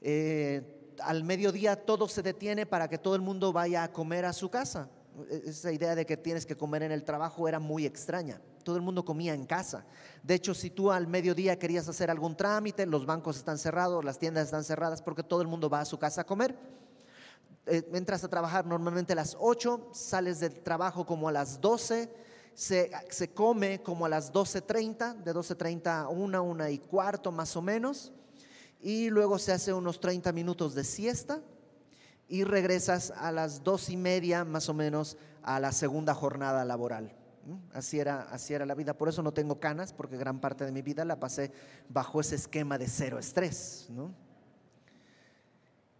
eh, 0.00 0.94
al 0.98 1.24
mediodía 1.24 1.76
todo 1.76 2.08
se 2.08 2.22
detiene 2.22 2.64
para 2.64 2.88
que 2.88 2.96
todo 2.96 3.16
el 3.16 3.20
mundo 3.20 3.52
vaya 3.52 3.82
a 3.82 3.92
comer 3.92 4.24
a 4.24 4.32
su 4.32 4.48
casa. 4.48 4.88
E, 5.30 5.50
esa 5.50 5.72
idea 5.72 5.94
de 5.94 6.06
que 6.06 6.16
tienes 6.16 6.46
que 6.46 6.56
comer 6.56 6.82
en 6.82 6.92
el 6.92 7.04
trabajo 7.04 7.48
era 7.48 7.58
muy 7.58 7.86
extraña. 7.86 8.40
Todo 8.64 8.76
el 8.76 8.82
mundo 8.82 9.04
comía 9.04 9.34
en 9.34 9.46
casa. 9.46 9.84
De 10.22 10.34
hecho, 10.34 10.54
si 10.54 10.70
tú 10.70 10.90
al 10.90 11.06
mediodía 11.06 11.58
querías 11.58 11.88
hacer 11.88 12.10
algún 12.10 12.36
trámite, 12.36 12.86
los 12.86 13.06
bancos 13.06 13.36
están 13.36 13.58
cerrados, 13.58 14.04
las 14.04 14.18
tiendas 14.18 14.44
están 14.44 14.64
cerradas 14.64 15.02
porque 15.02 15.22
todo 15.22 15.42
el 15.42 15.48
mundo 15.48 15.68
va 15.68 15.80
a 15.80 15.84
su 15.84 15.98
casa 15.98 16.22
a 16.22 16.24
comer. 16.24 16.56
Eh, 17.66 17.88
entras 17.92 18.24
a 18.24 18.28
trabajar 18.28 18.66
normalmente 18.66 19.12
a 19.12 19.16
las 19.16 19.36
8, 19.38 19.90
sales 19.92 20.40
del 20.40 20.60
trabajo 20.60 21.06
como 21.06 21.28
a 21.28 21.32
las 21.32 21.60
12, 21.60 22.12
se, 22.54 22.90
se 23.08 23.30
come 23.32 23.82
como 23.82 24.06
a 24.06 24.08
las 24.08 24.32
12.30, 24.32 25.22
de 25.22 25.32
12.30 25.32 25.86
a 25.86 26.08
1, 26.08 26.42
1 26.42 26.68
y 26.68 26.78
cuarto 26.78 27.30
más 27.30 27.56
o 27.56 27.62
menos, 27.62 28.12
y 28.80 29.10
luego 29.10 29.38
se 29.38 29.52
hace 29.52 29.72
unos 29.72 30.00
30 30.00 30.32
minutos 30.32 30.74
de 30.74 30.82
siesta 30.82 31.40
y 32.32 32.44
regresas 32.44 33.12
a 33.18 33.30
las 33.30 33.62
dos 33.62 33.90
y 33.90 33.96
media 33.98 34.46
más 34.46 34.70
o 34.70 34.74
menos 34.74 35.18
a 35.42 35.60
la 35.60 35.70
segunda 35.70 36.14
jornada 36.14 36.64
laboral. 36.64 37.12
Así 37.74 38.00
era, 38.00 38.22
así 38.22 38.54
era 38.54 38.64
la 38.64 38.74
vida. 38.74 38.96
Por 38.96 39.10
eso 39.10 39.22
no 39.22 39.32
tengo 39.32 39.60
canas, 39.60 39.92
porque 39.92 40.16
gran 40.16 40.40
parte 40.40 40.64
de 40.64 40.72
mi 40.72 40.80
vida 40.80 41.04
la 41.04 41.20
pasé 41.20 41.52
bajo 41.90 42.22
ese 42.22 42.36
esquema 42.36 42.78
de 42.78 42.88
cero 42.88 43.18
estrés. 43.18 43.90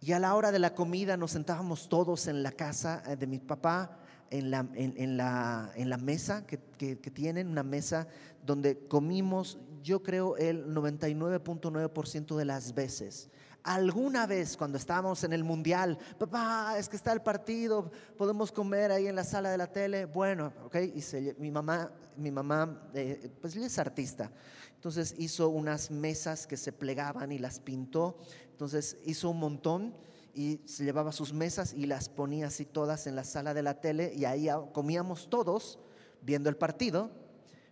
Y 0.01 0.11
a 0.13 0.19
la 0.19 0.33
hora 0.33 0.51
de 0.51 0.57
la 0.57 0.73
comida 0.73 1.17
nos 1.17 1.29
sentábamos 1.29 1.87
todos 1.87 2.25
en 2.25 2.41
la 2.41 2.51
casa 2.51 3.03
eh, 3.05 3.15
de 3.15 3.27
mi 3.27 3.37
papá, 3.37 3.99
en 4.31 4.49
la, 4.49 4.65
en, 4.73 5.17
la, 5.17 5.71
en 5.75 5.87
la 5.91 5.97
mesa 5.97 6.47
que, 6.47 6.57
que, 6.79 7.11
tienen, 7.11 7.47
una 7.47 7.61
mesa 7.61 8.07
donde 8.43 8.87
comimos, 8.87 9.59
yo 9.83 10.01
creo, 10.01 10.35
el 10.37 10.65
99.9% 10.73 12.35
de 12.35 12.45
las 12.45 12.73
veces 12.73 13.29
alguna 13.63 14.27
vez 14.27 14.57
cuando 14.57 14.77
estábamos 14.77 15.23
en 15.23 15.33
el 15.33 15.43
mundial, 15.43 15.97
papá, 16.17 16.77
es 16.77 16.89
que 16.89 16.97
está 16.97 17.13
el 17.13 17.21
partido, 17.21 17.91
podemos 18.17 18.51
comer 18.51 18.91
ahí 18.91 19.07
en 19.07 19.15
la 19.15 19.23
sala 19.23 19.49
de 19.49 19.57
la 19.57 19.67
tele. 19.67 20.05
Bueno, 20.05 20.53
ok, 20.65 20.75
y 20.93 21.01
mi 21.39 21.49
mamá, 21.49 21.91
mi 22.17 22.31
mamá, 22.31 22.89
eh, 22.93 23.31
pues 23.41 23.55
ella 23.55 23.67
es 23.67 23.79
artista, 23.79 24.31
entonces 24.75 25.15
hizo 25.17 25.49
unas 25.49 25.91
mesas 25.91 26.45
que 26.45 26.57
se 26.57 26.71
plegaban 26.73 27.31
y 27.31 27.39
las 27.39 27.59
pintó, 27.59 28.17
entonces 28.51 28.97
hizo 29.05 29.29
un 29.29 29.39
montón 29.39 29.95
y 30.33 30.61
se 30.65 30.83
llevaba 30.83 31.11
sus 31.11 31.31
mesas 31.31 31.73
y 31.73 31.85
las 31.85 32.09
ponía 32.09 32.47
así 32.47 32.65
todas 32.65 33.07
en 33.07 33.15
la 33.15 33.23
sala 33.23 33.53
de 33.53 33.63
la 33.63 33.79
tele 33.79 34.13
y 34.15 34.25
ahí 34.25 34.49
comíamos 34.73 35.29
todos 35.29 35.79
viendo 36.21 36.49
el 36.49 36.57
partido, 36.57 37.11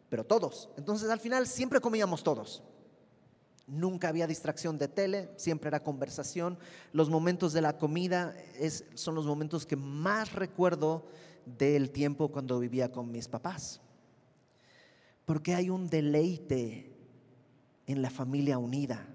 pero 0.10 0.26
todos. 0.26 0.70
Entonces 0.78 1.10
al 1.10 1.20
final 1.20 1.48
siempre 1.48 1.82
comíamos 1.82 2.24
todos. 2.24 2.64
Nunca 3.72 4.10
había 4.10 4.28
distracción 4.28 4.78
de 4.78 4.90
tele, 4.90 5.30
siempre 5.38 5.70
era 5.70 5.82
conversación. 5.82 6.60
Los 6.92 7.10
momentos 7.10 7.54
de 7.54 7.62
la 7.62 7.78
comida 7.78 8.36
son 8.96 9.16
los 9.16 9.26
momentos 9.26 9.66
que 9.66 9.78
más 9.78 10.34
recuerdo 10.34 11.06
del 11.46 11.90
tiempo 11.90 12.34
cuando 12.34 12.60
vivía 12.60 12.92
con 12.92 13.10
mis 13.10 13.30
papás. 13.30 13.80
Porque 15.24 15.56
hay 15.56 15.70
un 15.70 15.88
deleite 15.88 16.92
en 17.88 18.02
la 18.02 18.10
familia 18.10 18.58
unida. 18.58 19.08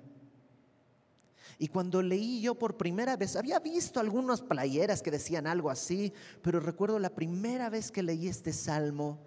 Y 1.58 1.68
cuando 1.68 2.00
leí 2.00 2.40
yo 2.40 2.54
por 2.54 2.78
primera 2.78 3.14
vez, 3.14 3.36
había 3.36 3.58
visto 3.58 4.00
algunas 4.00 4.40
playeras 4.40 5.02
que 5.02 5.10
decían 5.10 5.46
algo 5.46 5.68
así, 5.68 6.14
pero 6.40 6.60
recuerdo 6.60 6.98
la 6.98 7.10
primera 7.10 7.68
vez 7.68 7.92
que 7.92 8.02
leí 8.02 8.26
este 8.26 8.54
salmo, 8.54 9.18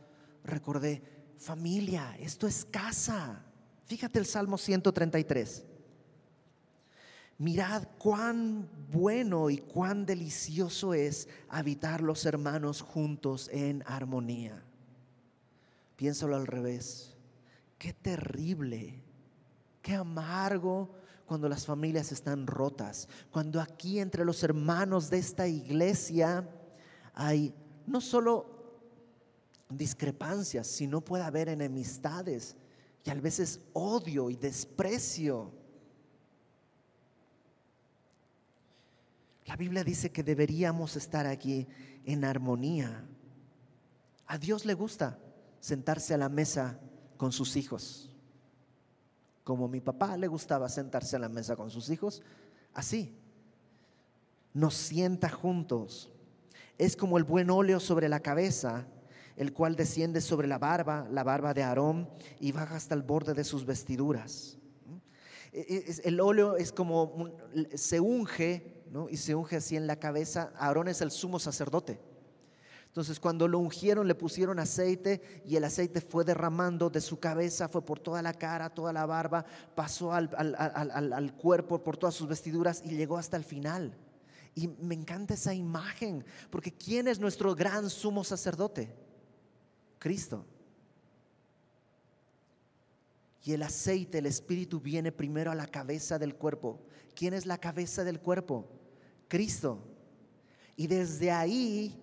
recordé, 0.43 1.03
familia, 1.37 2.17
esto 2.19 2.47
es 2.47 2.65
casa. 2.65 3.45
Fíjate 3.89 4.19
el 4.19 4.27
Salmo 4.27 4.59
133. 4.59 5.63
Mirad 7.39 7.87
cuán 7.97 8.69
bueno 8.91 9.49
y 9.49 9.57
cuán 9.57 10.05
delicioso 10.05 10.93
es 10.93 11.27
habitar 11.47 12.01
los 12.01 12.23
hermanos 12.27 12.81
juntos 12.81 13.49
en 13.51 13.83
armonía. 13.87 14.63
Piénsalo 15.95 16.35
al 16.35 16.45
revés. 16.45 17.15
Qué 17.79 17.91
terrible, 17.91 19.01
qué 19.81 19.95
amargo 19.95 20.93
cuando 21.25 21.49
las 21.49 21.65
familias 21.65 22.11
están 22.11 22.45
rotas, 22.45 23.09
cuando 23.31 23.59
aquí 23.59 23.97
entre 23.97 24.23
los 24.23 24.43
hermanos 24.43 25.09
de 25.09 25.17
esta 25.17 25.47
iglesia 25.47 26.47
hay 27.15 27.55
no 27.87 28.01
solo 28.01 28.85
discrepancias, 29.67 30.67
sino 30.67 31.01
puede 31.01 31.23
haber 31.23 31.49
enemistades 31.49 32.55
y 33.09 33.11
a 33.11 33.15
veces 33.15 33.59
odio 33.73 34.29
y 34.29 34.35
desprecio. 34.35 35.51
La 39.47 39.55
Biblia 39.55 39.83
dice 39.83 40.11
que 40.11 40.21
deberíamos 40.21 40.95
estar 40.95 41.25
aquí 41.25 41.67
en 42.05 42.23
armonía. 42.23 43.03
A 44.27 44.37
Dios 44.37 44.63
le 44.63 44.75
gusta 44.75 45.17
sentarse 45.59 46.13
a 46.13 46.19
la 46.19 46.29
mesa 46.29 46.79
con 47.17 47.31
sus 47.31 47.55
hijos. 47.55 48.11
Como 49.43 49.67
mi 49.67 49.81
papá 49.81 50.15
le 50.15 50.27
gustaba 50.27 50.69
sentarse 50.69 51.15
a 51.15 51.19
la 51.19 51.29
mesa 51.29 51.55
con 51.55 51.71
sus 51.71 51.89
hijos, 51.89 52.21
así. 52.75 53.17
Nos 54.53 54.75
sienta 54.75 55.29
juntos. 55.29 56.11
Es 56.77 56.95
como 56.95 57.17
el 57.17 57.23
buen 57.23 57.49
óleo 57.49 57.79
sobre 57.79 58.07
la 58.07 58.19
cabeza 58.19 58.85
el 59.39 59.53
cual 59.53 59.77
desciende 59.77 60.19
sobre 60.19 60.49
la 60.49 60.59
barba, 60.59 61.07
la 61.09 61.23
barba 61.23 61.53
de 61.53 61.63
Aarón, 61.63 62.09
y 62.41 62.51
baja 62.51 62.75
hasta 62.75 62.93
el 62.93 63.03
borde 63.03 63.33
de 63.33 63.45
sus 63.45 63.65
vestiduras. 63.65 64.57
E, 65.53 65.61
e, 65.61 66.07
el 66.07 66.19
óleo 66.19 66.57
es 66.57 66.73
como, 66.73 67.31
se 67.73 68.01
unge, 68.01 68.83
y 69.09 69.15
se 69.15 69.35
unge 69.35 69.55
así 69.55 69.77
en 69.77 69.87
la 69.87 69.95
cabeza. 69.95 70.51
Aarón 70.57 70.89
es 70.89 70.99
el 70.99 71.09
sumo 71.09 71.39
sacerdote. 71.39 72.01
Entonces 72.87 73.17
cuando 73.21 73.47
lo 73.47 73.59
ungieron 73.59 74.09
le 74.09 74.15
pusieron 74.15 74.59
aceite 74.59 75.41
y 75.45 75.55
el 75.55 75.63
aceite 75.63 76.01
fue 76.01 76.25
derramando 76.25 76.89
de 76.89 76.99
su 76.99 77.17
cabeza, 77.17 77.69
fue 77.69 77.85
por 77.85 78.01
toda 78.01 78.21
la 78.21 78.33
cara, 78.33 78.73
toda 78.73 78.91
la 78.91 79.05
barba, 79.05 79.45
pasó 79.73 80.11
al, 80.11 81.33
cuerpo, 81.37 81.81
por 81.81 81.95
todas 81.95 82.15
sus 82.15 82.27
vestiduras 82.27 82.81
y 82.83 82.89
llegó 82.89 83.17
hasta 83.17 83.37
el 83.37 83.45
final. 83.45 83.95
Y 84.53 84.67
me 84.67 84.95
encanta 84.95 85.35
esa 85.35 85.53
imagen, 85.53 86.25
porque 86.49 86.73
¿quién 86.73 87.07
es 87.07 87.21
nuestro 87.21 87.55
gran 87.55 87.89
sumo 87.89 88.25
sacerdote? 88.25 88.91
Cristo. 89.99 90.45
Y 93.43 93.53
el 93.53 93.63
aceite, 93.63 94.17
el 94.17 94.25
espíritu 94.25 94.79
viene 94.79 95.11
primero 95.11 95.51
a 95.51 95.55
la 95.55 95.67
cabeza 95.67 96.17
del 96.17 96.35
cuerpo. 96.35 96.79
¿Quién 97.15 97.33
es 97.33 97.45
la 97.45 97.57
cabeza 97.57 98.03
del 98.03 98.19
cuerpo? 98.19 98.69
Cristo. 99.27 99.83
Y 100.75 100.87
desde 100.87 101.31
ahí 101.31 102.01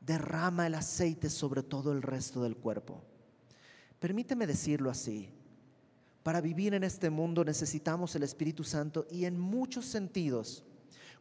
derrama 0.00 0.66
el 0.66 0.74
aceite 0.74 1.30
sobre 1.30 1.62
todo 1.62 1.92
el 1.92 2.02
resto 2.02 2.42
del 2.42 2.56
cuerpo. 2.56 3.02
Permíteme 3.98 4.46
decirlo 4.46 4.90
así. 4.90 5.30
Para 6.22 6.40
vivir 6.40 6.74
en 6.74 6.84
este 6.84 7.08
mundo 7.08 7.44
necesitamos 7.44 8.14
el 8.16 8.22
Espíritu 8.22 8.64
Santo 8.64 9.06
y 9.10 9.24
en 9.24 9.38
muchos 9.38 9.86
sentidos 9.86 10.64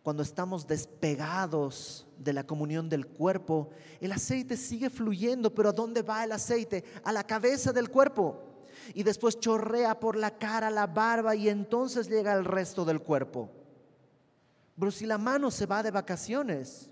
cuando 0.06 0.22
estamos 0.22 0.68
despegados 0.68 2.06
de 2.20 2.32
la 2.32 2.46
comunión 2.46 2.90
del 2.90 3.08
cuerpo, 3.08 3.72
el 4.00 4.12
aceite 4.12 4.56
sigue 4.56 4.92
fluyendo, 4.92 5.56
pero 5.56 5.70
¿a 5.70 5.74
dónde 5.74 6.04
va 6.04 6.24
el 6.24 6.32
aceite? 6.32 6.84
A 7.04 7.12
la 7.12 7.24
cabeza 7.24 7.74
del 7.74 7.90
cuerpo. 7.90 8.40
Y 8.94 9.02
después 9.02 9.40
chorrea 9.40 10.00
por 10.00 10.16
la 10.16 10.38
cara, 10.38 10.70
la 10.70 10.86
barba 10.86 11.36
y 11.36 11.50
entonces 11.50 12.08
llega 12.08 12.34
al 12.34 12.46
resto 12.46 12.86
del 12.86 13.02
cuerpo. 13.02 13.50
Pero 14.78 14.92
si 14.92 15.08
la 15.08 15.18
mano 15.18 15.50
se 15.50 15.66
va 15.66 15.82
de 15.82 15.90
vacaciones, 15.90 16.88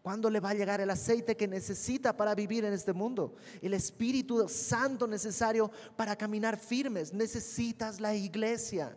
¿cuándo 0.00 0.30
le 0.30 0.40
va 0.40 0.48
a 0.48 0.54
llegar 0.54 0.80
el 0.80 0.88
aceite 0.88 1.36
que 1.36 1.46
necesita 1.46 2.16
para 2.16 2.34
vivir 2.34 2.64
en 2.64 2.72
este 2.72 2.94
mundo? 2.94 3.34
El 3.60 3.74
Espíritu 3.74 4.48
Santo 4.48 5.06
necesario 5.06 5.70
para 5.94 6.16
caminar 6.16 6.56
firmes. 6.56 7.12
Necesitas 7.12 8.00
la 8.00 8.14
iglesia. 8.14 8.96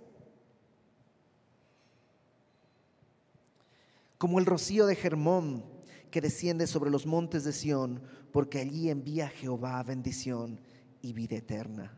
Como 4.18 4.40
el 4.40 4.46
rocío 4.46 4.86
de 4.86 4.96
Germón 4.96 5.64
que 6.12 6.22
desciende 6.22 6.68
sobre 6.68 6.90
los 6.90 7.06
montes 7.06 7.44
de 7.44 7.54
Sión, 7.54 8.02
porque 8.32 8.60
allí 8.60 8.90
envía 8.90 9.30
Jehová 9.30 9.82
bendición 9.84 10.60
y 11.02 11.14
vida 11.14 11.36
eterna. 11.36 11.98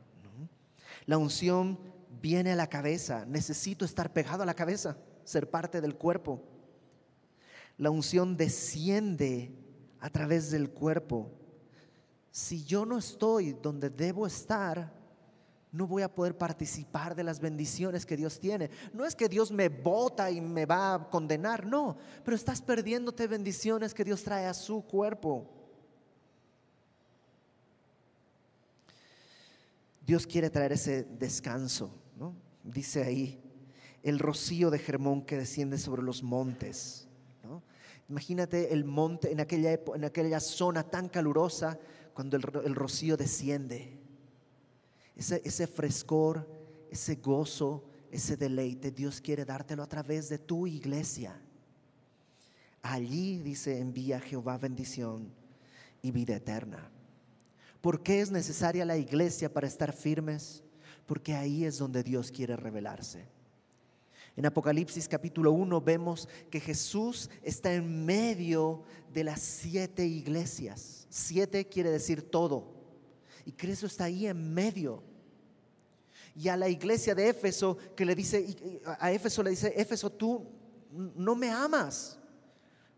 La 1.05 1.17
unción 1.17 1.79
viene 2.21 2.51
a 2.51 2.55
la 2.55 2.67
cabeza, 2.67 3.25
necesito 3.25 3.85
estar 3.85 4.11
pegado 4.13 4.43
a 4.43 4.45
la 4.45 4.53
cabeza, 4.53 4.97
ser 5.23 5.49
parte 5.49 5.81
del 5.81 5.95
cuerpo. 5.95 6.43
La 7.77 7.89
unción 7.89 8.35
desciende 8.35 9.55
a 9.99 10.09
través 10.09 10.51
del 10.51 10.71
cuerpo. 10.71 11.31
Si 12.31 12.63
yo 12.63 12.85
no 12.85 12.97
estoy 12.97 13.53
donde 13.53 13.89
debo 13.89 14.27
estar, 14.27 14.93
no 15.71 15.85
voy 15.85 16.01
a 16.01 16.13
poder 16.13 16.35
participar 16.37 17.15
de 17.15 17.23
las 17.23 17.39
bendiciones 17.39 18.05
que 18.05 18.17
Dios 18.17 18.39
tiene. 18.39 18.71
No 18.91 19.05
es 19.05 19.15
que 19.15 19.29
Dios 19.29 19.51
me 19.51 19.69
bota 19.69 20.31
y 20.31 20.41
me 20.41 20.65
va 20.65 20.95
a 20.95 21.09
condenar, 21.09 21.65
no, 21.65 21.97
pero 22.23 22.35
estás 22.35 22.61
perdiéndote 22.61 23.27
bendiciones 23.27 23.93
que 23.93 24.03
Dios 24.03 24.23
trae 24.23 24.45
a 24.45 24.53
su 24.53 24.81
cuerpo. 24.81 25.47
Dios 30.05 30.25
quiere 30.25 30.49
traer 30.49 30.71
ese 30.71 31.03
descanso, 31.03 31.93
¿no? 32.17 32.35
Dice 32.63 33.03
ahí, 33.03 33.39
el 34.01 34.17
rocío 34.17 34.71
de 34.71 34.79
Germón 34.79 35.23
que 35.23 35.37
desciende 35.37 35.77
sobre 35.77 36.01
los 36.01 36.23
montes. 36.23 37.05
Imagínate 38.07 38.73
el 38.73 38.85
monte 38.85 39.31
en 39.31 39.39
aquella, 39.39 39.79
en 39.93 40.03
aquella 40.03 40.39
zona 40.39 40.81
tan 40.81 41.09
calurosa 41.09 41.77
cuando 42.15 42.37
el 42.37 42.73
rocío 42.73 43.17
desciende 43.17 43.98
ese, 45.19 45.67
frescor, 45.67 46.49
ese 46.89 47.15
gozo, 47.15 47.83
ese 48.09 48.37
deleite, 48.37 48.89
Dios 48.91 49.19
quiere 49.19 49.43
dártelo 49.43 49.83
a 49.83 49.89
través 49.89 50.29
de 50.29 50.37
tu 50.37 50.65
iglesia. 50.65 51.39
Allí 52.81 53.39
dice, 53.39 53.79
envía 53.79 54.21
Jehová 54.21 54.57
bendición 54.57 55.29
y 56.01 56.11
vida 56.11 56.37
eterna. 56.37 56.89
¿Por 57.81 58.01
qué 58.01 58.21
es 58.21 58.31
necesaria 58.31 58.85
la 58.85 58.97
iglesia 58.97 59.51
para 59.51 59.67
estar 59.67 59.91
firmes? 59.93 60.63
Porque 61.05 61.35
ahí 61.35 61.65
es 61.65 61.77
donde 61.77 62.01
Dios 62.01 62.31
quiere 62.31 62.55
revelarse. 62.55 63.25
En 64.37 64.45
Apocalipsis 64.45 65.09
capítulo 65.09 65.51
1 65.51 65.81
vemos 65.81 66.29
que 66.49 66.61
Jesús 66.61 67.29
está 67.43 67.73
en 67.73 68.05
medio 68.05 68.83
de 69.13 69.25
las 69.25 69.41
siete 69.41 70.05
iglesias. 70.05 71.07
Siete 71.09 71.67
quiere 71.67 71.91
decir 71.91 72.21
todo. 72.21 72.79
Y 73.45 73.51
Cristo 73.51 73.85
está 73.85 74.05
ahí 74.05 74.27
en 74.27 74.53
medio. 74.53 75.08
Y 76.39 76.47
a 76.47 76.55
la 76.55 76.69
iglesia 76.69 77.13
de 77.13 77.27
Éfeso 77.27 77.77
que 77.97 78.05
le 78.05 78.15
dice, 78.15 78.79
a 78.85 79.11
Éfeso 79.11 79.43
le 79.43 79.49
dice, 79.49 79.73
Éfeso, 79.75 80.09
tú 80.09 80.47
no 80.89 81.35
me 81.35 81.49
amas. 81.51 82.17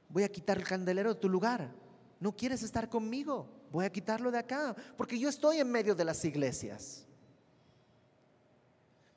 Voy 0.09 0.21
a 0.21 0.29
quitar 0.29 0.59
el 0.59 0.63
candelero 0.63 1.15
de 1.15 1.19
tu 1.19 1.27
lugar. 1.27 1.73
No 2.19 2.35
quieres 2.35 2.61
estar 2.61 2.87
conmigo. 2.87 3.49
Voy 3.71 3.83
a 3.83 3.91
quitarlo 3.91 4.29
de 4.29 4.37
acá. 4.37 4.75
Porque 4.95 5.17
yo 5.17 5.27
estoy 5.27 5.57
en 5.57 5.71
medio 5.71 5.95
de 5.95 6.05
las 6.05 6.23
iglesias. 6.23 7.07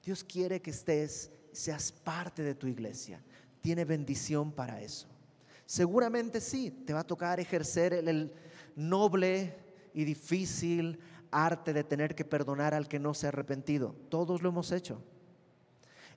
Dios 0.03 0.25
quiere 0.25 0.63
que 0.63 0.71
estés, 0.71 1.31
seas 1.53 1.93
parte 1.93 2.43
de 2.43 2.55
tu 2.55 2.67
iglesia. 2.67 3.23
Tiene 3.61 3.85
bendición 3.85 4.53
para 4.53 4.81
eso. 4.81 5.07
Seguramente 5.67 6.41
sí, 6.41 6.71
te 6.71 6.95
va 6.95 7.01
a 7.01 7.07
tocar 7.07 7.41
ejercer 7.41 7.93
el, 7.93 8.33
noble 8.75 9.55
y 9.93 10.05
difícil 10.05 10.99
arte 11.35 11.73
de 11.73 11.85
tener 11.85 12.15
que 12.15 12.25
perdonar 12.25 12.75
al 12.75 12.87
que 12.87 13.01
no 13.01 13.13
se 13.13 13.27
ha 13.27 13.31
arrepentido. 13.31 13.97
Todos 14.09 14.41
lo 14.41 14.51
hemos 14.51 14.71
hecho. 14.71 15.03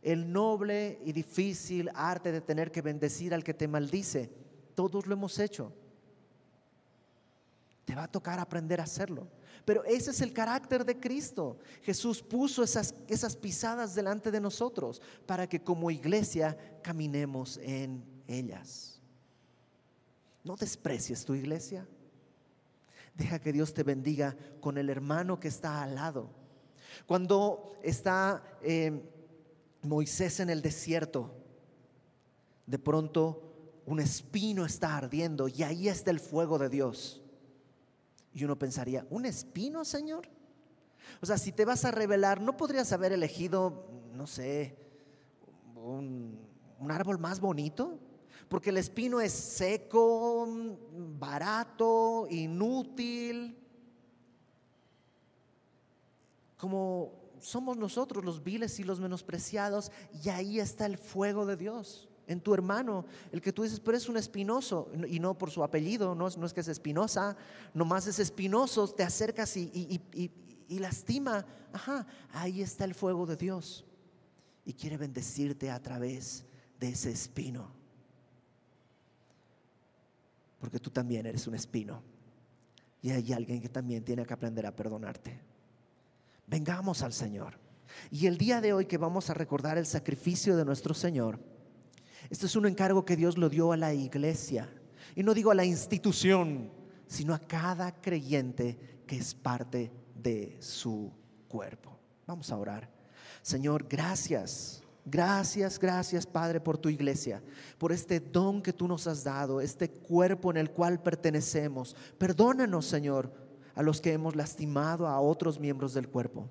El 0.01 0.31
noble 0.31 0.99
y 1.03 1.11
difícil 1.11 1.89
arte 1.95 2.31
de 2.31 2.41
tener 2.41 2.71
que 2.71 2.83
bendecir 2.83 3.33
al 3.33 3.43
que 3.43 3.53
te 3.53 3.67
maldice. 3.67 4.29
Todos 4.75 5.07
lo 5.07 5.13
hemos 5.13 5.39
hecho. 5.39 5.73
Te 7.83 7.95
va 7.95 8.03
a 8.03 8.11
tocar 8.11 8.39
aprender 8.39 8.79
a 8.79 8.83
hacerlo. 8.83 9.27
Pero 9.65 9.83
ese 9.83 10.11
es 10.11 10.21
el 10.21 10.33
carácter 10.33 10.85
de 10.85 10.99
Cristo. 10.99 11.57
Jesús 11.81 12.21
puso 12.21 12.63
esas, 12.63 12.93
esas 13.07 13.35
pisadas 13.35 13.95
delante 13.95 14.29
de 14.29 14.39
nosotros 14.39 15.01
para 15.25 15.47
que 15.47 15.61
como 15.61 15.89
iglesia 15.89 16.57
caminemos 16.83 17.57
en 17.57 18.03
ellas. 18.27 19.01
No 20.43 20.55
desprecies 20.55 21.25
tu 21.25 21.33
iglesia. 21.33 21.85
Deja 23.17 23.39
que 23.39 23.51
Dios 23.51 23.73
te 23.73 23.83
bendiga 23.83 24.37
con 24.61 24.77
el 24.77 24.89
hermano 24.89 25.39
que 25.39 25.47
está 25.47 25.81
al 25.81 25.95
lado. 25.95 26.29
Cuando 27.07 27.73
está 27.81 28.43
eh, 28.61 29.01
Moisés 29.81 30.39
en 30.39 30.49
el 30.49 30.61
desierto, 30.61 31.33
de 32.67 32.77
pronto 32.77 33.81
un 33.85 33.99
espino 33.99 34.65
está 34.65 34.97
ardiendo 34.97 35.47
y 35.47 35.63
ahí 35.63 35.87
está 35.87 36.11
el 36.11 36.19
fuego 36.19 36.59
de 36.59 36.69
Dios. 36.69 37.21
Y 38.33 38.43
uno 38.43 38.59
pensaría, 38.59 39.07
¿un 39.09 39.25
espino, 39.25 39.83
Señor? 39.83 40.29
O 41.21 41.25
sea, 41.25 41.37
si 41.37 41.51
te 41.51 41.65
vas 41.65 41.85
a 41.85 41.91
revelar, 41.91 42.39
¿no 42.39 42.55
podrías 42.55 42.91
haber 42.91 43.13
elegido, 43.13 43.87
no 44.13 44.27
sé, 44.27 44.77
un, 45.75 46.37
árbol 46.89 47.17
más 47.17 47.39
bonito? 47.39 47.97
Porque 48.49 48.69
el 48.69 48.77
espino 48.77 49.19
es 49.19 49.33
seco, 49.33 50.47
barato, 51.19 52.27
inútil. 52.29 53.57
Como 56.57 57.13
somos 57.41 57.77
nosotros 57.77 58.23
los 58.23 58.43
viles 58.43 58.79
y 58.79 58.83
los 58.83 58.99
menospreciados, 58.99 59.91
y 60.23 60.29
ahí 60.29 60.59
está 60.59 60.85
el 60.85 60.97
fuego 60.97 61.45
de 61.45 61.57
Dios 61.57 62.07
en 62.27 62.41
tu 62.41 62.53
hermano, 62.53 63.05
el 63.31 63.41
que 63.41 63.53
tú 63.53 63.63
dices, 63.63 63.79
pero 63.79 63.97
es 63.97 64.09
un 64.09 64.17
espinoso, 64.17 64.91
y 65.07 65.19
no 65.19 65.37
por 65.37 65.49
su 65.49 65.63
apellido, 65.63 66.13
no, 66.13 66.27
es 66.27 66.53
que 66.53 66.59
es 66.59 66.67
espinosa, 66.67 67.37
nomás 67.73 68.05
es 68.07 68.19
espinoso, 68.19 68.87
te 68.89 69.03
acercas 69.03 69.55
y, 69.55 70.01
y, 70.13 70.79
lastima. 70.79 71.45
Ajá, 71.71 72.05
ahí 72.33 72.61
está 72.61 72.83
el 72.83 72.93
fuego 72.93 73.25
de 73.25 73.37
Dios 73.37 73.85
y 74.65 74.73
quiere 74.73 74.97
bendecirte 74.97 75.71
a 75.71 75.81
través 75.81 76.45
de 76.79 76.89
ese 76.89 77.11
espino. 77.11 77.76
Porque 80.59 80.79
tú 80.79 80.89
también 80.89 81.25
eres 81.25 81.47
un 81.47 81.55
espino. 81.55 82.01
Y 83.01 83.11
hay 83.11 83.33
alguien 83.33 83.61
que 83.61 83.69
también 83.69 84.03
tiene 84.03 84.25
que 84.25 84.33
aprender 84.33 84.65
a 84.65 84.75
perdonarte. 84.75 85.39
Vengamos 86.47 87.03
al 87.03 87.13
Señor. 87.13 87.59
Y 88.11 88.25
el 88.27 88.37
día 88.37 88.61
de 88.61 88.73
hoy 88.73 88.85
que 88.85 88.97
vamos 88.97 89.29
a 89.29 89.33
recordar 89.33 89.77
el 89.77 89.85
sacrificio 89.85 90.57
de 90.57 90.65
nuestro 90.65 90.93
Señor, 90.93 91.39
este 92.29 92.45
es 92.47 92.55
un 92.55 92.65
encargo 92.65 93.05
que 93.05 93.15
Dios 93.15 93.37
lo 93.37 93.49
dio 93.49 93.71
a 93.71 93.77
la 93.77 93.93
iglesia. 93.93 94.69
Y 95.15 95.23
no 95.23 95.33
digo 95.33 95.51
a 95.51 95.55
la 95.55 95.65
institución, 95.65 96.71
sino 97.07 97.33
a 97.33 97.39
cada 97.39 97.93
creyente 98.01 99.01
que 99.05 99.17
es 99.17 99.33
parte 99.33 99.91
de 100.15 100.57
su 100.59 101.11
cuerpo. 101.47 101.97
Vamos 102.25 102.51
a 102.51 102.57
orar. 102.57 102.89
Señor, 103.41 103.87
gracias. 103.87 104.81
Gracias, 105.09 105.79
gracias 105.79 106.25
Padre 106.25 106.59
por 106.59 106.77
tu 106.77 106.89
iglesia, 106.89 107.41
por 107.77 107.93
este 107.93 108.19
don 108.19 108.61
que 108.61 108.73
tú 108.73 108.89
nos 108.89 109.07
has 109.07 109.23
dado, 109.23 109.61
este 109.61 109.89
cuerpo 109.89 110.51
en 110.51 110.57
el 110.57 110.69
cual 110.69 111.01
pertenecemos. 111.01 111.95
Perdónanos, 112.17 112.87
Señor, 112.87 113.31
a 113.73 113.83
los 113.83 114.01
que 114.01 114.11
hemos 114.11 114.35
lastimado 114.35 115.07
a 115.07 115.21
otros 115.21 115.61
miembros 115.61 115.93
del 115.93 116.09
cuerpo. 116.09 116.49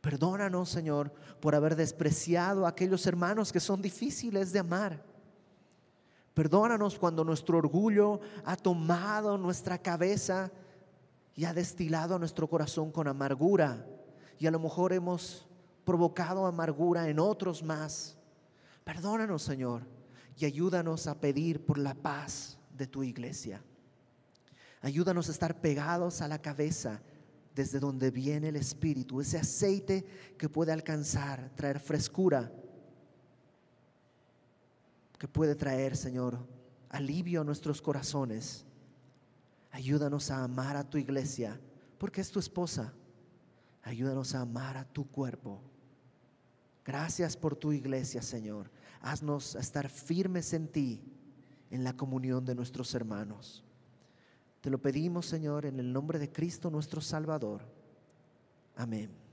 Perdónanos, 0.00 0.68
Señor, 0.68 1.12
por 1.40 1.56
haber 1.56 1.74
despreciado 1.74 2.64
a 2.64 2.68
aquellos 2.68 3.04
hermanos 3.08 3.52
que 3.52 3.58
son 3.58 3.82
difíciles 3.82 4.52
de 4.52 4.60
amar. 4.60 5.02
Perdónanos 6.32 6.96
cuando 6.96 7.24
nuestro 7.24 7.58
orgullo 7.58 8.20
ha 8.44 8.54
tomado 8.54 9.36
nuestra 9.36 9.78
cabeza 9.78 10.52
y 11.34 11.44
ha 11.44 11.52
destilado 11.52 12.14
a 12.14 12.20
nuestro 12.20 12.46
corazón 12.46 12.92
con 12.92 13.08
amargura. 13.08 13.84
Y 14.38 14.46
a 14.46 14.52
lo 14.52 14.60
mejor 14.60 14.92
hemos 14.92 15.45
provocado 15.86 16.44
amargura 16.44 17.08
en 17.08 17.18
otros 17.18 17.62
más. 17.62 18.18
Perdónanos, 18.84 19.42
Señor, 19.42 19.86
y 20.36 20.44
ayúdanos 20.44 21.06
a 21.06 21.18
pedir 21.18 21.64
por 21.64 21.78
la 21.78 21.94
paz 21.94 22.58
de 22.76 22.86
tu 22.86 23.02
iglesia. 23.02 23.62
Ayúdanos 24.82 25.28
a 25.28 25.32
estar 25.32 25.60
pegados 25.60 26.20
a 26.20 26.28
la 26.28 26.42
cabeza 26.42 27.00
desde 27.54 27.80
donde 27.80 28.10
viene 28.10 28.48
el 28.48 28.56
Espíritu, 28.56 29.20
ese 29.20 29.38
aceite 29.38 30.04
que 30.36 30.48
puede 30.48 30.72
alcanzar, 30.72 31.50
traer 31.54 31.80
frescura, 31.80 32.52
que 35.18 35.28
puede 35.28 35.54
traer, 35.54 35.96
Señor, 35.96 36.38
alivio 36.90 37.40
a 37.40 37.44
nuestros 37.44 37.80
corazones. 37.80 38.66
Ayúdanos 39.70 40.30
a 40.30 40.42
amar 40.42 40.76
a 40.76 40.88
tu 40.88 40.98
iglesia, 40.98 41.58
porque 41.96 42.20
es 42.20 42.30
tu 42.30 42.40
esposa. 42.40 42.92
Ayúdanos 43.82 44.34
a 44.34 44.40
amar 44.40 44.76
a 44.76 44.84
tu 44.84 45.08
cuerpo. 45.08 45.62
Gracias 46.86 47.36
por 47.36 47.56
tu 47.56 47.72
iglesia, 47.72 48.22
Señor. 48.22 48.70
Haznos 49.00 49.56
estar 49.56 49.88
firmes 49.88 50.52
en 50.52 50.68
ti, 50.68 51.02
en 51.68 51.82
la 51.82 51.96
comunión 51.96 52.44
de 52.44 52.54
nuestros 52.54 52.94
hermanos. 52.94 53.64
Te 54.60 54.70
lo 54.70 54.78
pedimos, 54.78 55.26
Señor, 55.26 55.66
en 55.66 55.80
el 55.80 55.92
nombre 55.92 56.20
de 56.20 56.30
Cristo 56.30 56.70
nuestro 56.70 57.00
Salvador. 57.00 57.62
Amén. 58.76 59.25